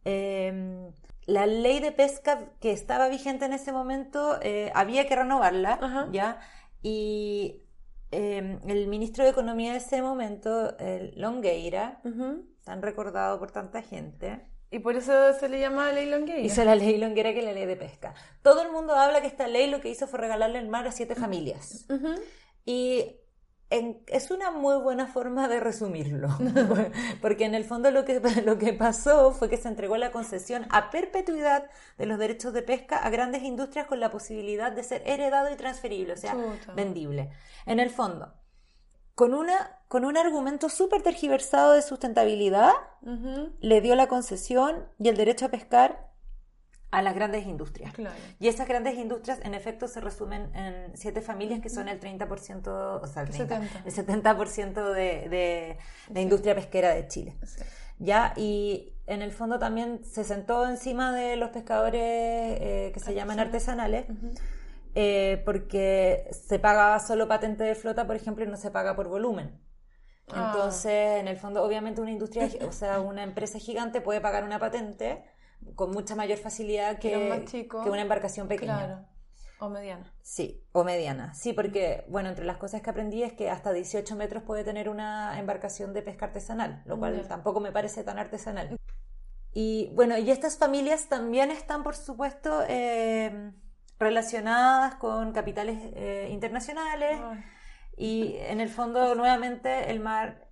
em, 0.04 0.92
la 1.26 1.46
ley 1.46 1.80
de 1.80 1.92
pesca 1.92 2.50
que 2.60 2.72
estaba 2.72 3.08
vigente 3.08 3.46
en 3.46 3.52
ese 3.52 3.72
momento 3.72 4.38
eh, 4.42 4.70
había 4.74 5.06
que 5.08 5.16
renovarla, 5.16 6.08
¿ya? 6.12 6.38
Y 6.88 7.64
em, 8.12 8.60
el 8.68 8.86
ministro 8.86 9.24
de 9.24 9.30
Economía 9.30 9.72
de 9.72 9.78
ese 9.78 10.02
momento, 10.02 10.78
el 10.78 11.20
Longueira, 11.20 12.00
tan 12.62 12.80
recordado 12.80 13.40
por 13.40 13.50
tanta 13.50 13.82
gente. 13.82 14.40
Y 14.70 14.78
por 14.78 14.94
eso 14.94 15.32
se 15.32 15.48
le 15.48 15.58
llama 15.58 15.90
ley 15.90 16.08
Longueira. 16.08 16.42
Hizo 16.42 16.62
la 16.62 16.76
ley 16.76 16.96
Longueira 16.96 17.34
que 17.34 17.42
la 17.42 17.52
ley 17.52 17.66
de 17.66 17.74
pesca. 17.74 18.14
Todo 18.40 18.62
el 18.62 18.70
mundo 18.70 18.94
habla 18.94 19.20
que 19.20 19.26
esta 19.26 19.48
ley 19.48 19.68
lo 19.68 19.80
que 19.80 19.88
hizo 19.88 20.06
fue 20.06 20.20
regalarle 20.20 20.60
el 20.60 20.68
mar 20.68 20.86
a 20.86 20.92
siete 20.92 21.16
familias. 21.16 21.86
Y 22.64 23.16
es 23.70 24.30
una 24.30 24.52
muy 24.52 24.76
buena 24.78 25.06
forma 25.06 25.48
de 25.48 25.60
resumirlo, 25.60 26.28
porque 27.20 27.44
en 27.44 27.54
el 27.54 27.64
fondo 27.64 27.90
lo 27.90 28.04
que, 28.04 28.20
lo 28.44 28.58
que 28.58 28.72
pasó 28.72 29.32
fue 29.32 29.48
que 29.48 29.56
se 29.56 29.68
entregó 29.68 29.96
la 29.96 30.12
concesión 30.12 30.66
a 30.70 30.90
perpetuidad 30.90 31.68
de 31.98 32.06
los 32.06 32.18
derechos 32.18 32.52
de 32.52 32.62
pesca 32.62 32.98
a 32.98 33.10
grandes 33.10 33.42
industrias 33.42 33.86
con 33.86 34.00
la 34.00 34.10
posibilidad 34.10 34.72
de 34.72 34.82
ser 34.82 35.02
heredado 35.06 35.52
y 35.52 35.56
transferible, 35.56 36.12
o 36.12 36.16
sea, 36.16 36.36
vendible. 36.74 37.30
En 37.66 37.80
el 37.80 37.90
fondo, 37.90 38.34
con, 39.14 39.34
una, 39.34 39.80
con 39.88 40.04
un 40.04 40.16
argumento 40.16 40.68
súper 40.68 41.02
tergiversado 41.02 41.72
de 41.72 41.82
sustentabilidad, 41.82 42.72
le 43.60 43.80
dio 43.80 43.94
la 43.94 44.08
concesión 44.08 44.88
y 44.98 45.08
el 45.08 45.16
derecho 45.16 45.46
a 45.46 45.50
pescar 45.50 46.10
a 46.90 47.02
las 47.02 47.14
grandes 47.14 47.46
industrias. 47.46 47.92
Y 48.38 48.48
esas 48.48 48.68
grandes 48.68 48.96
industrias, 48.96 49.40
en 49.42 49.54
efecto, 49.54 49.88
se 49.88 50.00
resumen 50.00 50.54
en 50.54 50.96
siete 50.96 51.20
familias 51.20 51.60
que 51.60 51.68
son 51.68 51.88
el 51.88 52.00
30%, 52.00 53.00
o 53.02 53.06
sea, 53.06 53.22
el, 53.22 53.32
70% 53.32 54.92
de, 54.92 55.78
de, 56.08 56.20
industria 56.20 56.54
pesquera 56.54 56.94
de 56.94 57.08
Chile. 57.08 57.36
¿Ya? 57.98 58.34
Y 58.36 58.94
en 59.06 59.22
el 59.22 59.32
fondo 59.32 59.58
también 59.58 60.04
se 60.04 60.24
sentó 60.24 60.66
encima 60.68 61.14
de 61.14 61.36
los 61.36 61.50
pescadores 61.50 62.00
eh, 62.02 62.90
que 62.92 63.00
se 63.00 63.14
llaman 63.14 63.40
artesanales. 63.40 64.06
Eh, 64.98 65.42
porque 65.44 66.26
se 66.32 66.58
paga 66.58 66.98
solo 67.00 67.28
patente 67.28 67.64
de 67.64 67.74
flota, 67.74 68.06
por 68.06 68.16
ejemplo, 68.16 68.44
y 68.44 68.48
no 68.48 68.56
se 68.56 68.70
paga 68.70 68.96
por 68.96 69.08
volumen. 69.08 69.60
Ah. 70.28 70.52
Entonces, 70.54 71.20
en 71.20 71.28
el 71.28 71.36
fondo, 71.36 71.62
obviamente 71.62 72.00
una 72.00 72.10
industria, 72.10 72.48
o 72.66 72.72
sea, 72.72 73.00
una 73.00 73.22
empresa 73.22 73.58
gigante 73.58 74.00
puede 74.00 74.22
pagar 74.22 74.42
una 74.42 74.58
patente, 74.58 75.22
con 75.74 75.90
mucha 75.90 76.14
mayor 76.14 76.38
facilidad 76.38 76.98
que, 76.98 77.66
que 77.68 77.90
una 77.90 78.02
embarcación 78.02 78.48
pequeña. 78.48 78.76
Claro. 78.76 79.16
O 79.58 79.70
mediana. 79.70 80.12
Sí, 80.20 80.62
o 80.72 80.84
mediana. 80.84 81.32
Sí, 81.32 81.54
porque, 81.54 82.04
bueno, 82.08 82.28
entre 82.28 82.44
las 82.44 82.58
cosas 82.58 82.82
que 82.82 82.90
aprendí 82.90 83.22
es 83.22 83.32
que 83.32 83.48
hasta 83.48 83.72
18 83.72 84.14
metros 84.14 84.42
puede 84.42 84.64
tener 84.64 84.88
una 84.90 85.38
embarcación 85.38 85.94
de 85.94 86.02
pesca 86.02 86.26
artesanal, 86.26 86.82
lo 86.84 86.98
cual 86.98 87.26
tampoco 87.26 87.60
me 87.60 87.72
parece 87.72 88.04
tan 88.04 88.18
artesanal. 88.18 88.76
Y 89.52 89.90
bueno, 89.94 90.18
y 90.18 90.30
estas 90.30 90.58
familias 90.58 91.08
también 91.08 91.50
están, 91.50 91.82
por 91.82 91.96
supuesto, 91.96 92.64
eh, 92.68 93.52
relacionadas 93.98 94.96
con 94.96 95.32
capitales 95.32 95.78
eh, 95.94 96.28
internacionales. 96.30 97.18
Y 97.96 98.36
en 98.36 98.60
el 98.60 98.68
fondo, 98.68 99.14
nuevamente, 99.14 99.90
el 99.90 100.00
mar 100.00 100.50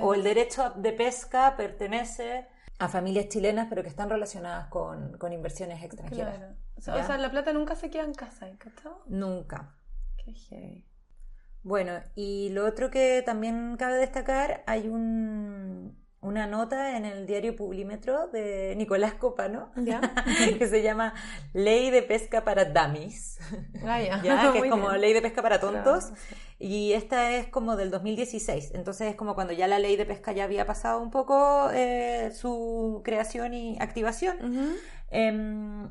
o 0.00 0.14
el 0.14 0.22
derecho 0.22 0.70
de 0.76 0.92
pesca 0.92 1.56
pertenece 1.58 2.48
a 2.78 2.88
familias 2.88 3.28
chilenas, 3.28 3.66
pero 3.68 3.82
que 3.82 3.88
están 3.88 4.10
relacionadas 4.10 4.68
con, 4.68 5.16
inversiones 5.32 5.82
extranjeras. 5.82 6.36
Claro. 6.36 6.54
O 6.76 6.80
sea, 6.80 7.18
la 7.18 7.30
plata 7.30 7.52
nunca 7.52 7.76
se 7.76 7.90
queda 7.90 8.04
en 8.04 8.14
casa, 8.14 8.48
¿encantado? 8.48 9.02
Nunca. 9.06 9.74
Qué 10.16 10.32
heavy. 10.32 10.84
Bueno, 11.62 11.92
y 12.14 12.50
lo 12.50 12.66
otro 12.66 12.90
que 12.90 13.22
también 13.24 13.76
cabe 13.78 13.96
destacar, 13.96 14.62
hay 14.66 14.88
un, 14.88 15.96
una 16.24 16.46
nota 16.46 16.96
en 16.96 17.04
el 17.04 17.26
diario 17.26 17.54
Publímetro 17.54 18.28
de 18.28 18.74
Nicolás 18.76 19.14
Copano 19.14 19.70
¿Ya? 19.76 20.00
que 20.58 20.66
se 20.66 20.82
llama 20.82 21.14
Ley 21.52 21.90
de 21.90 22.02
Pesca 22.02 22.44
para 22.44 22.64
Dummies, 22.64 23.38
Ah, 23.86 24.00
ya. 24.00 24.22
¿ya? 24.22 24.52
que 24.52 24.58
es 24.64 24.70
como 24.70 24.88
bien. 24.88 25.00
Ley 25.00 25.12
de 25.12 25.22
Pesca 25.22 25.42
para 25.42 25.60
Tontos. 25.60 26.06
Claro. 26.06 26.20
Y 26.58 26.92
esta 26.92 27.32
es 27.32 27.48
como 27.48 27.76
del 27.76 27.90
2016, 27.90 28.72
entonces 28.74 29.10
es 29.10 29.16
como 29.16 29.34
cuando 29.34 29.52
ya 29.52 29.66
la 29.68 29.78
ley 29.78 29.96
de 29.96 30.06
pesca 30.06 30.32
ya 30.32 30.44
había 30.44 30.64
pasado 30.66 31.00
un 31.02 31.10
poco 31.10 31.68
eh, 31.74 32.30
su 32.32 33.02
creación 33.04 33.52
y 33.54 33.76
activación. 33.80 34.36
Ujú. 34.38 34.72
Em, 35.10 35.88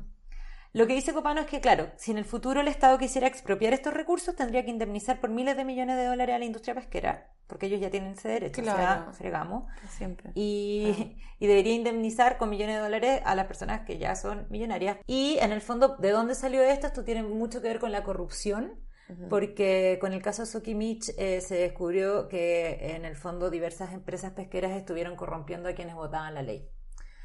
lo 0.74 0.86
que 0.86 0.94
dice 0.94 1.14
Copano 1.14 1.40
es 1.40 1.46
que, 1.46 1.60
claro, 1.60 1.90
si 1.96 2.10
en 2.10 2.18
el 2.18 2.24
futuro 2.26 2.60
el 2.60 2.68
Estado 2.68 2.98
quisiera 2.98 3.26
expropiar 3.26 3.72
estos 3.72 3.94
recursos, 3.94 4.36
tendría 4.36 4.64
que 4.64 4.70
indemnizar 4.70 5.20
por 5.20 5.30
miles 5.30 5.56
de 5.56 5.64
millones 5.64 5.96
de 5.96 6.04
dólares 6.04 6.34
a 6.34 6.38
la 6.38 6.44
industria 6.44 6.74
pesquera, 6.74 7.30
porque 7.46 7.66
ellos 7.66 7.80
ya 7.80 7.90
tienen 7.90 8.12
ese 8.12 8.28
derecho, 8.28 8.60
o 8.60 8.64
sea, 8.64 8.74
Claro. 8.74 9.12
fregamos. 9.14 9.64
Siempre. 9.88 10.32
Y, 10.34 11.16
y 11.38 11.46
debería 11.46 11.74
indemnizar 11.74 12.36
con 12.38 12.50
millones 12.50 12.76
de 12.76 12.82
dólares 12.82 13.20
a 13.24 13.34
las 13.34 13.46
personas 13.46 13.86
que 13.86 13.98
ya 13.98 14.14
son 14.16 14.46
millonarias. 14.50 14.98
Y 15.06 15.38
en 15.40 15.52
el 15.52 15.60
fondo, 15.62 15.96
¿de 15.96 16.10
dónde 16.10 16.34
salió 16.34 16.62
esto? 16.62 16.88
Esto 16.88 17.04
tiene 17.04 17.22
mucho 17.22 17.62
que 17.62 17.68
ver 17.68 17.78
con 17.78 17.92
la 17.92 18.02
corrupción, 18.02 18.80
Ujú. 19.08 19.28
porque 19.28 19.98
con 20.00 20.12
el 20.12 20.22
caso 20.22 20.44
Sokimich 20.46 21.10
eh, 21.18 21.40
se 21.40 21.54
descubrió 21.56 22.26
que 22.26 22.94
en 22.96 23.04
el 23.04 23.16
fondo 23.16 23.50
diversas 23.50 23.92
empresas 23.92 24.32
pesqueras 24.32 24.72
estuvieron 24.72 25.14
corrompiendo 25.14 25.68
a 25.68 25.74
quienes 25.74 25.94
votaban 25.94 26.34
la 26.34 26.42
ley. 26.42 26.68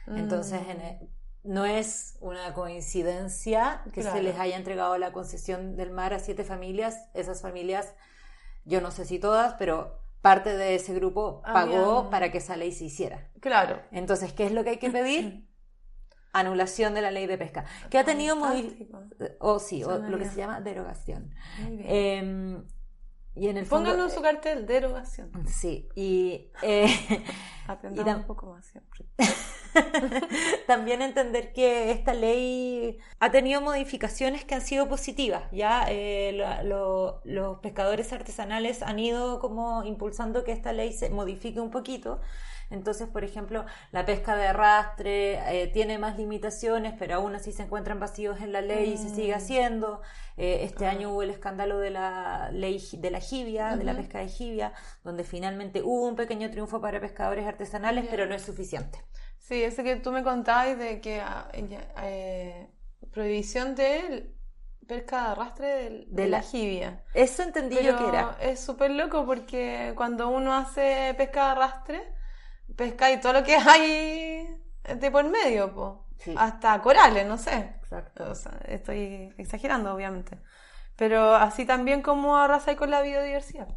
Entonces, 0.07 0.61
Mm. 0.65 0.69
en 0.71 0.81
e- 0.81 1.09
no 1.49 1.65
es 1.65 2.15
una 2.21 2.53
coincidencia 2.53 3.81
que 3.91 4.03
se 4.03 4.21
les 4.21 4.37
haya 4.37 4.55
entregado 4.55 4.97
la 4.99 5.11
concesión 5.11 5.75
del 5.75 5.89
mar 5.89 6.13
a 6.13 6.19
siete 6.19 6.43
familias. 6.43 7.09
Esas 7.15 7.41
familias, 7.41 7.95
yo 8.65 8.81
no 8.81 8.91
sé 8.91 9.03
si 9.05 9.17
todas, 9.17 9.55
pero 9.55 9.99
parte 10.21 10.55
de 10.55 10.75
ese 10.75 10.93
grupo 10.93 11.41
pagó 11.41 11.97
Habían- 11.97 12.09
para 12.11 12.31
que 12.31 12.37
esa 12.37 12.55
ley 12.55 12.71
se 12.71 12.83
hiciera. 12.85 13.29
Claro. 13.39 13.81
Entonces, 13.91 14.31
¿qué 14.31 14.45
es 14.45 14.51
lo 14.51 14.63
que 14.63 14.69
hay 14.71 14.77
que 14.77 14.91
pedir? 14.91 15.47
Anulación 16.33 16.93
de 16.93 17.01
la 17.01 17.09
ley 17.09 17.25
de 17.25 17.39
pesca, 17.39 17.65
que 17.89 17.97
ha 17.97 18.03
tenido 18.05 18.39
Fantástico. 18.39 19.01
o 19.39 19.57
sí, 19.57 19.83
o 19.83 19.97
lo 19.97 20.19
que 20.19 20.25
se 20.25 20.35
llama 20.35 20.61
derogación. 20.61 21.33
Muy 21.63 21.77
bien. 21.77 21.89
Eh, 21.89 22.63
y 23.35 23.47
en 23.47 23.57
el 23.57 23.65
fondo, 23.65 23.91
Pónganos 23.91 24.13
su 24.13 24.21
cartel, 24.21 24.65
derogación. 24.65 25.31
sí, 25.47 25.87
y 25.95 26.49
eh, 26.61 26.87
tam- 27.67 28.17
un 28.17 28.23
poco 28.25 28.47
más 28.47 28.65
siempre. 28.65 29.05
También 30.67 31.01
entender 31.01 31.53
que 31.53 31.91
esta 31.91 32.13
ley 32.13 32.97
ha 33.19 33.31
tenido 33.31 33.61
modificaciones 33.61 34.43
que 34.45 34.55
han 34.55 34.61
sido 34.61 34.87
positivas. 34.89 35.43
Ya 35.51 35.85
eh, 35.89 36.31
lo- 36.33 36.63
lo- 36.63 37.21
los 37.23 37.59
pescadores 37.59 38.11
artesanales 38.13 38.81
han 38.81 38.99
ido 38.99 39.39
como 39.39 39.83
impulsando 39.83 40.43
que 40.43 40.51
esta 40.51 40.73
ley 40.73 40.91
se 40.93 41.09
modifique 41.09 41.59
un 41.59 41.71
poquito. 41.71 42.19
Entonces, 42.69 43.07
por 43.07 43.23
ejemplo, 43.23 43.65
la 43.91 44.05
pesca 44.05 44.35
de 44.35 44.47
arrastre 44.47 45.39
eh, 45.63 45.67
tiene 45.67 45.97
más 45.97 46.17
limitaciones, 46.17 46.93
pero 46.99 47.15
aún 47.15 47.33
así 47.35 47.51
se 47.51 47.63
encuentran 47.63 47.99
vacíos 47.99 48.39
en 48.41 48.51
la 48.51 48.61
ley 48.61 48.93
y 48.93 48.97
se 48.97 49.09
sigue 49.09 49.33
Mm. 49.33 49.37
haciendo. 49.37 50.01
Eh, 50.37 50.59
este 50.63 50.85
Ah. 50.85 50.91
año 50.91 51.11
hubo 51.11 51.23
el 51.23 51.29
escándalo 51.31 51.79
de 51.79 51.89
la 51.89 52.49
ley 52.51 52.81
de 52.93 53.11
la 53.11 53.19
jibia, 53.19 53.75
de 53.75 53.83
la 53.83 53.95
pesca 53.95 54.19
de 54.19 54.27
jibia, 54.27 54.73
donde 55.03 55.23
finalmente 55.23 55.81
hubo 55.81 56.07
un 56.07 56.15
pequeño 56.15 56.49
triunfo 56.51 56.79
para 56.79 56.99
pescadores 57.01 57.45
artesanales, 57.47 58.05
pero 58.09 58.25
no 58.25 58.35
es 58.35 58.43
suficiente. 58.43 58.99
Sí, 59.37 59.63
ese 59.63 59.83
que 59.83 59.95
tú 59.95 60.11
me 60.11 60.21
contabas 60.23 60.77
de 60.77 61.01
que 61.01 61.21
ah, 61.21 61.49
eh, 62.03 62.69
prohibición 63.11 63.75
de 63.75 64.35
pesca 64.87 65.23
de 65.23 65.27
arrastre 65.29 65.67
del- 65.67 66.05
de, 66.15 66.23
De 66.23 66.29
la 66.29 66.37
la- 66.37 66.43
jibia. 66.43 67.03
Eso 67.13 67.43
entendí 67.43 67.75
yo 67.83 67.97
que 67.97 68.07
era. 68.07 68.37
es 68.41 68.59
súper 68.59 68.91
loco 68.91 69.25
porque 69.25 69.93
cuando 69.95 70.29
uno 70.29 70.53
hace 70.53 71.13
pesca 71.17 71.45
de 71.45 71.51
arrastre, 71.51 72.13
pesca 72.75 73.11
y 73.11 73.19
todo 73.19 73.33
lo 73.33 73.43
que 73.43 73.55
hay 73.55 74.47
de 74.95 75.11
por 75.11 75.25
medio, 75.29 75.73
po. 75.73 76.05
Sí. 76.17 76.35
hasta 76.37 76.81
corales, 76.81 77.25
no 77.25 77.37
sé. 77.37 77.75
Exacto. 77.81 78.29
O 78.29 78.35
sea, 78.35 78.51
estoy 78.67 79.33
exagerando, 79.37 79.93
obviamente. 79.93 80.37
Pero 80.97 81.33
así 81.35 81.65
también 81.65 82.01
como 82.01 82.35
arrasar 82.35 82.75
con 82.75 82.91
la 82.91 83.01
biodiversidad. 83.01 83.69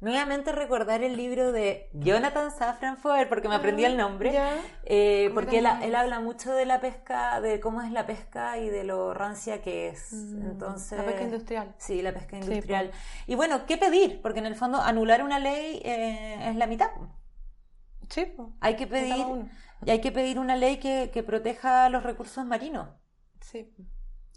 Nuevamente 0.00 0.50
recordar 0.52 1.02
el 1.02 1.14
libro 1.14 1.52
de 1.52 1.90
Jonathan 1.92 2.50
Safran 2.50 2.96
Foer, 2.96 3.28
porque 3.28 3.48
me 3.50 3.54
aprendí 3.56 3.84
el 3.84 3.98
nombre, 3.98 4.32
Ya. 4.32 4.56
eh, 4.86 5.24
¿Cómo 5.28 5.34
porque 5.42 5.58
él, 5.58 5.66
habla 5.94 6.20
mucho 6.20 6.52
de 6.54 6.64
la 6.64 6.80
pesca, 6.80 7.38
de 7.42 7.60
cómo 7.60 7.82
es 7.82 7.92
la 7.92 8.06
pesca 8.06 8.56
y 8.56 8.70
de 8.70 8.84
lo 8.84 9.12
rancia 9.12 9.60
que 9.60 9.88
es. 9.88 10.10
Mm, 10.14 10.52
Entonces, 10.52 10.96
La 10.96 11.04
pesca 11.04 11.22
industrial. 11.24 11.74
Sí, 11.76 12.00
la 12.00 12.14
pesca 12.14 12.38
Sí, 12.40 12.44
industrial. 12.48 12.92
y 13.26 13.34
bueno, 13.34 13.66
¿qué 13.66 13.76
pedir? 13.76 14.22
Porque 14.22 14.38
en 14.38 14.46
el 14.46 14.56
fondo 14.56 14.80
anular 14.80 15.22
una 15.22 15.38
ley 15.38 15.82
eh, 15.84 16.48
es 16.48 16.56
la 16.56 16.66
mitad. 16.66 16.88
Sí. 18.10 18.32
Hay 18.60 18.76
que 18.76 18.86
pedir, 18.86 19.24
y 19.86 19.90
hay 19.90 20.00
que 20.00 20.12
pedir 20.12 20.38
una 20.38 20.56
ley 20.56 20.76
que, 20.78 21.10
que 21.12 21.22
proteja 21.22 21.88
los 21.88 22.02
recursos 22.02 22.44
marinos. 22.44 22.88
Sí. 23.40 23.72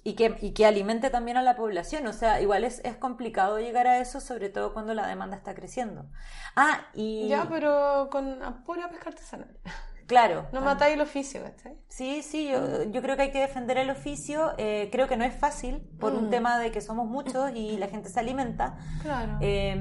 Y 0.05 0.15
que, 0.15 0.37
y 0.41 0.51
que 0.53 0.65
alimente 0.65 1.09
también 1.09 1.37
a 1.37 1.41
la 1.41 1.55
población. 1.55 2.05
O 2.07 2.13
sea, 2.13 2.41
igual 2.41 2.63
es, 2.65 2.81
es 2.83 2.95
complicado 2.97 3.59
llegar 3.59 3.87
a 3.87 3.99
eso, 3.99 4.19
sobre 4.19 4.49
todo 4.49 4.73
cuando 4.73 4.93
la 4.93 5.07
demanda 5.07 5.37
está 5.37 5.53
creciendo. 5.55 6.09
Ah, 6.55 6.87
y 6.93 7.27
Ya, 7.29 7.47
pero 7.49 8.09
con 8.11 8.37
pura 8.65 8.89
pesca 8.89 9.09
artesanal. 9.09 9.57
claro. 10.05 10.47
No 10.51 10.59
tam- 10.59 10.65
matáis 10.65 10.93
el 10.95 11.01
oficio, 11.01 11.41
¿cachai? 11.41 11.77
Sí, 11.87 12.21
sí, 12.21 12.49
yo, 12.49 12.83
yo 12.83 13.01
creo 13.01 13.15
que 13.15 13.23
hay 13.23 13.31
que 13.31 13.39
defender 13.39 13.77
el 13.77 13.89
oficio. 13.89 14.53
eh, 14.57 14.89
creo 14.91 15.07
que 15.07 15.15
no 15.17 15.23
es 15.23 15.35
fácil 15.35 15.79
por 15.99 16.13
un 16.13 16.27
Mm. 16.27 16.29
tema 16.31 16.59
de 16.59 16.71
que 16.71 16.81
somos 16.81 17.07
muchos 17.07 17.51
y 17.55 17.77
la 17.77 17.87
gente 17.87 18.09
se 18.09 18.19
alimenta. 18.19 18.77
Claro. 19.01 19.37
Eh, 19.41 19.75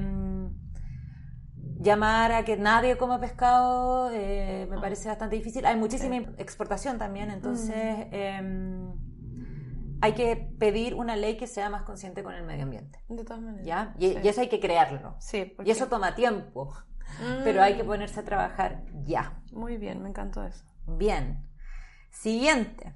llamar 1.83 2.31
a 2.31 2.45
que 2.45 2.57
nadie 2.57 2.97
coma 2.97 3.19
pescado 3.19 4.09
eh, 4.11 4.65
me 4.69 4.79
parece 4.79 5.09
bastante 5.09 5.35
difícil. 5.35 5.65
Hay 5.65 5.75
muchísima 5.75 6.15
exportación 6.37 6.97
también, 6.97 7.29
entonces 7.29 7.75
eh, 8.11 8.41
hay 10.01 10.13
que 10.13 10.35
pedir 10.59 10.95
una 10.95 11.15
ley 11.15 11.37
que 11.37 11.47
sea 11.47 11.69
más 11.69 11.83
consciente 11.83 12.23
con 12.23 12.33
el 12.33 12.43
medio 12.43 12.63
ambiente. 12.63 12.99
de 13.09 13.23
todas 13.23 13.41
maneras. 13.41 13.65
¿ya? 13.65 13.93
Y, 13.99 14.09
Sí. 14.13 14.17
y 14.23 14.27
eso 14.27 14.41
hay 14.41 14.49
que 14.49 14.59
crearlo. 14.59 15.15
Sí, 15.19 15.45
porque- 15.45 15.69
Y 15.69 15.71
eso 15.71 15.87
toma 15.87 16.15
tiempo, 16.15 16.73
Mm, 17.19 17.43
pero 17.43 17.61
hay 17.61 17.75
que 17.75 17.83
ponerse 17.83 18.21
a 18.21 18.23
trabajar 18.23 18.83
ya. 19.03 19.39
Muy 19.51 19.77
bien, 19.77 20.01
me 20.01 20.09
encantó 20.09 20.43
eso. 20.43 20.65
Bien. 20.87 21.45
Siguiente. 22.09 22.93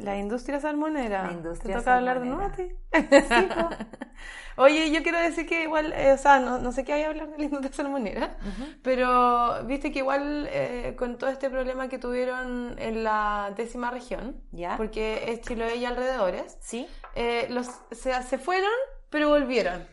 La 0.00 0.16
industria 0.16 0.60
salmonera. 0.60 1.24
La 1.26 1.32
industria 1.32 1.74
¿Te 1.74 1.78
toca 1.80 1.96
hablar 1.96 2.20
de 2.20 2.26
nuevo 2.26 2.42
a 2.42 2.52
salmonera. 2.54 3.68
ti? 3.68 3.84
Oye, 4.56 4.90
yo 4.90 5.02
quiero 5.04 5.18
decir 5.18 5.46
que 5.46 5.62
igual, 5.62 5.92
eh, 5.92 6.12
o 6.12 6.18
sea, 6.18 6.40
no, 6.40 6.58
no 6.58 6.72
sé 6.72 6.84
qué 6.84 6.92
hay 6.92 7.02
a 7.04 7.08
hablar 7.10 7.30
de 7.30 7.38
la 7.38 7.44
industria 7.44 7.72
salmonera, 7.72 8.36
pero 8.82 9.64
viste 9.66 9.92
que 9.92 10.00
igual 10.00 10.48
eh, 10.50 10.96
con 10.98 11.16
todo 11.16 11.30
este 11.30 11.48
problema 11.48 11.88
que 11.88 11.98
tuvieron 11.98 12.74
en 12.78 13.04
la 13.04 13.52
décima 13.56 13.90
región, 13.92 14.42
¿Ya? 14.50 14.76
porque 14.76 15.30
es 15.30 15.42
Chiloé 15.42 15.76
y 15.76 15.84
alrededores, 15.84 16.58
¿Sí? 16.60 16.88
eh, 17.14 17.46
los, 17.50 17.68
se, 17.92 18.20
se 18.24 18.38
fueron, 18.38 18.72
pero 19.10 19.28
volvieron 19.28 19.86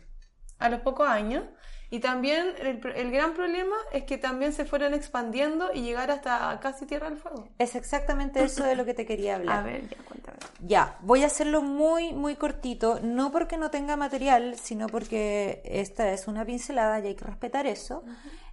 a 0.58 0.68
los 0.68 0.80
pocos 0.80 1.08
años. 1.08 1.44
Y 1.90 2.00
también 2.00 2.54
el, 2.58 2.80
el 2.96 3.10
gran 3.12 3.34
problema 3.34 3.76
es 3.92 4.04
que 4.04 4.18
también 4.18 4.52
se 4.52 4.64
fueron 4.64 4.92
expandiendo 4.92 5.70
y 5.72 5.82
llegar 5.82 6.10
hasta 6.10 6.58
casi 6.60 6.84
Tierra 6.84 7.08
del 7.08 7.18
Fuego. 7.18 7.48
Es 7.58 7.76
exactamente 7.76 8.42
eso 8.42 8.64
de 8.64 8.74
lo 8.74 8.84
que 8.84 8.94
te 8.94 9.06
quería 9.06 9.36
hablar. 9.36 9.60
A 9.60 9.62
ver, 9.62 9.88
ya 9.88 9.96
cuéntame. 10.04 10.38
Ya, 10.66 10.96
voy 11.02 11.22
a 11.22 11.26
hacerlo 11.26 11.62
muy, 11.62 12.12
muy 12.12 12.34
cortito, 12.36 12.98
no 13.02 13.30
porque 13.30 13.56
no 13.56 13.70
tenga 13.70 13.96
material, 13.96 14.56
sino 14.60 14.88
porque 14.88 15.62
esta 15.64 16.12
es 16.12 16.26
una 16.26 16.44
pincelada 16.44 16.98
y 17.00 17.08
hay 17.08 17.14
que 17.14 17.24
respetar 17.24 17.66
eso. 17.66 18.02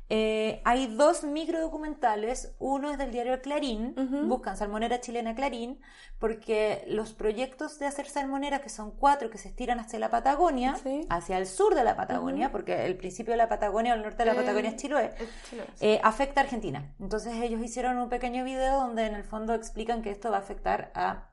Eh, 0.10 0.62
hay 0.66 0.88
dos 0.88 1.24
microdocumentales, 1.24 2.54
uno 2.60 2.92
es 2.92 2.98
del 2.98 3.12
diario 3.12 3.42
Clarín, 3.42 3.96
buscan 4.28 4.58
Salmonera 4.58 5.00
Chilena 5.02 5.34
Clarín, 5.34 5.80
porque 6.20 6.84
los 6.88 7.14
proyectos 7.14 7.80
de 7.80 7.86
hacer 7.88 8.08
salmonera, 8.08 8.60
que 8.62 8.70
son 8.70 8.92
cuatro 8.92 9.30
que 9.30 9.38
se 9.38 9.48
estiran 9.48 9.80
hacia 9.80 10.00
la 10.00 10.10
Patagonia, 10.10 10.76
Sí. 10.76 11.06
hacia 11.10 11.38
el 11.38 11.48
sur 11.48 11.74
de 11.74 11.84
la 11.84 11.96
Patagonia, 11.96 12.52
porque 12.52 12.86
el 12.86 12.96
principio 12.98 13.32
de 13.34 13.38
la 13.38 13.48
Patagonia 13.50 13.94
o 13.94 13.96
el 13.96 14.02
norte 14.04 14.18
de 14.20 14.26
la 14.26 14.34
Eh, 14.34 14.36
Patagonia 14.36 14.70
es 14.72 14.76
Chiloé, 14.76 15.06
Es 15.18 15.30
Chiloé, 15.50 15.66
sí. 15.76 15.86
eh, 15.86 16.00
afecta 16.04 16.42
a 16.42 16.44
Argentina. 16.44 16.94
Entonces 17.00 17.34
ellos 17.42 17.62
hicieron 17.62 17.98
un 17.98 18.10
pequeño 18.10 18.44
video 18.44 18.82
donde 18.82 19.06
en 19.06 19.16
el 19.16 19.24
fondo 19.24 19.54
explican 19.54 20.02
que 20.02 20.12
esto 20.12 20.30
va 20.32 20.38
a 20.38 20.40
afectar 20.42 20.92
a 20.96 21.30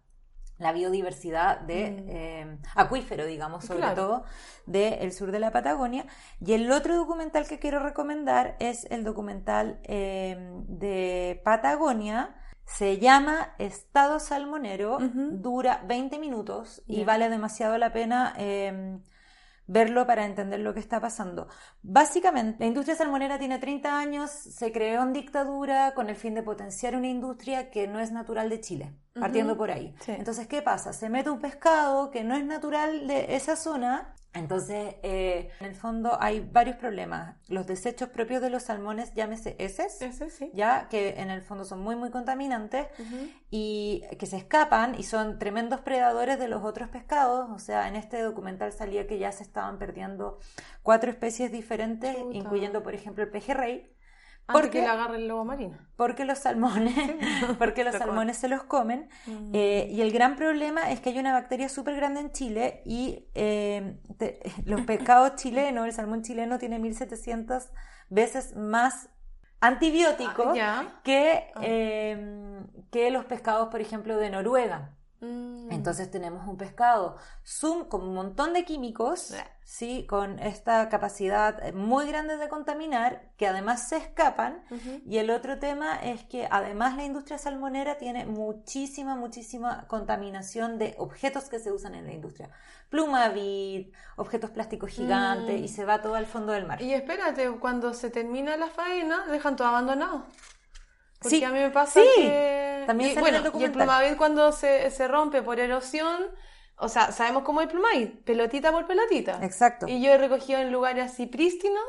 la 0.60 0.72
biodiversidad 0.72 1.60
de 1.60 1.90
Mm. 1.90 2.04
eh, 2.08 2.58
acuífero, 2.76 3.26
digamos, 3.26 3.64
sobre 3.64 3.80
Claro. 3.80 3.94
todo 3.96 4.24
del 4.66 5.12
sur 5.12 5.32
de 5.32 5.40
la 5.40 5.50
Patagonia. 5.50 6.06
Y 6.38 6.52
el 6.52 6.70
otro 6.70 6.96
documental 6.96 7.46
que 7.48 7.58
quiero 7.58 7.80
recomendar 7.80 8.56
es 8.60 8.84
el 8.90 9.02
documental 9.02 9.80
eh, 9.84 10.36
de 10.68 11.40
Patagonia. 11.44 12.36
Se 12.66 12.98
llama 12.98 13.54
Estado 13.58 14.20
Salmonero, 14.20 14.98
dura 15.00 15.82
20 15.88 16.20
minutos 16.20 16.82
y 16.86 17.02
vale 17.04 17.28
demasiado 17.28 17.76
la 17.78 17.92
pena 17.92 18.32
eh, 18.38 18.98
verlo 19.66 20.06
para 20.06 20.24
entender 20.24 20.60
lo 20.60 20.72
que 20.74 20.80
está 20.80 21.00
pasando. 21.00 21.48
Básicamente, 21.82 22.58
la 22.60 22.66
industria 22.66 22.96
salmonera 22.96 23.38
tiene 23.38 23.58
30 23.58 23.98
años, 23.98 24.30
se 24.30 24.70
creó 24.72 25.02
en 25.02 25.12
dictadura 25.12 25.94
con 25.94 26.08
el 26.10 26.16
fin 26.16 26.34
de 26.34 26.42
potenciar 26.42 26.94
una 26.96 27.08
industria 27.08 27.70
que 27.70 27.86
no 27.88 27.98
es 28.00 28.12
natural 28.12 28.48
de 28.50 28.60
Chile. 28.60 28.92
Partiendo 29.18 29.56
por 29.56 29.70
ahí. 29.70 29.94
Sí. 30.00 30.12
Entonces, 30.12 30.46
¿qué 30.46 30.62
pasa? 30.62 30.92
Se 30.92 31.08
mete 31.08 31.30
un 31.30 31.40
pescado 31.40 32.10
que 32.10 32.22
no 32.24 32.36
es 32.36 32.44
natural 32.44 33.06
de 33.06 33.34
esa 33.36 33.56
zona. 33.56 34.14
Entonces, 34.32 34.94
eh, 35.02 35.50
en 35.58 35.66
el 35.66 35.74
fondo 35.74 36.16
hay 36.20 36.38
varios 36.38 36.76
problemas. 36.76 37.34
Los 37.48 37.66
desechos 37.66 38.10
propios 38.10 38.40
de 38.40 38.48
los 38.48 38.62
salmones, 38.62 39.12
llámese 39.14 39.56
heces, 39.58 40.00
Ese 40.00 40.30
sí. 40.30 40.52
ya 40.54 40.86
que 40.88 41.20
en 41.20 41.30
el 41.30 41.42
fondo 41.42 41.64
son 41.64 41.80
muy, 41.80 41.96
muy 41.96 42.10
contaminantes 42.12 42.86
y 43.50 44.04
que 44.20 44.26
se 44.26 44.36
escapan 44.36 44.94
y 44.96 45.02
son 45.02 45.40
tremendos 45.40 45.80
predadores 45.80 46.38
de 46.38 46.46
los 46.46 46.62
otros 46.62 46.88
pescados. 46.90 47.50
O 47.50 47.58
sea, 47.58 47.88
en 47.88 47.96
este 47.96 48.22
documental 48.22 48.70
salía 48.72 49.08
que 49.08 49.18
ya 49.18 49.32
se 49.32 49.42
estaban 49.42 49.78
perdiendo 49.80 50.38
cuatro 50.84 51.10
especies 51.10 51.50
diferentes, 51.50 52.14
Chuta. 52.16 52.36
incluyendo, 52.36 52.84
por 52.84 52.94
ejemplo, 52.94 53.24
el 53.24 53.30
pejerrey. 53.30 53.92
Antes 54.50 54.62
Porque- 54.62 54.78
que 54.78 54.84
le 54.84 54.88
agarre 54.88 55.16
el 55.16 55.28
lobo 55.28 55.44
marino. 55.44 55.78
porque 55.96 56.24
los 56.24 56.38
salmones, 56.38 56.94
porque 57.58 57.84
los 57.84 57.94
salmones 57.94 58.36
se 58.36 58.48
los 58.48 58.62
comen. 58.64 59.08
Mm. 59.26 59.50
Eh, 59.54 59.88
y 59.90 60.00
el 60.02 60.12
gran 60.12 60.36
problema 60.36 60.90
es 60.90 61.00
que 61.00 61.10
hay 61.10 61.18
una 61.18 61.32
bacteria 61.32 61.68
súper 61.68 61.96
grande 61.96 62.20
en 62.20 62.32
Chile 62.32 62.82
y 62.84 63.26
eh, 63.34 63.98
te- 64.18 64.40
los 64.64 64.80
pescados 64.82 65.36
chilenos, 65.36 65.86
el 65.86 65.92
salmón 65.92 66.22
chileno 66.22 66.58
tiene 66.58 66.78
1700 66.78 67.70
veces 68.08 68.56
más 68.56 69.08
antibióticos 69.60 70.56
Ah, 70.60 71.00
que, 71.04 71.50
Ah. 71.54 71.60
eh, 71.62 72.60
que 72.90 73.10
los 73.10 73.24
pescados, 73.26 73.68
por 73.68 73.80
ejemplo, 73.80 74.16
de 74.16 74.30
Noruega. 74.30 74.96
Mm. 75.20 75.70
Entonces 75.70 76.10
tenemos 76.10 76.46
un 76.48 76.56
pescado 76.56 77.16
zoom 77.44 77.84
con 77.84 78.02
un 78.02 78.14
montón 78.14 78.52
de 78.54 78.64
químicos. 78.64 79.34
¿sí? 79.62 80.04
con 80.08 80.40
esta 80.40 80.88
capacidad 80.88 81.64
eh, 81.64 81.72
muy 81.72 82.04
grande 82.08 82.36
de 82.36 82.48
contaminar, 82.48 83.30
que 83.36 83.46
además 83.46 83.88
se 83.88 83.98
escapan. 83.98 84.64
Ujú. 84.68 85.00
Y 85.06 85.18
el 85.18 85.30
otro 85.30 85.60
tema 85.60 85.94
es 85.94 86.24
que 86.24 86.48
además 86.50 86.96
la 86.96 87.04
industria 87.04 87.38
salmonera 87.38 87.96
tiene 87.96 88.26
muchísima, 88.26 89.14
muchísima 89.14 89.86
contaminación 89.86 90.76
de 90.78 90.96
objetos 90.98 91.44
que 91.48 91.60
se 91.60 91.70
usan 91.70 91.94
en 91.94 92.06
la 92.06 92.12
industria. 92.12 92.50
Pluma 92.88 93.28
vid, 93.28 93.94
objetos 94.16 94.50
plásticos 94.50 94.90
gigantes, 94.90 95.60
Mm. 95.60 95.64
y 95.64 95.68
se 95.68 95.84
va 95.84 96.02
todo 96.02 96.16
al 96.16 96.26
fondo 96.26 96.50
del 96.52 96.66
mar. 96.66 96.82
Y 96.82 96.92
espérate, 96.92 97.48
cuando 97.60 97.94
se 97.94 98.10
termina 98.10 98.56
la 98.56 98.66
faena, 98.66 99.26
dejan 99.28 99.54
todo 99.54 99.68
abandonado. 99.68 100.24
Porque 101.20 101.36
Sí, 101.36 101.44
a 101.44 101.50
mí 101.50 101.58
me 101.58 101.70
pasa 101.70 102.00
sí, 102.00 102.08
que... 102.16 102.84
también 102.86 103.10
y, 103.10 103.14
sale 103.14 103.28
en 103.28 103.34
el 103.34 103.50
bueno, 103.50 104.02
y 104.02 104.04
el 104.06 104.16
cuando 104.16 104.52
se, 104.52 104.90
se 104.90 105.06
rompe 105.06 105.42
por 105.42 105.60
erosión, 105.60 106.28
o 106.76 106.88
sea, 106.88 107.12
sabemos 107.12 107.42
cómo 107.42 107.60
es 107.60 107.66
el 107.66 107.72
plumavid, 107.72 108.08
pelotita 108.24 108.72
por 108.72 108.86
pelotita. 108.86 109.38
Exacto. 109.42 109.86
Y 109.86 110.02
yo 110.02 110.10
he 110.10 110.18
recogido 110.18 110.60
en 110.60 110.72
lugares 110.72 111.12
así 111.12 111.26
prístinos 111.26 111.84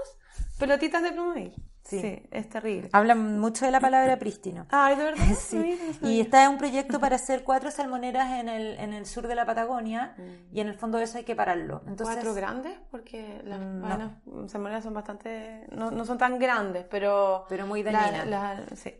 pelotitas 0.59 1.01
de 1.01 1.11
plumavid. 1.13 1.53
Sí. 1.91 1.99
Sí. 2.01 2.23
es 2.31 2.49
terrible. 2.49 2.89
Hablan 2.93 3.39
mucho 3.39 3.65
de 3.65 3.71
la 3.71 3.79
palabra 3.79 4.17
prístino. 4.17 4.65
Ay, 4.71 4.95
de 4.95 5.03
verdad. 5.03 5.25
Sí. 5.39 5.79
Y 6.01 6.21
está 6.21 6.43
en 6.45 6.51
un 6.51 6.57
proyecto 6.57 6.99
para 6.99 7.15
hacer 7.21 7.43
cuatro 7.43 7.69
salmoneras 7.71 8.39
en 8.39 8.49
el, 8.49 8.77
en 8.79 8.93
el 8.93 9.05
sur 9.05 9.27
de 9.27 9.35
la 9.35 9.45
Patagonia 9.45 10.15
Mm. 10.17 10.55
y 10.55 10.59
en 10.61 10.67
el 10.67 10.75
fondo 10.75 10.97
eso 10.99 11.17
hay 11.17 11.23
que 11.23 11.35
pararlo. 11.35 11.81
Entonces, 11.87 12.15
¿Cuatro 12.15 12.33
grandes? 12.33 12.73
Porque 12.89 13.41
las 13.43 13.59
Mm, 13.59 13.79
no. 13.81 13.87
vainas 13.87 14.11
salmoneras 14.51 14.83
son 14.83 14.93
bastante... 14.93 15.65
No, 15.71 15.91
no 15.91 16.05
son 16.05 16.17
tan 16.17 16.39
grandes, 16.39 16.85
pero... 16.89 17.45
pero 17.49 17.65
muy 17.67 17.83
la- 17.83 17.91
dañina. 17.91 18.25
la- 18.25 18.75
sí. 18.75 18.93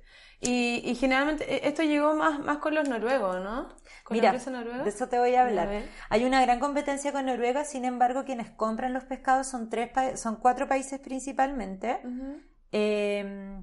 Y, 0.44 0.82
y 0.90 0.96
generalmente 0.96 1.44
eh, 1.54 1.62
esto 1.68 1.84
llegó 1.84 2.16
más, 2.16 2.40
más 2.40 2.58
con 2.58 2.74
los 2.74 2.90
noruegos, 2.90 3.44
¿no? 3.44 3.70
Con 4.04 4.18
Mira, 4.18 4.34
la 4.34 4.52
noruega. 4.52 4.84
de 4.84 4.90
eso 4.90 5.08
te 5.08 5.20
voy 5.20 5.36
a 5.36 5.44
hablar. 5.44 5.70
ver. 5.70 5.88
Hay 6.10 6.26
una 6.26 6.42
gran 6.42 6.60
competencia 6.60 7.12
con 7.12 7.28
Noruega, 7.28 7.64
sin 7.64 7.86
embargo, 7.86 8.24
quienes 8.26 8.50
compran 8.50 8.92
los 8.92 9.04
pescados 9.04 9.46
son 9.48 9.70
tres 9.70 9.92
son 10.20 10.38
cuatro 10.38 10.68
países 10.68 11.00
principalmente. 11.00 12.00
Ujú, 12.04 12.42
Eh, 12.72 13.62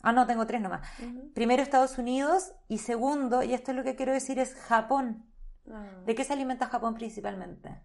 ah, 0.00 0.12
no, 0.12 0.26
tengo 0.26 0.46
tres 0.46 0.60
nomás. 0.60 0.86
ujú. 1.00 1.32
Primero 1.32 1.62
Estados 1.62 1.98
Unidos 1.98 2.52
y 2.68 2.78
segundo, 2.78 3.42
y 3.42 3.54
esto 3.54 3.70
es 3.70 3.76
lo 3.76 3.84
que 3.84 3.96
quiero 3.96 4.12
decir, 4.12 4.38
es 4.38 4.54
Japón. 4.54 5.26
Ah, 5.70 6.02
¿De 6.06 6.14
qué 6.14 6.24
se 6.24 6.32
alimenta 6.32 6.66
Japón 6.66 6.94
principalmente? 6.94 7.82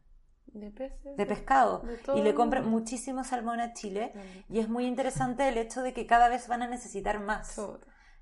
de 0.48 0.72
peces. 0.72 1.16
De 1.16 1.26
pescado. 1.26 1.84
de 1.84 2.20
Y 2.20 2.24
le 2.24 2.34
compran 2.34 2.68
muchísimo 2.68 3.24
salmón 3.24 3.60
a 3.60 3.74
Chile. 3.74 4.14
Y 4.50 4.60
es 4.60 4.70
muy 4.70 4.86
interesante 4.86 5.48
el 5.48 5.58
hecho 5.58 5.84
de 5.84 5.94
que 5.94 6.08
cada 6.08 6.30
vez 6.30 6.48
van 6.48 6.64
a 6.64 6.68
necesitar 6.68 7.20
más. 7.20 7.60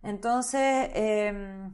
Entonces, 0.03 0.89
eh, 0.93 1.71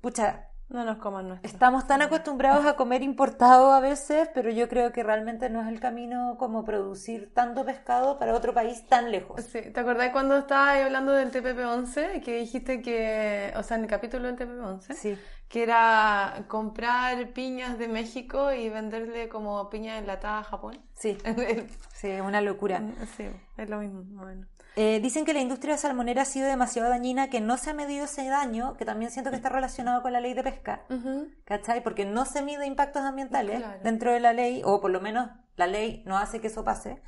pucha, 0.00 0.50
No 0.68 0.84
nos 0.84 0.98
coman 0.98 1.28
nuestro. 1.28 1.48
estamos 1.48 1.86
tan 1.86 2.02
acostumbrados 2.02 2.64
a 2.66 2.74
comer 2.74 3.02
importado 3.02 3.72
a 3.72 3.80
veces, 3.80 4.28
pero 4.34 4.50
yo 4.50 4.68
creo 4.68 4.92
que 4.92 5.02
realmente 5.02 5.48
no 5.50 5.60
es 5.62 5.68
el 5.68 5.78
camino 5.78 6.36
como 6.38 6.64
producir 6.64 7.32
tanto 7.34 7.64
pescado 7.64 8.18
para 8.18 8.34
otro 8.34 8.54
país 8.54 8.86
tan 8.88 9.10
lejos. 9.12 9.42
Sí, 9.42 9.60
¿te 9.72 9.78
acordás 9.80 10.10
cuando 10.10 10.36
estabas 10.38 10.78
hablando 10.82 11.12
del 11.12 11.30
TPP-11? 11.30 12.22
Que 12.22 12.38
dijiste 12.38 12.82
que, 12.82 13.52
o 13.56 13.62
sea, 13.62 13.76
en 13.76 13.84
el 13.84 13.88
capítulo 13.90 14.26
del 14.26 14.36
TPP-11, 14.36 14.94
Sí, 14.94 15.18
que 15.48 15.62
era 15.62 16.44
comprar 16.48 17.28
piñas 17.34 17.78
de 17.78 17.86
México 17.86 18.52
y 18.52 18.68
venderle 18.70 19.28
como 19.28 19.68
piña 19.70 19.98
enlatada 19.98 20.38
a 20.38 20.44
Japón. 20.44 20.80
sí, 20.94 21.16
sí, 21.92 22.08
es 22.08 22.20
una 22.22 22.40
locura. 22.40 22.82
Sí, 23.16 23.26
es 23.58 23.68
lo 23.70 23.78
mismo. 23.78 24.02
Bueno. 24.06 24.46
Eh, 24.76 24.98
dicen 25.00 25.24
que 25.24 25.32
la 25.32 25.40
industria 25.40 25.76
salmonera 25.76 26.22
ha 26.22 26.24
sido 26.24 26.48
demasiado 26.48 26.88
dañina, 26.90 27.30
que 27.30 27.40
no 27.40 27.56
se 27.56 27.70
ha 27.70 27.74
medido 27.74 28.06
ese 28.06 28.26
daño, 28.26 28.76
que 28.76 28.84
también 28.84 29.10
siento 29.12 29.30
que 29.30 29.36
está 29.36 29.48
relacionado 29.48 30.02
con 30.02 30.12
la 30.12 30.20
ley 30.20 30.34
de 30.34 30.42
pesca, 30.42 30.82
Ujú. 30.90 31.28
¿cachai? 31.44 31.82
Porque 31.82 32.04
no 32.04 32.24
se 32.24 32.42
mide 32.42 32.66
impactos 32.66 33.02
ambientales 33.02 33.60
Claro. 33.60 33.80
dentro 33.84 34.12
de 34.12 34.18
la 34.20 34.32
ley, 34.32 34.62
o 34.64 34.80
por 34.80 34.90
lo 34.90 35.00
menos 35.00 35.30
la 35.56 35.68
ley 35.68 36.02
no 36.06 36.18
hace 36.18 36.40
que 36.40 36.48
eso 36.48 36.64
pase. 36.64 37.00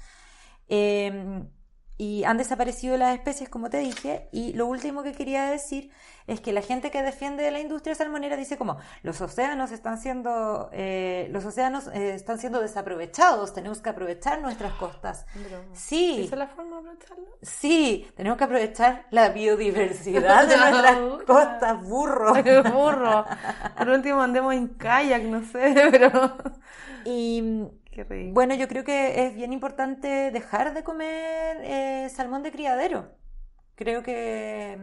Eh, 0.69 1.43
y 1.99 2.25
han 2.25 2.37
desaparecido 2.37 2.97
las 2.97 3.15
especies, 3.15 3.49
como 3.49 3.71
te 3.71 3.79
dije. 3.79 4.29
Y 4.33 4.53
lo 4.53 4.67
último 4.67 5.03
que 5.03 5.13
quería 5.13 5.47
decir 5.51 5.91
es 6.27 6.41
que 6.41 6.53
la 6.53 6.61
gente 6.61 6.91
que 6.91 7.03
defiende 7.03 7.51
la 7.51 7.61
industria 7.61 7.95
salmonera 7.95 8.37
dice 8.37 8.57
como 8.57 8.79
los 9.03 9.21
océanos 9.21 9.71
están 9.71 9.99
siendo 9.99 10.71
eh, 10.73 11.29
los 11.31 11.45
océanos 11.45 11.87
eh, 11.89 12.15
están 12.15 12.39
siendo 12.39 12.61
desaprovechados, 12.61 13.55
tenemos 13.55 13.81
que 13.81 13.91
aprovechar 13.91 14.41
nuestras 14.43 14.73
costas. 14.75 15.27
Broma. 15.35 15.65
Sí, 15.73 16.25
¿Esa 16.25 16.35
es 16.35 16.39
la 16.39 16.49
forma 16.49 16.77
de 16.77 16.89
aprovecharlo? 16.91 17.25
Sí, 17.43 18.09
tenemos 18.17 18.39
que 18.39 18.45
aprovechar 18.45 19.07
la 19.11 19.29
biodiversidad 19.31 20.47
de 20.47 20.57
nuestras 20.57 21.23
costas, 21.25 21.83
burro. 21.83 22.35
burro. 22.73 23.25
Por 23.77 23.89
último 23.89 24.21
andemos 24.21 24.55
en 24.55 24.69
kayak, 24.69 25.23
no 25.23 25.43
sé, 25.45 25.75
pero... 25.91 26.37
Y 27.05 27.69
Qué 28.05 28.31
bueno, 28.33 28.55
yo 28.55 28.69
creo 28.69 28.85
que 28.85 29.25
es 29.27 29.35
bien 29.35 29.55
importante 29.55 30.31
dejar 30.31 30.75
de 30.75 30.85
comer 30.85 31.57
eh, 31.63 32.09
salmón 32.11 32.43
de 32.43 32.53
criadero. 32.53 33.15
Creo 33.75 34.03
que 34.03 34.79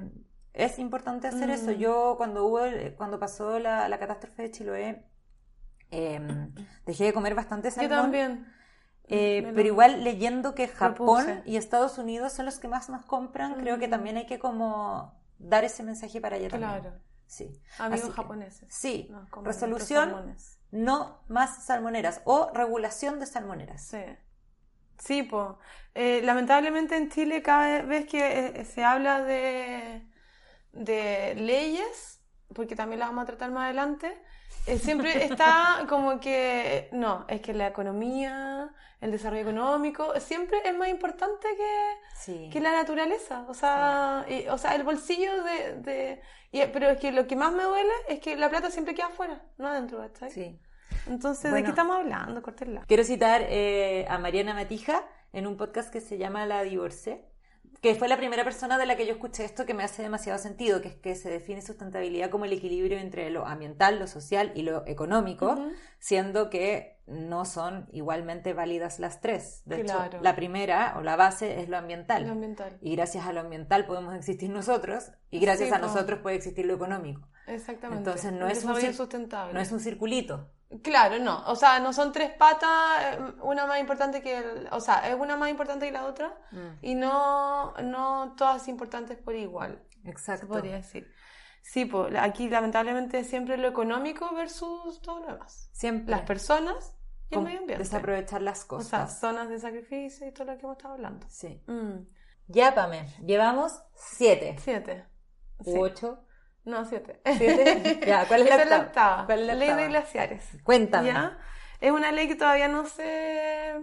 es 0.54 0.80
importante 0.80 1.28
hacer 1.28 1.52
eso. 1.52 1.72
Mm. 1.72 1.76
Yo 1.76 2.16
cuando 2.18 2.44
hubo, 2.46 2.62
el- 2.62 2.96
cuando 2.96 3.20
pasó 3.20 3.60
la, 3.60 3.88
la 3.88 4.00
catástrofe 4.00 4.42
de 4.44 4.52
Chiloé, 4.52 5.06
em, 5.92 6.54
dejé 6.88 7.04
de 7.06 7.14
comer 7.14 7.36
bastante 7.36 7.70
Yo 7.70 7.76
salmón. 7.76 7.98
también. 8.02 8.48
Eh, 9.08 9.42
lo- 9.46 9.54
pero 9.54 9.68
igual 9.68 10.04
leyendo 10.04 10.56
que 10.56 10.68
Japón 10.68 11.44
y 11.46 11.58
Estados 11.58 12.00
Unidos 12.00 12.34
son 12.34 12.46
los 12.46 12.58
que 12.58 12.68
más 12.68 12.90
nos 12.90 13.06
compran, 13.06 13.56
creo 13.60 13.78
que 13.78 13.88
Mm. 13.88 13.92
también 13.92 14.18
hay 14.18 14.26
que 14.26 14.40
como 14.40 15.14
dar 15.38 15.64
ese 15.66 15.84
mensaje 15.84 16.20
para 16.20 16.38
allá 16.38 16.50
también. 16.50 16.94
Sí. 17.28 17.62
Amigos 17.80 18.02
Así 18.06 18.10
que, 18.12 18.16
japoneses. 18.16 18.68
sí. 18.74 19.08
No, 19.10 19.28
Resolución, 19.44 20.36
no 20.72 21.24
más 21.28 21.66
salmoneras 21.66 22.22
o 22.26 22.52
regulación 22.54 23.20
de 23.20 23.26
salmoneras. 23.26 23.84
Sí. 23.86 24.04
Sí, 25.00 25.24
po. 25.24 25.60
Eh, 25.96 26.22
lamentablemente 26.24 26.96
en 26.96 27.10
Chile 27.10 27.42
cada 27.42 27.82
vez 27.82 28.06
que 28.08 28.48
eh, 28.62 28.66
se 28.66 28.84
habla 28.84 29.22
de, 29.24 30.08
de 30.72 31.36
leyes, 31.36 32.22
porque 32.54 32.76
también 32.76 33.00
las 33.00 33.10
vamos 33.10 33.24
a 33.24 33.28
tratar 33.28 33.52
más 33.52 33.66
adelante, 33.66 34.16
eh, 34.68 34.78
siempre 34.78 35.26
está 35.26 35.86
como 35.90 36.20
que, 36.20 36.90
no, 36.94 37.26
es 37.28 37.42
que 37.42 37.54
la 37.54 37.68
economía, 37.68 38.72
el 39.02 39.12
desarrollo 39.12 39.42
económico, 39.42 40.18
siempre 40.20 40.62
es 40.64 40.76
más 40.78 40.88
importante 40.90 41.48
que, 41.58 41.94
Sí. 42.16 42.50
que 42.52 42.62
la 42.62 42.72
naturaleza. 42.72 43.46
O 43.50 43.54
sea, 43.54 44.26
y- 44.30 44.48
o 44.48 44.58
sea 44.58 44.76
el 44.76 44.84
bolsillo 44.84 45.44
de, 45.44 45.74
de- 45.82 46.22
y- 46.54 46.66
pero 46.72 46.90
es 46.90 47.00
que 47.00 47.12
lo 47.12 47.28
que 47.28 47.36
más 47.36 47.52
me 47.54 47.64
duele 47.64 47.92
es 48.08 48.20
que 48.20 48.38
la 48.38 48.50
plata 48.50 48.70
siempre 48.72 48.96
queda 48.96 49.08
afuera, 49.08 49.42
no 49.58 49.68
adentro, 49.68 49.98
¿cachai? 50.00 50.32
Sí. 50.32 50.58
Entonces, 51.08 51.52
¿de 51.52 51.64
qué 51.64 51.70
estamos 51.70 51.98
hablando? 51.98 52.42
Córtenla. 52.42 52.86
Quiero 52.88 53.04
citar 53.04 53.42
eh, 53.50 54.06
a 54.08 54.18
Mariana 54.20 54.54
Matija 54.54 55.04
en 55.34 55.48
un 55.48 55.58
podcast 55.58 55.92
que 55.92 56.00
se 56.00 56.18
llama 56.18 56.46
La 56.46 56.64
Divorcé, 56.64 57.26
que 57.82 57.96
fue 57.96 58.08
la 58.08 58.16
primera 58.16 58.46
persona 58.46 58.78
de 58.78 58.86
la 58.86 58.96
que 58.96 59.06
yo 59.06 59.12
escuché 59.14 59.44
esto 59.44 59.66
que 59.66 59.74
me 59.74 59.84
hace 59.84 60.02
demasiado 60.04 60.40
sentido, 60.40 60.82
que 60.82 60.88
es 60.90 60.96
que 60.96 61.16
se 61.16 61.30
define 61.30 61.62
sustentabilidad 61.62 62.30
como 62.30 62.46
el 62.46 62.54
equilibrio 62.54 62.98
entre 63.00 63.30
lo 63.32 63.46
ambiental, 63.46 64.00
lo 64.00 64.08
social 64.08 64.54
y 64.56 64.62
lo 64.62 64.88
económico, 64.88 65.58
siendo 66.00 66.50
que 66.50 66.93
no 67.06 67.46
son 67.46 67.88
igualmente 67.92 68.54
válidas 68.54 69.00
las 69.00 69.20
tres. 69.20 69.62
De 69.66 69.84
Claro. 69.84 70.06
hecho, 70.06 70.24
la 70.24 70.36
primera 70.36 70.94
o 70.98 71.02
la 71.02 71.16
base 71.16 71.60
es 71.62 71.70
lo 71.70 71.78
ambiental. 71.78 72.26
Lo 72.26 72.32
ambiental. 72.32 72.78
Y 72.82 72.96
gracias 72.96 73.26
a 73.26 73.34
lo 73.34 73.42
ambiental 73.42 73.86
podemos 73.86 74.16
existir 74.16 74.50
nosotros 74.50 75.12
y 75.30 75.40
gracias 75.40 75.70
Sí, 75.70 75.76
a 75.76 75.80
nosotros 75.80 76.20
puede 76.22 76.38
existir 76.38 76.66
lo 76.66 76.74
económico. 76.76 77.28
Exactamente. 77.48 77.98
Entonces 78.10 78.32
no 78.32 78.48
es 78.48 78.64
un 78.64 78.94
sustentable. 78.94 79.54
No 79.54 79.60
es 79.60 79.72
un 79.72 79.80
circulito. 79.82 80.50
Claro, 80.82 81.20
no. 81.20 81.44
O 81.48 81.56
sea, 81.56 81.80
no 81.80 81.94
son 81.94 82.12
tres 82.12 82.32
patas, 82.32 82.70
eh, 83.04 83.20
una 83.44 83.68
más 83.68 83.80
importante 83.80 84.22
que 84.22 84.38
el... 84.40 84.68
O 84.72 84.80
sea, 84.80 85.08
es 85.08 85.16
una 85.16 85.36
más 85.38 85.50
importante 85.50 85.86
que 85.86 85.92
la 85.92 86.06
otra 86.06 86.36
Mm. 86.52 86.58
y 86.82 86.96
no, 86.96 87.74
no 87.84 88.34
todas 88.36 88.68
importantes 88.68 89.18
por 89.18 89.36
igual, 89.36 89.84
se 90.04 90.10
Exacto. 90.10 90.48
podría 90.48 90.78
decir. 90.78 91.12
Sí, 91.64 91.86
pues 91.86 92.14
aquí 92.16 92.50
lamentablemente 92.50 93.24
siempre 93.24 93.58
lo 93.58 93.68
económico 93.70 94.30
versus 94.36 95.02
todo 95.02 95.22
lo 95.22 95.28
demás. 95.34 95.70
Siempre. 95.72 96.12
Las 96.12 96.22
personas 96.22 96.94
y 97.32 97.36
el 97.36 97.42
medio 97.42 97.60
ambiente. 97.60 97.84
Desaprovechar 97.84 98.42
las 98.42 98.60
O 98.60 98.82
sea, 98.82 99.00
cosas. 99.00 99.20
zonas 99.20 99.50
de 99.50 99.60
sacrificio 99.60 100.28
y 100.28 100.32
todo 100.34 100.46
lo 100.52 100.58
que 100.58 100.64
hemos 100.66 100.78
estado 100.78 100.94
hablando. 100.96 101.26
Sí. 101.30 101.64
Mm, 101.68 102.06
Ya, 102.48 102.76
Pame, 102.76 103.08
llevamos 103.26 103.82
siete. 103.96 104.58
Siete. 104.60 105.06
Sí. 105.64 105.74
ocho. 105.78 106.26
No, 106.66 106.86
siete. 106.86 107.22
¿Siete? 107.38 108.00
Ya, 108.06 108.28
¿cuál 108.28 108.42
es 108.44 108.50
la 108.50 108.56
octava? 108.64 108.84
octava. 108.84 109.26
¿Cuál 109.26 109.40
es 109.42 109.48
la 109.48 109.54
Ley 109.56 109.70
octava? 109.70 109.82
de 109.82 109.88
glaciares. 109.90 110.50
Cuéntame. 110.64 111.08
¿Ya? 111.08 111.40
Es 111.80 111.92
una 111.92 112.12
ley 112.12 112.28
que 112.28 112.36
todavía 112.36 112.68
no 112.68 112.86
se 112.86 113.82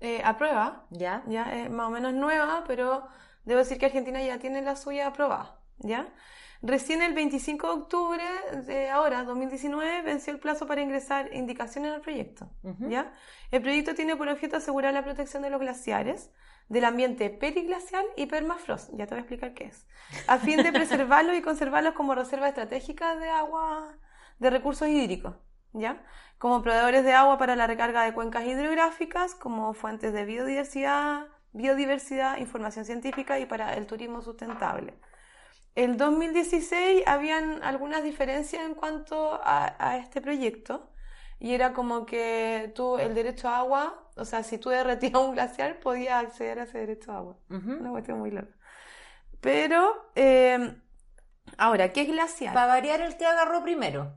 eh, 0.00 0.22
aprueba. 0.24 0.86
¿Ya? 0.90 1.22
Ya 1.26 1.44
es 1.54 1.70
más 1.70 1.86
o 1.88 1.90
menos 1.90 2.12
nueva, 2.14 2.64
pero 2.66 3.06
debo 3.44 3.58
decir 3.60 3.78
que 3.78 3.86
Argentina 3.86 4.22
ya 4.22 4.38
tiene 4.38 4.62
la 4.62 4.76
suya 4.76 5.08
aprobada, 5.08 5.58
¿ya? 5.78 6.12
Recién 6.64 7.02
el 7.02 7.12
25 7.12 7.66
de 7.66 7.72
octubre 7.72 8.24
de 8.64 8.88
ahora, 8.88 9.24
2019, 9.24 10.02
venció 10.02 10.32
el 10.32 10.38
plazo 10.38 10.64
para 10.68 10.80
ingresar 10.80 11.34
indicaciones 11.34 11.92
al 11.92 12.00
proyecto. 12.00 12.48
¿ya? 12.78 13.12
El 13.50 13.62
proyecto 13.62 13.96
tiene 13.96 14.14
por 14.14 14.28
objeto 14.28 14.56
asegurar 14.56 14.94
la 14.94 15.02
protección 15.02 15.42
de 15.42 15.50
los 15.50 15.60
glaciares, 15.60 16.30
del 16.68 16.84
ambiente 16.84 17.30
periglacial 17.30 18.04
y 18.16 18.26
permafrost, 18.26 18.90
ya 18.94 19.06
te 19.06 19.14
voy 19.14 19.18
a 19.18 19.20
explicar 19.22 19.54
qué 19.54 19.64
es, 19.64 19.86
a 20.28 20.38
fin 20.38 20.62
de 20.62 20.72
preservarlos 20.72 21.36
y 21.36 21.42
conservarlos 21.42 21.94
como 21.94 22.14
reserva 22.14 22.48
estratégica 22.48 23.16
de 23.16 23.28
agua, 23.28 23.98
de 24.38 24.48
recursos 24.48 24.86
hídricos, 24.86 25.34
¿ya? 25.72 26.02
Como 26.38 26.62
proveedores 26.62 27.04
de 27.04 27.12
agua 27.12 27.38
para 27.38 27.56
la 27.56 27.66
recarga 27.66 28.04
de 28.04 28.14
cuencas 28.14 28.46
hidrográficas, 28.46 29.34
como 29.34 29.74
fuentes 29.74 30.12
de 30.12 30.24
biodiversidad, 30.24 31.26
biodiversidad, 31.52 32.38
información 32.38 32.84
científica 32.84 33.38
y 33.40 33.46
para 33.46 33.74
el 33.74 33.86
turismo 33.86 34.22
sustentable. 34.22 34.94
El 35.74 35.96
2016 35.96 37.02
habían 37.06 37.62
algunas 37.62 38.02
diferencias 38.02 38.62
en 38.64 38.74
cuanto 38.74 39.40
a, 39.42 39.74
a 39.78 39.96
este 39.98 40.20
proyecto 40.20 40.90
y 41.38 41.54
era 41.54 41.72
como 41.72 42.04
que 42.06 42.70
tú 42.74 42.98
el 42.98 43.14
derecho 43.14 43.48
a 43.48 43.58
agua, 43.58 44.08
o 44.16 44.24
sea, 44.24 44.42
si 44.42 44.58
tú 44.58 44.68
derretías 44.68 45.14
un 45.14 45.32
glaciar 45.32 45.80
podías 45.80 46.22
acceder 46.22 46.60
a 46.60 46.62
ese 46.64 46.78
derecho 46.78 47.12
a 47.12 47.16
agua. 47.18 47.36
Ujú. 47.50 47.72
Una 47.72 47.90
cuestión 47.90 48.18
muy 48.18 48.30
loca. 48.30 48.54
Pero, 49.40 50.10
eh, 50.14 50.76
ahora, 51.58 51.92
¿qué 51.92 52.02
es 52.02 52.08
glaciar? 52.08 52.54
Para 52.54 52.66
variar 52.66 53.00
el 53.00 53.16
que 53.16 53.26
agarró 53.26 53.62
primero. 53.62 54.12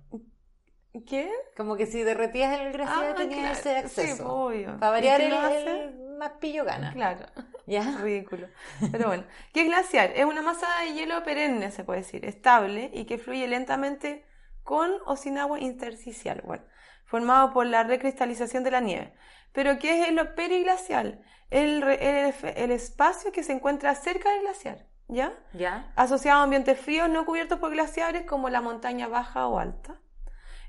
¿Qué? 1.07 1.29
Como 1.57 1.75
que 1.75 1.87
si 1.87 2.03
derretías 2.03 2.57
el 2.59 2.71
glaciar 2.73 3.11
Ah, 3.11 3.15
tenías 3.15 3.59
claro. 3.59 3.79
ese 3.79 3.89
Sí, 3.89 4.01
acceso. 4.01 4.33
obvio. 4.33 4.77
Para 4.79 4.99
¿Y 4.99 5.07
variar 5.09 5.21
el, 5.21 5.67
el 5.67 6.17
más 6.17 6.31
pillo 6.39 6.63
gana. 6.63 6.93
Claro. 6.93 7.25
¿Ya? 7.67 7.97
Ridículo. 8.01 8.47
Pero 8.91 9.07
bueno, 9.07 9.23
¿qué 9.53 9.61
es 9.61 9.67
glaciar? 9.67 10.11
Es 10.15 10.25
una 10.25 10.41
masa 10.41 10.67
de 10.81 10.93
hielo 10.93 11.23
perenne, 11.23 11.71
se 11.71 11.83
puede 11.83 12.01
decir, 12.01 12.25
estable 12.25 12.91
y 12.93 13.05
que 13.05 13.17
fluye 13.17 13.47
lentamente 13.47 14.25
con 14.63 14.91
o 15.05 15.15
sin 15.15 15.37
agua 15.37 15.59
intersticial, 15.59 16.41
bueno, 16.43 16.63
formado 17.05 17.53
por 17.53 17.67
la 17.67 17.83
recristalización 17.83 18.63
de 18.63 18.71
la 18.71 18.79
nieve. 18.79 19.13
Pero 19.51 19.77
¿qué 19.79 20.07
es 20.07 20.11
lo 20.11 20.35
periglacial? 20.35 21.23
El, 21.51 21.83
el 21.83 22.71
espacio 22.71 23.31
que 23.31 23.43
se 23.43 23.53
encuentra 23.53 23.93
cerca 23.93 24.31
del 24.31 24.41
glaciar, 24.41 24.87
¿ya? 25.07 25.31
¿Ya? 25.53 25.93
asociado 25.95 26.39
a 26.39 26.43
ambientes 26.43 26.79
fríos 26.79 27.09
no 27.09 27.25
cubiertos 27.25 27.59
por 27.59 27.71
glaciares 27.71 28.25
como 28.25 28.49
la 28.49 28.61
montaña 28.61 29.07
baja 29.07 29.47
o 29.47 29.59
alta. 29.59 30.01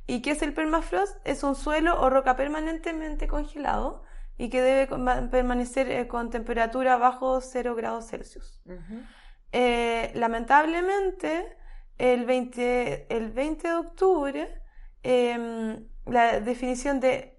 ¿Y 0.07 0.23
qué 0.23 0.33
es 0.33 0.43
el 0.43 0.53
permafrost? 0.53 1.17
Es 1.25 1.43
un 1.43 1.57
suelo 1.57 2.01
o 2.01 2.11
roca 2.11 2.37
permanentemente 2.37 3.27
congelado 3.27 4.05
y 4.39 4.49
que 4.51 4.61
debe 4.61 4.87
permanecer 5.31 5.91
eh, 5.91 6.09
con 6.09 6.31
temperatura 6.31 6.97
bajo 6.97 7.41
0 7.41 7.75
grados 7.75 8.09
Celsius. 8.09 8.61
Ujú. 8.67 9.03
Eh, 9.53 10.11
lamentablemente, 10.15 11.57
el 11.99 12.27
20, 12.27 13.07
el 13.15 13.31
20 13.31 13.69
de 13.69 13.75
octubre, 13.75 14.63
em, 15.03 15.89
la 16.05 16.41
definición 16.41 17.01
de 17.01 17.37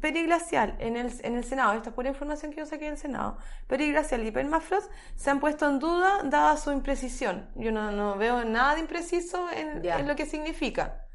periglacial 0.00 0.76
en 0.80 0.96
el, 0.96 1.12
en 1.22 1.36
el 1.36 1.44
Senado, 1.44 1.72
esta 1.74 1.90
es 1.90 1.94
pura 1.94 2.08
información 2.08 2.52
que 2.52 2.58
yo 2.58 2.66
saqué 2.66 2.86
del 2.86 2.98
Senado, 2.98 3.38
periglacial 3.66 4.26
y 4.26 4.30
permafrost 4.32 4.90
se 5.14 5.30
han 5.30 5.40
puesto 5.40 5.68
en 5.68 5.78
duda 5.78 6.20
dada 6.24 6.56
su 6.56 6.72
imprecisión. 6.72 7.48
Yo 7.54 7.70
no, 7.70 7.92
no 7.92 8.16
veo 8.16 8.44
nada 8.44 8.74
de 8.74 8.80
impreciso 8.80 9.48
en, 9.50 9.84
en 9.84 10.08
lo 10.08 10.16
que 10.16 10.26
significa. 10.26 11.06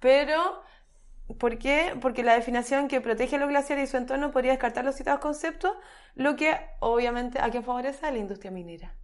Pero, 0.00 0.62
¿por 1.38 1.58
qué? 1.58 1.96
Porque 2.00 2.22
la 2.24 2.34
definición 2.34 2.88
que 2.88 3.00
protege 3.00 3.36
a 3.36 3.38
los 3.38 3.48
glaciares 3.48 3.88
y 3.88 3.90
su 3.90 3.96
entorno 3.96 4.30
podría 4.30 4.52
descartar 4.52 4.84
los 4.84 4.94
citados 4.96 5.20
conceptos, 5.20 5.76
lo 6.14 6.36
que 6.36 6.58
obviamente 6.80 7.40
a 7.40 7.50
quien 7.50 7.64
favorece 7.64 8.06
a 8.06 8.10
la 8.10 8.18
industria 8.18 8.50
minera. 8.50 8.94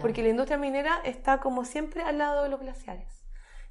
Porque 0.00 0.22
la 0.22 0.30
industria 0.30 0.58
minera 0.58 1.00
está 1.04 1.38
como 1.40 1.64
siempre 1.64 2.02
al 2.02 2.18
lado 2.18 2.42
de 2.42 2.48
los 2.48 2.60
glaciares. 2.60 3.24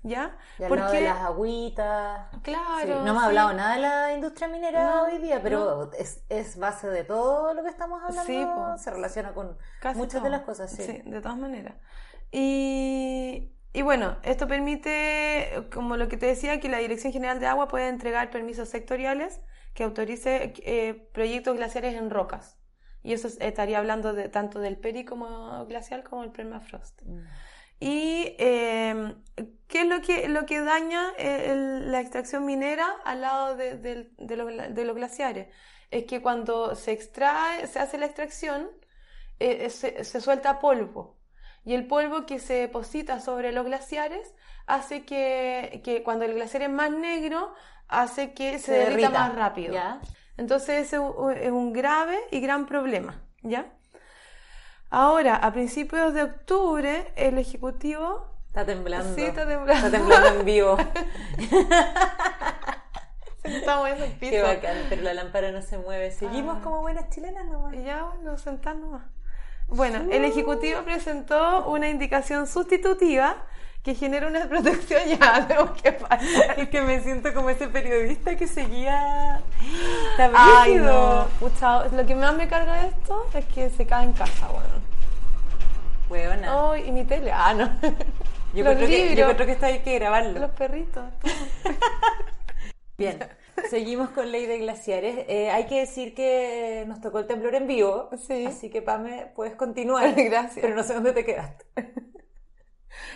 ¿Ya? 0.03 0.37
Y 0.59 0.63
al 0.63 0.69
Porque, 0.69 0.83
lado 0.83 0.93
de 0.93 1.01
las 1.01 1.17
agüitas. 1.21 2.27
claro. 2.43 2.79
Sí, 2.81 2.87
no 3.03 3.11
hemos 3.11 3.23
sí. 3.23 3.27
hablado 3.27 3.53
nada 3.53 3.75
de 3.75 3.81
la 3.81 4.13
industria 4.13 4.47
minera 4.47 4.83
No, 4.83 5.03
hoy 5.05 5.17
día, 5.17 5.41
pero 5.41 5.91
es, 5.93 6.23
es 6.29 6.57
base 6.57 6.87
de 6.89 7.03
todo 7.03 7.53
lo 7.55 7.63
que 7.63 7.69
estamos 7.69 8.03
hablando. 8.03 8.23
Sí, 8.23 8.45
po. 8.45 8.77
se 8.77 8.91
relaciona 8.91 9.33
con 9.33 9.57
Casi 9.79 9.97
muchas 9.97 10.21
todo. 10.21 10.23
de 10.23 10.29
las 10.29 10.41
cosas, 10.41 10.71
sí. 10.71 10.83
Sí, 10.83 11.01
de 11.05 11.21
todas 11.21 11.37
maneras. 11.37 11.75
Y, 12.31 13.54
y 13.75 13.81
bueno, 13.81 14.17
esto 14.23 14.47
permite, 14.47 15.67
como 15.73 15.97
lo 15.97 16.07
que 16.07 16.17
te 16.17 16.25
decía, 16.25 16.59
que 16.59 16.69
la 16.69 16.79
Dirección 16.79 17.13
General 17.13 17.39
de 17.39 17.47
Agua 17.47 17.67
puede 17.67 17.87
entregar 17.89 18.29
permisos 18.29 18.69
sectoriales 18.69 19.41
que 19.73 19.83
autorice 19.83 20.53
eh, 20.63 21.09
proyectos 21.13 21.57
glaciares 21.57 21.95
en 21.95 22.09
rocas. 22.09 22.57
Y 23.03 23.13
eso 23.13 23.27
es- 23.27 23.37
estaría 23.41 23.77
hablando 23.77 24.13
de, 24.13 24.29
tanto 24.29 24.59
del 24.59 24.77
peri 24.77 25.05
como 25.05 25.65
glacial 25.67 26.03
como 26.03 26.23
el 26.23 26.31
permafrost. 26.31 27.01
Mm. 27.03 27.19
Y 27.79 28.35
eh, 28.39 29.15
¿qué 29.67 29.81
es 29.81 29.87
lo 29.87 30.01
que, 30.01 30.27
lo 30.29 30.45
que 30.45 30.61
daña 30.61 31.11
eh, 31.17 31.51
el- 31.51 31.91
la 31.91 31.99
extracción 31.99 32.45
minera 32.45 32.87
al 33.03 33.21
lado 33.21 33.55
de, 33.57 34.09
los, 34.17 34.75
de 34.75 34.85
los 34.85 34.95
glaciares? 34.95 35.47
Es 35.91 36.05
que 36.05 36.21
cuando 36.21 36.73
se 36.75 36.93
extrae, 36.93 37.67
se 37.67 37.79
hace 37.79 37.97
la 37.97 38.05
extracción, 38.07 38.69
eh, 39.39 39.69
se, 39.69 40.03
se 40.03 40.21
suelta 40.21 40.59
polvo. 40.59 41.17
Y 41.65 41.73
el 41.73 41.87
polvo 41.87 42.25
que 42.25 42.39
se 42.39 42.53
deposita 42.53 43.19
sobre 43.19 43.51
los 43.51 43.65
glaciares 43.65 44.33
hace 44.67 45.03
que, 45.03 45.81
que 45.83 46.03
cuando 46.03 46.25
el 46.25 46.35
glaciar 46.35 46.63
es 46.63 46.69
más 46.69 46.91
negro, 46.91 47.53
hace 47.87 48.33
que 48.33 48.59
se, 48.59 48.71
derrita, 48.73 49.09
más 49.09 49.35
rápido. 49.35 49.73
¿Ya? 49.73 49.99
Entonces 50.37 50.85
ese 50.87 50.97
es 50.97 51.51
un 51.51 51.73
grave 51.73 52.17
y 52.31 52.39
gran 52.39 52.65
problema, 52.67 53.21
¿ya? 53.41 53.65
Ahora, 54.89 55.35
a 55.35 55.51
principios 55.51 56.13
de 56.13 56.23
octubre, 56.23 57.11
el 57.15 57.37
Ejecutivo... 57.37 58.27
Está 58.47 58.65
temblando. 58.65 59.15
Sí, 59.15 59.23
está 59.23 59.45
temblando. 59.47 59.87
Está 59.87 59.97
temblando 59.97 60.39
en 60.39 60.45
vivo. 60.45 60.77
Estamos 63.43 63.89
en 63.89 64.01
el 64.01 64.17
Qué 64.17 64.41
bacán, 64.41 64.77
pero 64.89 65.01
la 65.03 65.13
lámpara 65.13 65.51
no 65.51 65.61
se 65.61 65.77
mueve. 65.77 66.11
Seguimos 66.11 66.57
Ah. 66.57 66.61
como 66.63 66.81
buenas 66.81 67.09
chilenas 67.09 67.45
nomás. 67.45 67.73
Y 67.75 67.83
ya, 67.83 68.03
bueno, 68.05 68.37
sentar 68.37 68.75
nomás. 68.75 69.03
Bueno, 69.67 70.11
el 70.11 70.25
Ejecutivo 70.25 70.83
presentó 70.83 71.65
una 71.67 71.89
indicación 71.89 72.47
sustitutiva 72.47 73.35
que 73.85 73.93
genera 73.93 74.27
una 74.27 74.45
protección 74.49 75.01
ya, 75.07 75.47
tenemos 75.47 75.81
que 75.81 75.91
pasar. 75.91 76.59
Es 76.59 76.69
que 76.69 76.81
me 76.81 77.01
siento 77.01 77.33
como 77.33 77.51
ese 77.51 77.67
periodista 77.67 78.35
que 78.35 78.47
seguía. 78.47 79.41
Está 80.11 80.31
Ay, 80.33 80.75
no. 80.75 81.27
Pucha, 81.39 81.87
lo 81.89 82.05
que 82.05 82.15
más 82.15 82.35
me 82.35 82.47
carga 82.47 82.81
de 82.81 82.87
esto 82.87 83.27
es 83.33 83.45
que 83.45 83.69
se 83.69 83.85
cae 83.85 84.05
en 84.05 84.13
casa, 84.13 84.47
bueno. 84.47 84.69
Huevona. 86.09 86.71
Ay, 86.71 86.85
y 86.87 86.91
mi 86.91 87.03
tele. 87.03 87.31
Ah, 87.31 87.53
no. 87.53 87.65
yo, 88.53 88.63
creo 88.63 88.77
que, 88.77 89.15
yo 89.15 89.15
libros, 89.15 89.33
creo 89.35 89.45
que 89.45 89.51
esto 89.53 89.65
hay 89.67 89.79
que 89.79 89.99
grabarlo. 89.99 90.39
los 90.39 90.51
perritos. 90.51 91.03
Bien, 92.97 93.19
seguimos 93.69 94.09
con 94.09 94.31
Ley 94.31 94.45
de 94.45 94.59
Glaciares. 94.59 95.25
Eh, 95.27 95.49
hay 95.49 95.65
que 95.65 95.79
decir 95.79 96.13
que 96.13 96.85
nos 96.87 97.01
tocó 97.01 97.19
el 97.19 97.27
temblor 97.27 97.55
en 97.55 97.67
vivo. 97.67 98.09
Sí. 98.27 98.45
Así 98.45 98.69
que, 98.69 98.81
Pame, 98.81 99.31
puedes 99.35 99.55
continuar. 99.55 100.13
Gracias. 100.15 100.59
Pero 100.61 100.75
no 100.75 100.83
sé 100.83 100.93
dónde 100.93 101.13
te 101.13 101.25
quedaste. 101.25 101.65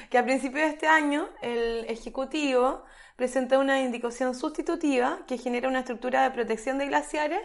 que 0.10 0.18
a 0.18 0.24
principios 0.24 0.68
de 0.68 0.74
este 0.74 0.88
año 0.88 1.30
el 1.42 1.86
Ejecutivo 1.86 2.84
presentó 3.16 3.60
una 3.60 3.82
indicación 3.82 4.34
sustitutiva 4.36 5.20
que 5.28 5.38
genera 5.38 5.68
una 5.68 5.80
estructura 5.80 6.24
de 6.24 6.32
protección 6.32 6.78
de 6.78 6.88
glaciares 6.88 7.42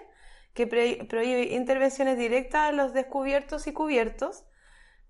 que 0.54 0.68
prohíbe 0.68 1.54
intervenciones 1.54 2.16
directas 2.16 2.68
a 2.68 2.72
los 2.72 2.94
descubiertos 2.94 3.66
y 3.66 3.72
cubiertos, 3.72 4.44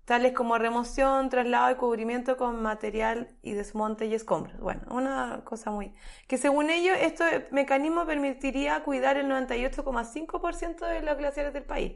tales 0.05 0.33
como 0.33 0.57
remoción, 0.57 1.29
traslado 1.29 1.71
y 1.71 1.75
cubrimiento 1.75 2.37
con 2.37 2.61
material 2.61 3.35
y 3.41 3.53
desmonte 3.53 4.05
y 4.05 4.13
escombros. 4.13 4.59
Bueno, 4.59 4.81
una 4.91 5.41
cosa 5.43 5.71
muy... 5.71 5.93
que 6.27 6.37
según 6.37 6.69
ellos, 6.69 6.95
este 7.01 7.47
mecanismo 7.51 8.05
permitiría 8.05 8.83
cuidar 8.83 9.17
el 9.17 9.25
98,5% 9.27 10.87
de 10.87 11.01
los 11.01 11.17
glaciares 11.17 11.53
del 11.53 11.63
país. 11.63 11.93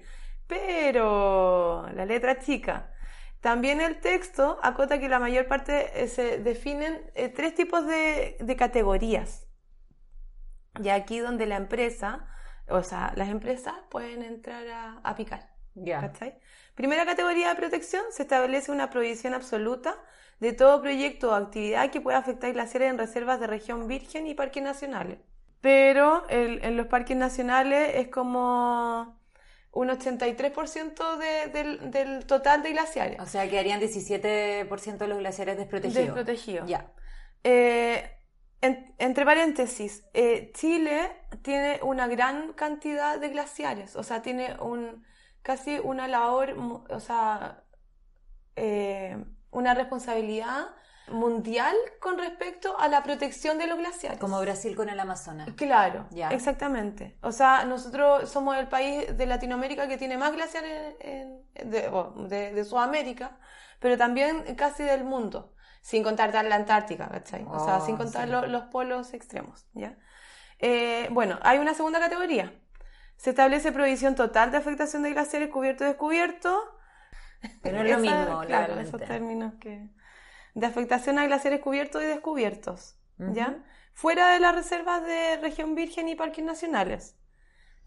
Pero 0.48 1.88
la 1.94 2.06
letra 2.06 2.40
chica. 2.40 2.92
También 3.42 3.80
el 3.80 4.00
texto 4.02 4.60
acota 4.64 5.00
que 5.00 5.08
la 5.08 5.20
mayor 5.20 5.48
parte 5.48 6.04
eh, 6.04 6.08
se 6.08 6.40
definen 6.40 7.00
eh, 7.16 7.30
tres 7.30 7.54
tipos 7.54 7.86
de, 7.86 8.38
de 8.40 8.56
categorías. 8.56 9.48
Y 10.82 10.90
aquí 10.90 11.20
donde 11.20 11.46
la 11.46 11.58
empresa, 11.58 12.28
o 12.68 12.82
sea, 12.84 13.14
las 13.16 13.30
empresas 13.30 13.76
pueden 13.90 14.24
entrar 14.24 14.68
a, 14.68 15.00
a 15.04 15.16
picar. 15.16 15.50
Ya. 15.76 16.02
¿Cachai? 16.02 16.40
Primera 16.80 17.06
categoría 17.06 17.50
de 17.50 17.56
protección, 17.56 18.04
se 18.10 18.22
establece 18.24 18.72
una 18.72 18.90
prohibición 18.90 19.34
absoluta 19.34 19.98
de 20.40 20.54
todo 20.54 20.82
proyecto 20.82 21.32
o 21.32 21.34
actividad 21.34 21.92
que 21.92 22.00
pueda 22.00 22.20
afectar 22.20 22.54
glaciares 22.54 22.90
en 22.90 22.98
reservas 22.98 23.38
de 23.42 23.48
región 23.48 23.86
virgen 23.90 24.28
y 24.28 24.34
parques 24.34 24.64
nacionales. 24.64 25.18
Pero 25.60 26.26
el- 26.30 26.64
en 26.64 26.78
los 26.78 26.88
parques 26.88 27.18
nacionales 27.18 27.96
es 27.96 28.08
como 28.08 29.20
un 29.74 29.90
83% 29.90 31.18
de- 31.18 31.48
del, 31.52 31.92
del 31.92 32.26
total 32.26 32.64
de 32.64 32.72
glaciares 32.72 33.20
O 33.20 33.26
sea, 33.26 33.50
quedarían 33.50 33.82
17% 33.82 35.04
de 35.04 35.08
los 35.10 35.18
glaciares 35.20 35.58
desprotegidos. 35.58 36.06
desprotegidos. 36.06 36.70
Ya. 36.70 36.94
Eh, 37.44 38.10
en- 38.62 38.96
entre 39.00 39.26
paréntesis, 39.26 40.06
eh, 40.14 40.54
Chile 40.56 41.12
tiene 41.42 41.82
una 41.84 42.08
gran 42.08 42.54
cantidad 42.54 43.20
de 43.20 43.28
glaciares, 43.28 43.98
o 43.98 44.04
sea, 44.04 44.22
tiene 44.22 44.56
un 44.62 45.04
casi 45.42 45.80
una 45.80 46.08
labor, 46.08 46.56
o 46.90 47.00
sea, 47.00 47.64
eh, 48.56 49.24
una 49.52 49.74
responsabilidad 49.74 50.68
mundial 51.12 51.76
con 52.00 52.20
respecto 52.20 52.78
a 52.80 52.88
la 52.88 53.02
protección 53.02 53.58
de 53.58 53.66
los 53.66 53.80
glaciares. 53.80 54.20
Como 54.20 54.40
Brasil 54.42 54.76
con 54.76 54.90
el 54.90 55.00
Amazonas. 55.00 55.50
Claro, 55.56 56.06
Ya. 56.12 56.30
exactamente. 56.30 57.18
O 57.24 57.32
sea, 57.32 57.66
nosotros 57.66 58.30
somos 58.30 58.56
el 58.58 58.68
país 58.68 59.18
de 59.18 59.26
Latinoamérica 59.26 59.88
que 59.88 59.98
tiene 59.98 60.18
más 60.18 60.34
glaciares 60.34 60.96
en- 61.00 61.44
en- 61.56 61.72
de, 61.72 61.90
de- 62.28 62.54
de 62.54 62.64
Sudamérica, 62.64 63.40
pero 63.80 63.98
también 63.98 64.44
casi 64.56 64.84
del 64.84 65.04
mundo, 65.04 65.56
sin 65.82 66.04
contar 66.04 66.32
la 66.46 66.56
Antártica, 66.56 67.10
¿cachai? 67.10 67.44
O 67.50 67.60
sea, 67.66 67.78
Oh, 67.78 67.86
sin 67.86 67.98
contar 67.98 68.26
sí. 68.26 68.32
lo- 68.32 68.46
los 68.46 68.64
polos 68.66 69.14
extremos, 69.16 69.66
¿ya? 69.74 69.98
Eh, 70.60 71.08
bueno, 71.12 71.40
hay 71.42 71.58
una 71.58 71.74
segunda 71.74 72.00
categoría. 72.00 72.54
Se 73.20 73.32
establece 73.32 73.74
prohibición 73.74 74.16
total 74.16 74.50
de 74.50 74.58
afectación 74.58 75.04
de 75.04 75.12
glaciares 75.12 75.50
cubierto 75.50 75.84
y 75.84 75.88
descubierto. 75.88 76.58
No 77.66 77.82
es 77.82 77.92
lo 77.92 78.00
mismo, 78.00 78.42
claro, 78.48 78.80
esos 78.80 79.02
términos 79.02 79.56
que... 79.60 79.90
De 80.54 80.66
afectación 80.66 81.20
a 81.20 81.26
glaciares 81.26 81.60
cubiertos 81.60 82.02
y 82.02 82.06
descubiertos, 82.06 82.98
¿ya? 83.18 83.62
Fuera 83.94 84.30
de 84.30 84.40
las 84.40 84.56
reservas 84.56 85.04
de 85.04 85.36
región 85.36 85.76
virgen 85.76 86.08
y 86.08 86.16
parques 86.16 86.46
nacionales, 86.46 87.18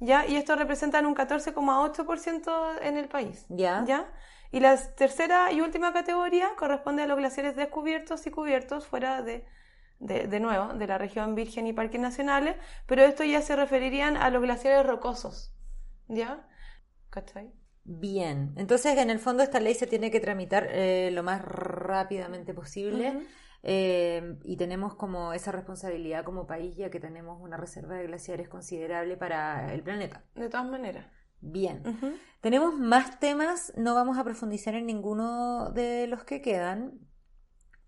¿ya? 0.00 0.26
Y 0.26 0.36
esto 0.36 0.54
representan 0.54 1.06
un 1.06 1.14
14,8% 1.14 2.82
en 2.82 2.98
el 2.98 3.08
país, 3.08 3.46
Ya. 3.48 3.84
¿ya? 3.86 4.12
Y 4.50 4.60
la 4.60 4.76
tercera 4.76 5.50
y 5.50 5.62
última 5.62 5.94
categoría 5.94 6.50
corresponde 6.58 7.04
a 7.04 7.06
los 7.06 7.16
glaciares 7.16 7.56
descubiertos 7.56 8.26
y 8.26 8.30
cubiertos 8.30 8.86
fuera 8.86 9.22
de, 9.22 9.46
de, 10.02 10.26
de 10.26 10.40
nuevo, 10.40 10.74
de 10.74 10.86
la 10.86 10.98
región 10.98 11.34
virgen 11.34 11.66
y 11.66 11.72
parques 11.72 12.00
nacionales, 12.00 12.56
pero 12.86 13.02
esto 13.02 13.24
ya 13.24 13.40
se 13.40 13.56
referirían 13.56 14.16
a 14.16 14.30
los 14.30 14.42
glaciares 14.42 14.86
rocosos, 14.86 15.54
¿ya? 16.08 16.46
¿Cachai? 17.10 17.52
Bien, 17.84 18.52
entonces 18.56 18.96
en 18.96 19.10
el 19.10 19.18
fondo 19.18 19.42
esta 19.42 19.58
ley 19.58 19.74
se 19.74 19.86
tiene 19.86 20.10
que 20.10 20.20
tramitar 20.20 20.68
eh, 20.70 21.10
lo 21.12 21.22
más 21.22 21.42
rápidamente 21.42 22.54
posible 22.54 23.26
eh, 23.64 24.38
y 24.44 24.56
tenemos 24.56 24.94
como 24.94 25.32
esa 25.32 25.50
responsabilidad 25.50 26.24
como 26.24 26.46
país 26.46 26.76
ya 26.76 26.90
que 26.90 27.00
tenemos 27.00 27.40
una 27.40 27.56
reserva 27.56 27.96
de 27.96 28.06
glaciares 28.06 28.48
considerable 28.48 29.16
para 29.16 29.72
el 29.74 29.82
planeta. 29.82 30.24
De 30.34 30.48
todas 30.48 30.68
maneras. 30.68 31.06
Bien, 31.40 31.82
tenemos 32.40 32.72
más 32.78 33.18
temas, 33.18 33.72
no 33.76 33.96
vamos 33.96 34.16
a 34.16 34.22
profundizar 34.22 34.76
en 34.76 34.86
ninguno 34.86 35.70
de 35.70 36.06
los 36.06 36.22
que 36.22 36.40
quedan. 36.40 37.00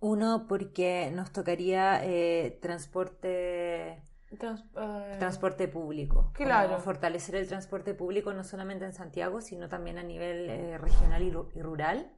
Uno 0.04 0.46
porque 0.46 1.10
nos 1.14 1.32
tocaría 1.32 2.00
eh, 2.04 2.58
transporte 2.60 4.02
Trans- 4.38 4.64
eh, 4.76 5.16
transporte 5.18 5.66
público. 5.68 6.30
Claro. 6.34 6.78
Fortalecer 6.78 7.36
el 7.36 7.48
transporte 7.48 7.94
público 7.94 8.32
no 8.34 8.44
solamente 8.44 8.84
en 8.84 8.92
Santiago, 8.92 9.40
sino 9.40 9.68
también 9.68 9.96
a 9.96 10.02
nivel 10.02 10.50
eh, 10.50 10.76
regional 10.76 11.22
y, 11.22 11.28
y 11.58 11.62
rural. 11.62 12.12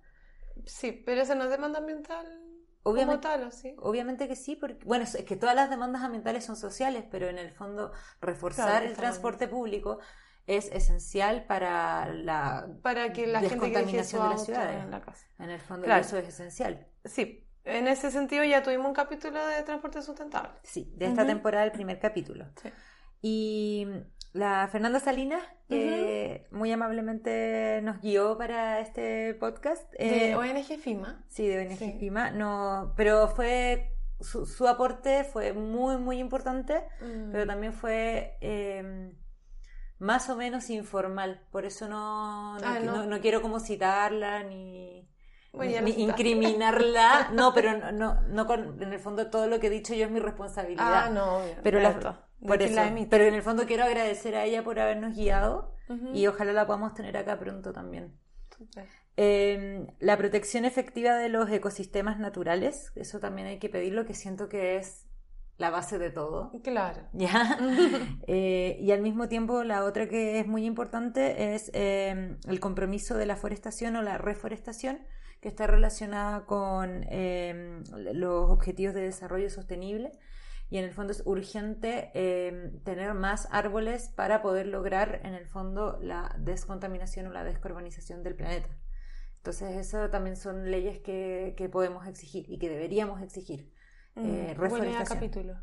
Sí, 0.65 0.91
pero 1.07 1.21
eso 1.23 1.35
no 1.37 1.45
es 1.45 1.51
demanda 1.51 1.79
ambiental 1.79 2.27
Obviamente- 2.83 3.27
como 3.29 3.37
tal, 3.37 3.45
¿o 3.49 3.51
sí? 3.53 3.77
Obviamente 3.79 4.27
que 4.27 4.35
sí, 4.37 4.57
porque, 4.57 4.85
bueno, 4.85 5.05
es 5.05 5.17
que 5.25 5.37
todas 5.37 5.55
las 5.55 5.71
demandas 5.71 6.03
ambientales 6.03 6.45
son 6.45 6.57
sociales, 6.57 7.05
pero 7.11 7.29
en 7.29 7.39
el 7.39 7.53
fondo 7.53 7.93
reforzar 8.21 8.69
Claro, 8.71 8.87
el 8.87 8.95
transporte 8.95 9.47
público 9.47 9.99
es 10.49 10.71
esencial 10.73 11.45
para 11.47 12.13
la 12.13 12.67
Para 12.83 13.13
que 13.13 13.27
la 13.29 13.41
gente 13.41 13.71
que 13.71 13.79
de 13.79 13.93
las 13.95 14.45
ciudades. 14.45 14.83
en 14.83 14.91
la 14.91 15.01
casa. 15.03 15.27
En 15.39 15.51
el 15.51 15.61
fondo 15.61 15.85
Claro. 15.85 16.01
eso 16.01 16.17
es 16.19 16.29
esencial. 16.29 16.87
Sí, 17.05 17.46
en 17.67 17.89
ese 17.89 18.11
sentido 18.11 18.43
ya 18.45 18.63
tuvimos 18.63 18.87
un 18.87 18.95
capítulo 18.95 19.45
de 19.47 19.63
transporte 19.63 20.01
sustentable. 20.03 20.51
Sí, 20.63 20.93
de 20.97 21.07
esta 21.07 21.27
temporada 21.27 21.65
el 21.65 21.73
primer 21.73 21.99
capítulo. 21.99 22.47
Sí. 22.63 22.71
Y 23.23 23.87
la 24.33 24.69
Fernanda 24.71 25.01
Salinas, 25.01 25.43
que 25.69 26.47
muy 26.51 26.71
amablemente 26.73 27.81
nos 27.83 28.01
guió 28.01 28.37
para 28.39 28.81
este 28.81 29.35
podcast. 29.35 29.91
De 29.95 30.31
eh, 30.31 30.37
ONG 30.37 30.79
FIMA. 30.79 31.25
Sí, 31.29 31.47
de 31.47 31.67
ONG 31.67 31.77
Sí. 31.79 31.97
FIMA, 31.99 32.31
no, 32.31 32.93
pero 32.97 33.29
fue 33.29 33.93
su, 34.21 34.47
su 34.47 34.67
aporte 34.69 35.25
fue 35.25 35.53
muy 35.53 35.97
muy 35.99 36.19
importante, 36.19 36.85
Mm. 37.01 37.33
pero 37.33 37.47
también 37.47 37.73
fue 37.73 38.37
eh, 38.41 39.13
más 39.99 40.29
o 40.31 40.37
menos 40.37 40.69
informal, 40.71 41.47
por 41.51 41.65
eso 41.65 41.89
no, 41.89 42.59
no, 42.59 42.67
Ah, 42.67 42.79
no 42.81 43.21
quiero 43.21 43.41
como 43.43 43.59
citarla 43.61 44.43
ni, 44.43 45.09
Bueno, 45.57 45.89
incriminarla, 45.89 47.31
no, 47.35 47.53
pero 47.55 47.77
no, 47.79 47.93
no, 47.93 48.21
no 48.29 48.47
con, 48.47 48.83
en 48.83 48.93
el 48.93 48.99
fondo 49.01 49.31
todo 49.31 49.47
lo 49.47 49.59
que 49.61 49.69
he 49.69 49.71
dicho 49.71 49.95
yo 49.95 50.05
es 50.05 50.11
mi 50.11 50.21
responsabilidad. 50.21 51.07
Ah, 51.07 51.11
no, 51.11 51.39
obvio. 51.39 51.55
Pero, 51.63 51.81
la- 51.81 52.27
por 52.47 52.63
eso, 52.63 52.75
la 52.75 53.07
pero 53.11 53.25
en 53.25 53.35
el 53.35 53.43
fondo 53.43 53.65
quiero 53.67 53.85
agradecer 53.85 54.37
a 54.37 54.45
ella 54.45 54.63
por 54.63 54.79
habernos 54.79 55.15
guiado 55.17 55.73
y 56.13 56.27
ojalá 56.27 56.53
la 56.53 56.67
podamos 56.67 56.95
tener 56.95 57.17
acá 57.17 57.39
pronto 57.39 57.73
también. 57.73 58.13
Súper. 58.57 58.87
Eh, 59.17 59.87
la 59.99 60.17
protección 60.19 60.65
efectiva 60.65 61.15
de 61.17 61.29
los 61.31 61.51
ecosistemas 61.51 62.19
naturales, 62.19 62.93
eso 62.97 63.19
también 63.21 63.47
hay 63.49 63.59
que 63.59 63.69
pedirlo, 63.71 64.05
que 64.05 64.13
siento 64.15 64.49
que 64.49 64.77
es 64.77 65.07
la 65.59 65.71
base 65.71 65.99
de 65.99 66.11
todo. 66.11 66.53
Claro. 66.63 67.03
¿Ya? 67.15 67.59
Eh, 68.29 68.77
y 68.81 68.91
al 68.93 69.01
mismo 69.01 69.29
tiempo 69.29 69.63
la 69.65 69.85
otra 69.85 70.09
que 70.09 70.39
es 70.41 70.47
muy 70.47 70.67
importante 70.67 71.55
es 71.55 71.71
eh, 71.75 72.37
el 72.47 72.61
compromiso 72.61 73.17
de 73.17 73.25
la 73.27 73.37
forestación 73.37 73.97
o 73.97 74.03
la 74.03 74.19
reforestación, 74.19 74.99
que 75.47 75.51
está 75.51 75.69
relacionada 75.69 76.45
con 76.45 77.05
eh, 77.09 77.81
los 77.95 78.51
objetivos 78.51 78.97
de 78.97 79.03
desarrollo 79.03 79.49
sostenible. 79.49 80.11
Y 80.71 80.79
en 80.79 80.85
el 80.85 80.91
fondo 80.91 81.13
es 81.13 81.23
urgente 81.25 82.11
eh, 82.15 82.73
tener 82.83 83.15
más 83.15 83.47
árboles 83.53 84.09
para 84.09 84.43
poder 84.43 84.67
lograr 84.67 85.21
en 85.23 85.35
el 85.35 85.47
fondo 85.47 86.01
la 86.03 86.35
descontaminación 86.41 87.29
o 87.29 87.31
la 87.31 87.45
descarbonización 87.45 88.25
del 88.25 88.35
planeta. 88.35 88.69
Entonces 89.37 89.77
eso 89.77 90.11
también 90.11 90.35
son 90.35 90.69
leyes 90.69 90.99
que, 90.99 91.55
que 91.57 91.69
podemos 91.69 92.09
exigir 92.09 92.51
y 92.51 92.59
que 92.59 92.69
deberíamos 92.69 93.23
exigir. 93.23 93.73
Eh, 94.17 94.57
Mm, 94.59 95.05
capítulo. 95.05 95.55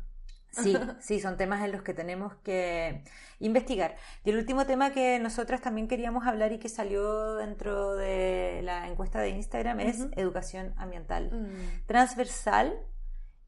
Sí, 0.62 0.76
sí, 1.00 1.20
son 1.20 1.36
temas 1.36 1.62
en 1.64 1.72
los 1.72 1.82
que 1.82 1.94
tenemos 1.94 2.34
que 2.36 3.04
investigar. 3.40 3.96
Y 4.24 4.30
el 4.30 4.38
último 4.38 4.64
tema 4.66 4.92
que 4.92 5.18
nosotras 5.18 5.60
también 5.60 5.88
queríamos 5.88 6.26
hablar 6.26 6.52
y 6.52 6.58
que 6.58 6.68
salió 6.68 7.34
dentro 7.36 7.94
de 7.96 8.60
la 8.62 8.88
encuesta 8.88 9.20
de 9.20 9.30
Instagram 9.30 9.80
es 9.80 10.06
educación 10.16 10.74
ambiental. 10.76 11.30
Mm. 11.32 11.86
Transversal 11.86 12.78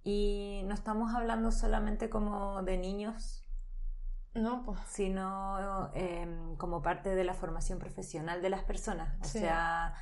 y 0.05 0.63
no 0.67 0.75
estamos 0.75 1.15
hablando 1.15 1.51
solamente 1.51 2.09
como 2.11 2.63
de 2.63 2.79
niños, 2.79 3.45
No, 4.35 4.63
pues. 4.65 4.79
sino 4.89 5.91
em, 5.95 6.57
como 6.57 6.83
parte 6.83 7.15
de 7.15 7.25
la 7.25 7.35
formación 7.35 7.79
profesional 7.79 8.43
de 8.43 8.51
las 8.51 8.63
personas. 8.65 9.15
O 9.21 9.25
Sí. 9.25 9.41
sea, 9.41 9.95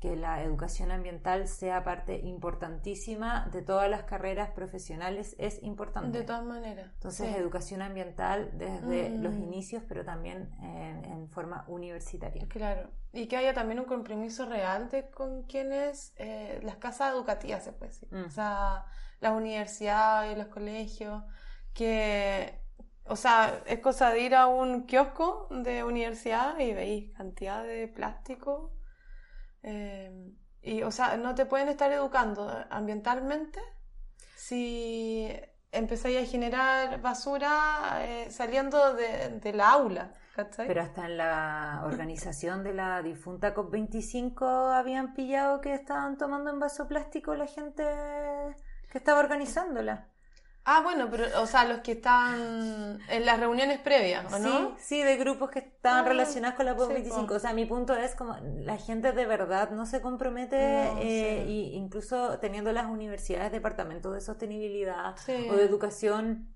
que 0.00 0.16
la 0.16 0.42
educación 0.42 0.90
ambiental 0.90 1.46
sea 1.46 1.84
parte 1.84 2.18
importantísima 2.20 3.48
de 3.52 3.60
todas 3.60 3.88
las 3.90 4.04
carreras 4.04 4.50
profesionales 4.50 5.36
es 5.38 5.62
importante. 5.62 6.18
De 6.18 6.24
todas 6.24 6.42
maneras. 6.44 6.90
Entonces, 6.94 7.28
sí. 7.28 7.36
educación 7.36 7.82
ambiental 7.82 8.50
desde 8.54 9.10
Mm. 9.10 9.22
los 9.22 9.34
inicios, 9.34 9.82
pero 9.86 10.04
también 10.04 10.50
en, 10.62 11.04
en 11.04 11.28
forma 11.28 11.64
universitaria. 11.68 12.46
Claro. 12.48 12.90
Y 13.12 13.26
que 13.26 13.36
haya 13.36 13.52
también 13.52 13.78
un 13.80 13.84
compromiso 13.86 14.46
real 14.46 14.88
de 14.88 15.10
con 15.10 15.42
quienes 15.42 16.14
eh, 16.16 16.60
las 16.62 16.76
casas 16.76 17.12
educativas, 17.12 17.62
se 17.64 17.72
puede 17.72 17.92
decir. 17.92 18.08
Mm. 18.10 18.24
O 18.24 18.30
sea, 18.30 18.86
las 19.20 19.32
universidades, 19.32 20.38
los 20.38 20.46
colegios, 20.46 21.22
que, 21.74 22.58
o 23.04 23.16
sea, 23.16 23.62
es 23.66 23.80
cosa 23.80 24.10
de 24.10 24.20
ir 24.20 24.34
a 24.34 24.46
un 24.46 24.84
kiosco 24.86 25.46
de 25.50 25.84
universidad 25.84 26.58
y 26.58 26.72
veis 26.72 27.12
cantidad 27.16 27.62
de 27.64 27.86
plástico. 27.88 28.72
Eh, 29.62 30.32
y, 30.62 30.82
o 30.82 30.90
sea, 30.90 31.16
no 31.16 31.34
te 31.34 31.46
pueden 31.46 31.68
estar 31.68 31.90
educando 31.92 32.50
ambientalmente 32.70 33.60
si 34.36 35.28
empezáis 35.72 36.18
a 36.18 36.30
generar 36.30 37.00
basura 37.00 38.00
eh, 38.00 38.30
saliendo 38.30 38.94
de, 38.94 39.52
la 39.52 39.70
aula. 39.70 40.14
Pero 40.56 40.80
hasta 40.80 41.06
en 41.06 41.18
la 41.18 41.82
organización 41.84 42.62
de 42.64 42.72
la 42.72 43.02
difunta 43.02 43.54
COP25 43.54 44.74
habían 44.74 45.12
pillado 45.12 45.60
que 45.60 45.74
estaban 45.74 46.16
tomando 46.16 46.50
en 46.50 46.58
vaso 46.58 46.88
plástico 46.88 47.34
la 47.34 47.46
gente 47.46 47.84
que 48.90 48.98
estaba 48.98 49.20
organizándola. 49.20 50.08
Ah, 50.64 50.82
bueno, 50.82 51.08
pero, 51.10 51.24
o 51.40 51.46
sea, 51.46 51.64
los 51.64 51.80
que 51.80 51.92
están 51.92 53.00
en 53.08 53.24
las 53.26 53.40
reuniones 53.40 53.80
previas, 53.80 54.30
¿o 54.32 54.38
no? 54.38 54.76
Sí, 54.76 54.98
sí, 54.98 55.02
de 55.02 55.16
grupos 55.16 55.50
que 55.50 55.60
estaban 55.60 56.04
Ah, 56.04 56.08
relacionados 56.08 56.54
con 56.56 56.66
la 56.66 56.74
sí, 56.74 56.78
COP25. 56.80 57.26
po. 57.26 57.34
o 57.34 57.38
sea, 57.38 57.52
mi 57.54 57.64
punto 57.64 57.94
es 57.96 58.14
como 58.14 58.36
la 58.36 58.76
gente 58.76 59.12
de 59.12 59.26
verdad 59.26 59.70
no 59.70 59.86
se 59.86 60.00
compromete, 60.02 60.56
No, 60.58 60.98
eh, 61.00 61.44
sí. 61.46 61.50
y 61.50 61.74
incluso 61.76 62.38
teniendo 62.40 62.72
las 62.72 62.86
universidades, 62.86 63.50
departamentos 63.52 64.12
de 64.14 64.20
sostenibilidad 64.20 65.16
Sí. 65.16 65.48
o 65.50 65.56
de 65.56 65.64
educación 65.64 66.54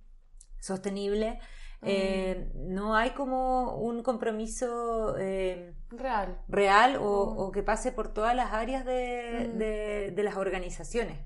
sostenible, 0.61 1.41
eh, 1.83 2.51
no 2.55 2.97
hay 2.97 3.11
como 3.11 3.77
un 3.77 4.03
compromiso 4.03 5.17
eh, 5.19 5.75
Real. 5.91 6.39
real 6.49 6.97
o, 6.97 7.35
Mm. 7.35 7.39
o 7.39 7.53
que 7.53 7.63
pase 7.63 7.93
por 7.93 8.09
todas 8.13 8.35
las 8.35 8.53
áreas 8.53 8.85
de, 8.87 9.51
Mm. 9.55 9.59
de- 9.59 10.11
de 10.15 10.23
las 10.23 10.37
organizaciones. 10.37 11.19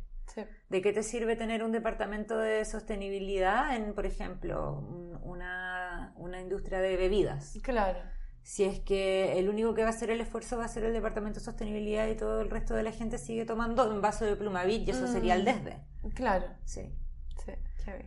¿De 0.68 0.82
qué 0.82 0.92
te 0.92 1.02
sirve 1.02 1.34
tener 1.36 1.62
un 1.64 1.72
departamento 1.72 2.36
de 2.38 2.64
sostenibilidad 2.64 3.74
en, 3.74 3.94
por 3.94 4.04
ejemplo, 4.06 4.74
un- 4.78 5.18
una, 5.22 6.12
una 6.16 6.40
industria 6.40 6.80
de 6.80 6.96
bebidas? 6.96 7.58
Claro. 7.62 7.98
Si 8.42 8.64
es 8.64 8.80
que 8.80 9.38
el 9.38 9.48
único 9.48 9.74
que 9.74 9.82
va 9.82 9.88
a 9.88 9.90
hacer 9.92 10.10
el 10.10 10.20
esfuerzo 10.20 10.56
va 10.58 10.64
a 10.64 10.68
ser 10.68 10.84
el 10.84 10.92
departamento 10.92 11.38
de 11.40 11.44
sostenibilidad 11.44 12.06
y 12.08 12.16
todo 12.16 12.40
el 12.40 12.50
resto 12.50 12.74
de 12.74 12.82
la 12.82 12.92
gente 12.92 13.18
sigue 13.18 13.44
tomando 13.44 13.90
un 13.90 14.00
vaso 14.00 14.24
de 14.24 14.36
plumavit 14.36 14.86
y 14.88 14.90
eso 14.90 15.06
sería 15.06 15.34
el 15.34 15.42
Mm. 15.42 15.44
desde. 15.44 15.78
Claro. 16.14 16.46
Sí. 16.64 16.94
Sí, 17.44 17.52
heavy. 17.84 18.04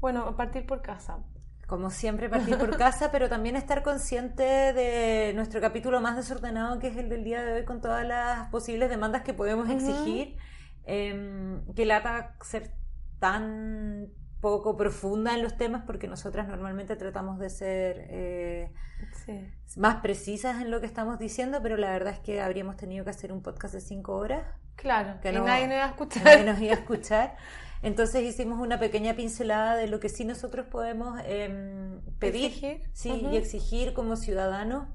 Bueno, 0.00 0.36
partir 0.36 0.66
por 0.66 0.82
casa. 0.82 1.18
Como 1.66 1.90
siempre, 1.90 2.28
partir 2.28 2.56
por 2.58 2.76
casa, 2.78 3.10
pero 3.12 3.28
también 3.28 3.54
estar 3.56 3.82
consciente 3.82 4.42
de 4.42 5.32
nuestro 5.34 5.60
capítulo 5.60 6.00
más 6.00 6.16
desordenado, 6.16 6.78
que 6.78 6.88
es 6.88 6.96
el 6.96 7.08
del 7.08 7.24
día 7.24 7.42
de 7.44 7.52
hoy, 7.54 7.64
con 7.64 7.80
todas 7.80 8.06
las 8.06 8.48
posibles 8.50 8.88
demandas 8.88 9.22
que 9.22 9.34
podemos 9.34 9.68
exigir. 9.68 10.36
Eh, 10.90 11.60
que 11.76 11.84
lata 11.84 12.34
ser 12.40 12.70
tan 13.20 14.08
poco 14.40 14.76
profunda 14.76 15.34
en 15.34 15.42
los 15.42 15.56
temas, 15.56 15.82
porque 15.84 16.06
nosotras 16.08 16.46
normalmente 16.48 16.96
tratamos 16.96 17.38
de 17.38 17.50
ser 17.50 18.06
eh, 18.08 18.72
Sí. 19.24 19.46
más 19.76 19.96
precisas 19.96 20.62
en 20.62 20.70
lo 20.70 20.80
que 20.80 20.86
estamos 20.86 21.18
diciendo, 21.18 21.58
pero 21.62 21.76
la 21.76 21.90
verdad 21.90 22.14
es 22.14 22.20
que 22.20 22.40
habríamos 22.40 22.76
tenido 22.76 23.04
que 23.04 23.10
hacer 23.10 23.32
un 23.32 23.42
podcast 23.42 23.74
de 23.74 23.80
cinco 23.80 24.14
horas 24.16 24.44
Claro, 24.76 25.20
Que 25.20 25.30
y 25.30 25.32
nadie 25.32 25.66
nos 25.66 25.74
iba 25.74 25.84
a 25.84 25.88
escuchar. 25.88 26.24
nadie 26.24 26.44
nos 26.44 26.60
iba 26.60 26.72
a 26.72 26.78
escuchar. 26.78 27.36
Entonces 27.82 28.22
hicimos 28.22 28.60
una 28.60 28.78
pequeña 28.78 29.14
pincelada 29.14 29.74
de 29.76 29.88
lo 29.88 29.98
que 30.00 30.08
sí 30.08 30.24
nosotros 30.24 30.66
podemos 30.66 31.20
em, 31.26 32.00
pedir 32.20 32.46
Exigir. 32.46 32.82
sí, 32.92 33.26
y 33.30 33.36
exigir 33.36 33.92
como 33.92 34.14
ciudadanos 34.16 34.86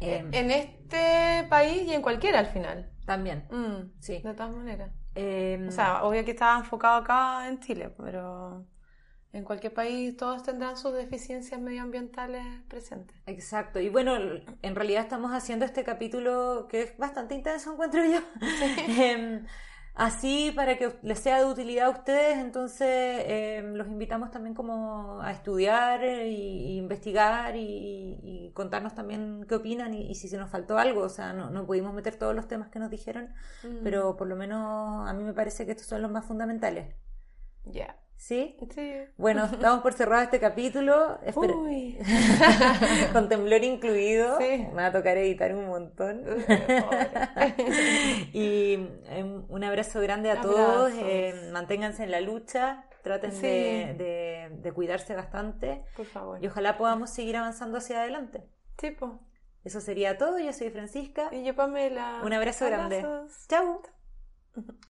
em, 0.00 0.28
En 0.34 0.50
este 0.50 1.46
país 1.48 1.82
y 1.86 1.92
en 1.94 2.02
cualquiera 2.02 2.40
al 2.40 2.46
final. 2.46 2.90
también. 3.06 3.44
Mm, 3.50 3.92
Sí. 4.00 4.20
De 4.22 4.34
todas 4.34 4.54
maneras. 4.54 4.90
Em, 5.16 5.68
O 5.68 5.70
sea, 5.70 6.04
obvio 6.04 6.24
que 6.24 6.32
estaba 6.32 6.58
enfocado 6.58 6.96
acá 6.98 7.48
en 7.48 7.60
Chile, 7.60 7.90
pero 7.96 8.66
en 9.32 9.44
cualquier 9.44 9.74
país 9.74 10.16
todos 10.16 10.42
tendrán 10.42 10.76
sus 10.76 10.92
deficiencias 10.94 11.60
medioambientales 11.60 12.44
presentes. 12.68 13.16
Exacto, 13.26 13.80
y 13.80 13.88
bueno, 13.88 14.14
en 14.62 14.74
realidad 14.76 15.02
estamos 15.02 15.32
haciendo 15.32 15.64
este 15.64 15.82
capítulo 15.82 16.68
que 16.70 16.82
es 16.82 16.96
bastante 16.96 17.34
intenso, 17.34 17.72
encuentro 17.72 18.04
yo. 18.04 18.20
Em, 18.88 19.44
así 19.96 20.52
para 20.54 20.78
que 20.78 20.98
les 21.02 21.18
sea 21.20 21.38
de 21.40 21.46
utilidad 21.46 21.86
a 21.88 21.90
ustedes, 21.90 22.38
entonces 22.38 22.88
em, 23.26 23.74
los 23.74 23.88
invitamos 23.88 24.30
también 24.30 24.54
como 24.54 25.20
a 25.22 25.32
estudiar 25.32 26.04
eh, 26.04 26.28
y, 26.30 26.74
y 26.74 26.78
investigar 26.78 27.56
y, 27.56 28.20
y 28.22 28.52
contarnos 28.54 28.94
también 28.94 29.46
qué 29.48 29.56
opinan 29.56 29.94
y, 29.94 30.10
y 30.10 30.14
si 30.14 30.28
se 30.28 30.38
nos 30.38 30.50
faltó 30.50 30.78
algo, 30.78 31.02
o 31.02 31.08
sea, 31.10 31.32
no, 31.32 31.50
no 31.50 31.66
pudimos 31.66 31.94
meter 31.94 32.16
todos 32.16 32.34
los 32.34 32.48
temas 32.48 32.68
que 32.70 32.78
nos 32.78 32.90
dijeron, 32.90 33.34
Mm. 33.62 33.82
pero 33.82 34.16
por 34.16 34.28
lo 34.28 34.36
menos 34.36 35.08
a 35.08 35.12
mí 35.14 35.24
me 35.24 35.34
parece 35.34 35.66
que 35.66 35.72
estos 35.72 35.86
son 35.88 36.02
los 36.02 36.10
más 36.10 36.24
fundamentales. 36.26 36.94
Ya. 37.64 37.96
¿Sí? 38.16 38.56
Sí. 38.74 38.94
Bueno, 39.18 39.46
damos 39.60 39.82
por 39.82 39.92
cerrado 39.92 40.22
este 40.22 40.40
capítulo. 40.40 41.18
Espera- 41.22 41.54
Uy. 41.54 41.98
con 43.12 43.28
temblor 43.28 43.62
incluido. 43.62 44.38
Sí. 44.38 44.66
Me 44.72 44.82
va 44.82 44.86
a 44.86 44.92
tocar 44.92 45.16
editar 45.18 45.54
un 45.54 45.66
montón. 45.66 46.24
Y 48.32 48.74
em, 49.08 49.44
un 49.48 49.64
abrazo 49.64 50.00
grande 50.00 50.30
a 50.30 50.34
Abrazos. 50.40 50.54
todos. 50.56 50.92
eh, 50.96 51.50
manténganse 51.52 52.04
en 52.04 52.10
la 52.10 52.20
lucha. 52.20 52.84
Traten 53.02 53.32
Sí. 53.32 53.42
de, 53.42 53.94
de- 53.96 54.48
de 54.50 54.72
cuidarse 54.72 55.14
bastante. 55.14 55.84
Por 55.96 56.06
favor. 56.06 56.42
Y 56.42 56.48
ojalá 56.48 56.76
podamos 56.76 57.10
seguir 57.10 57.36
avanzando 57.36 57.78
hacia 57.78 58.00
adelante. 58.00 58.44
Tipo. 58.76 59.20
Eso 59.64 59.80
sería 59.80 60.16
todo. 60.18 60.38
Yo 60.38 60.52
soy 60.52 60.70
Francisca. 60.70 61.28
Y 61.32 61.44
yo, 61.44 61.54
Pamela. 61.54 62.20
Un 62.24 62.32
abrazo 62.32 62.66
grande. 62.66 63.04
Chau. 63.48 63.82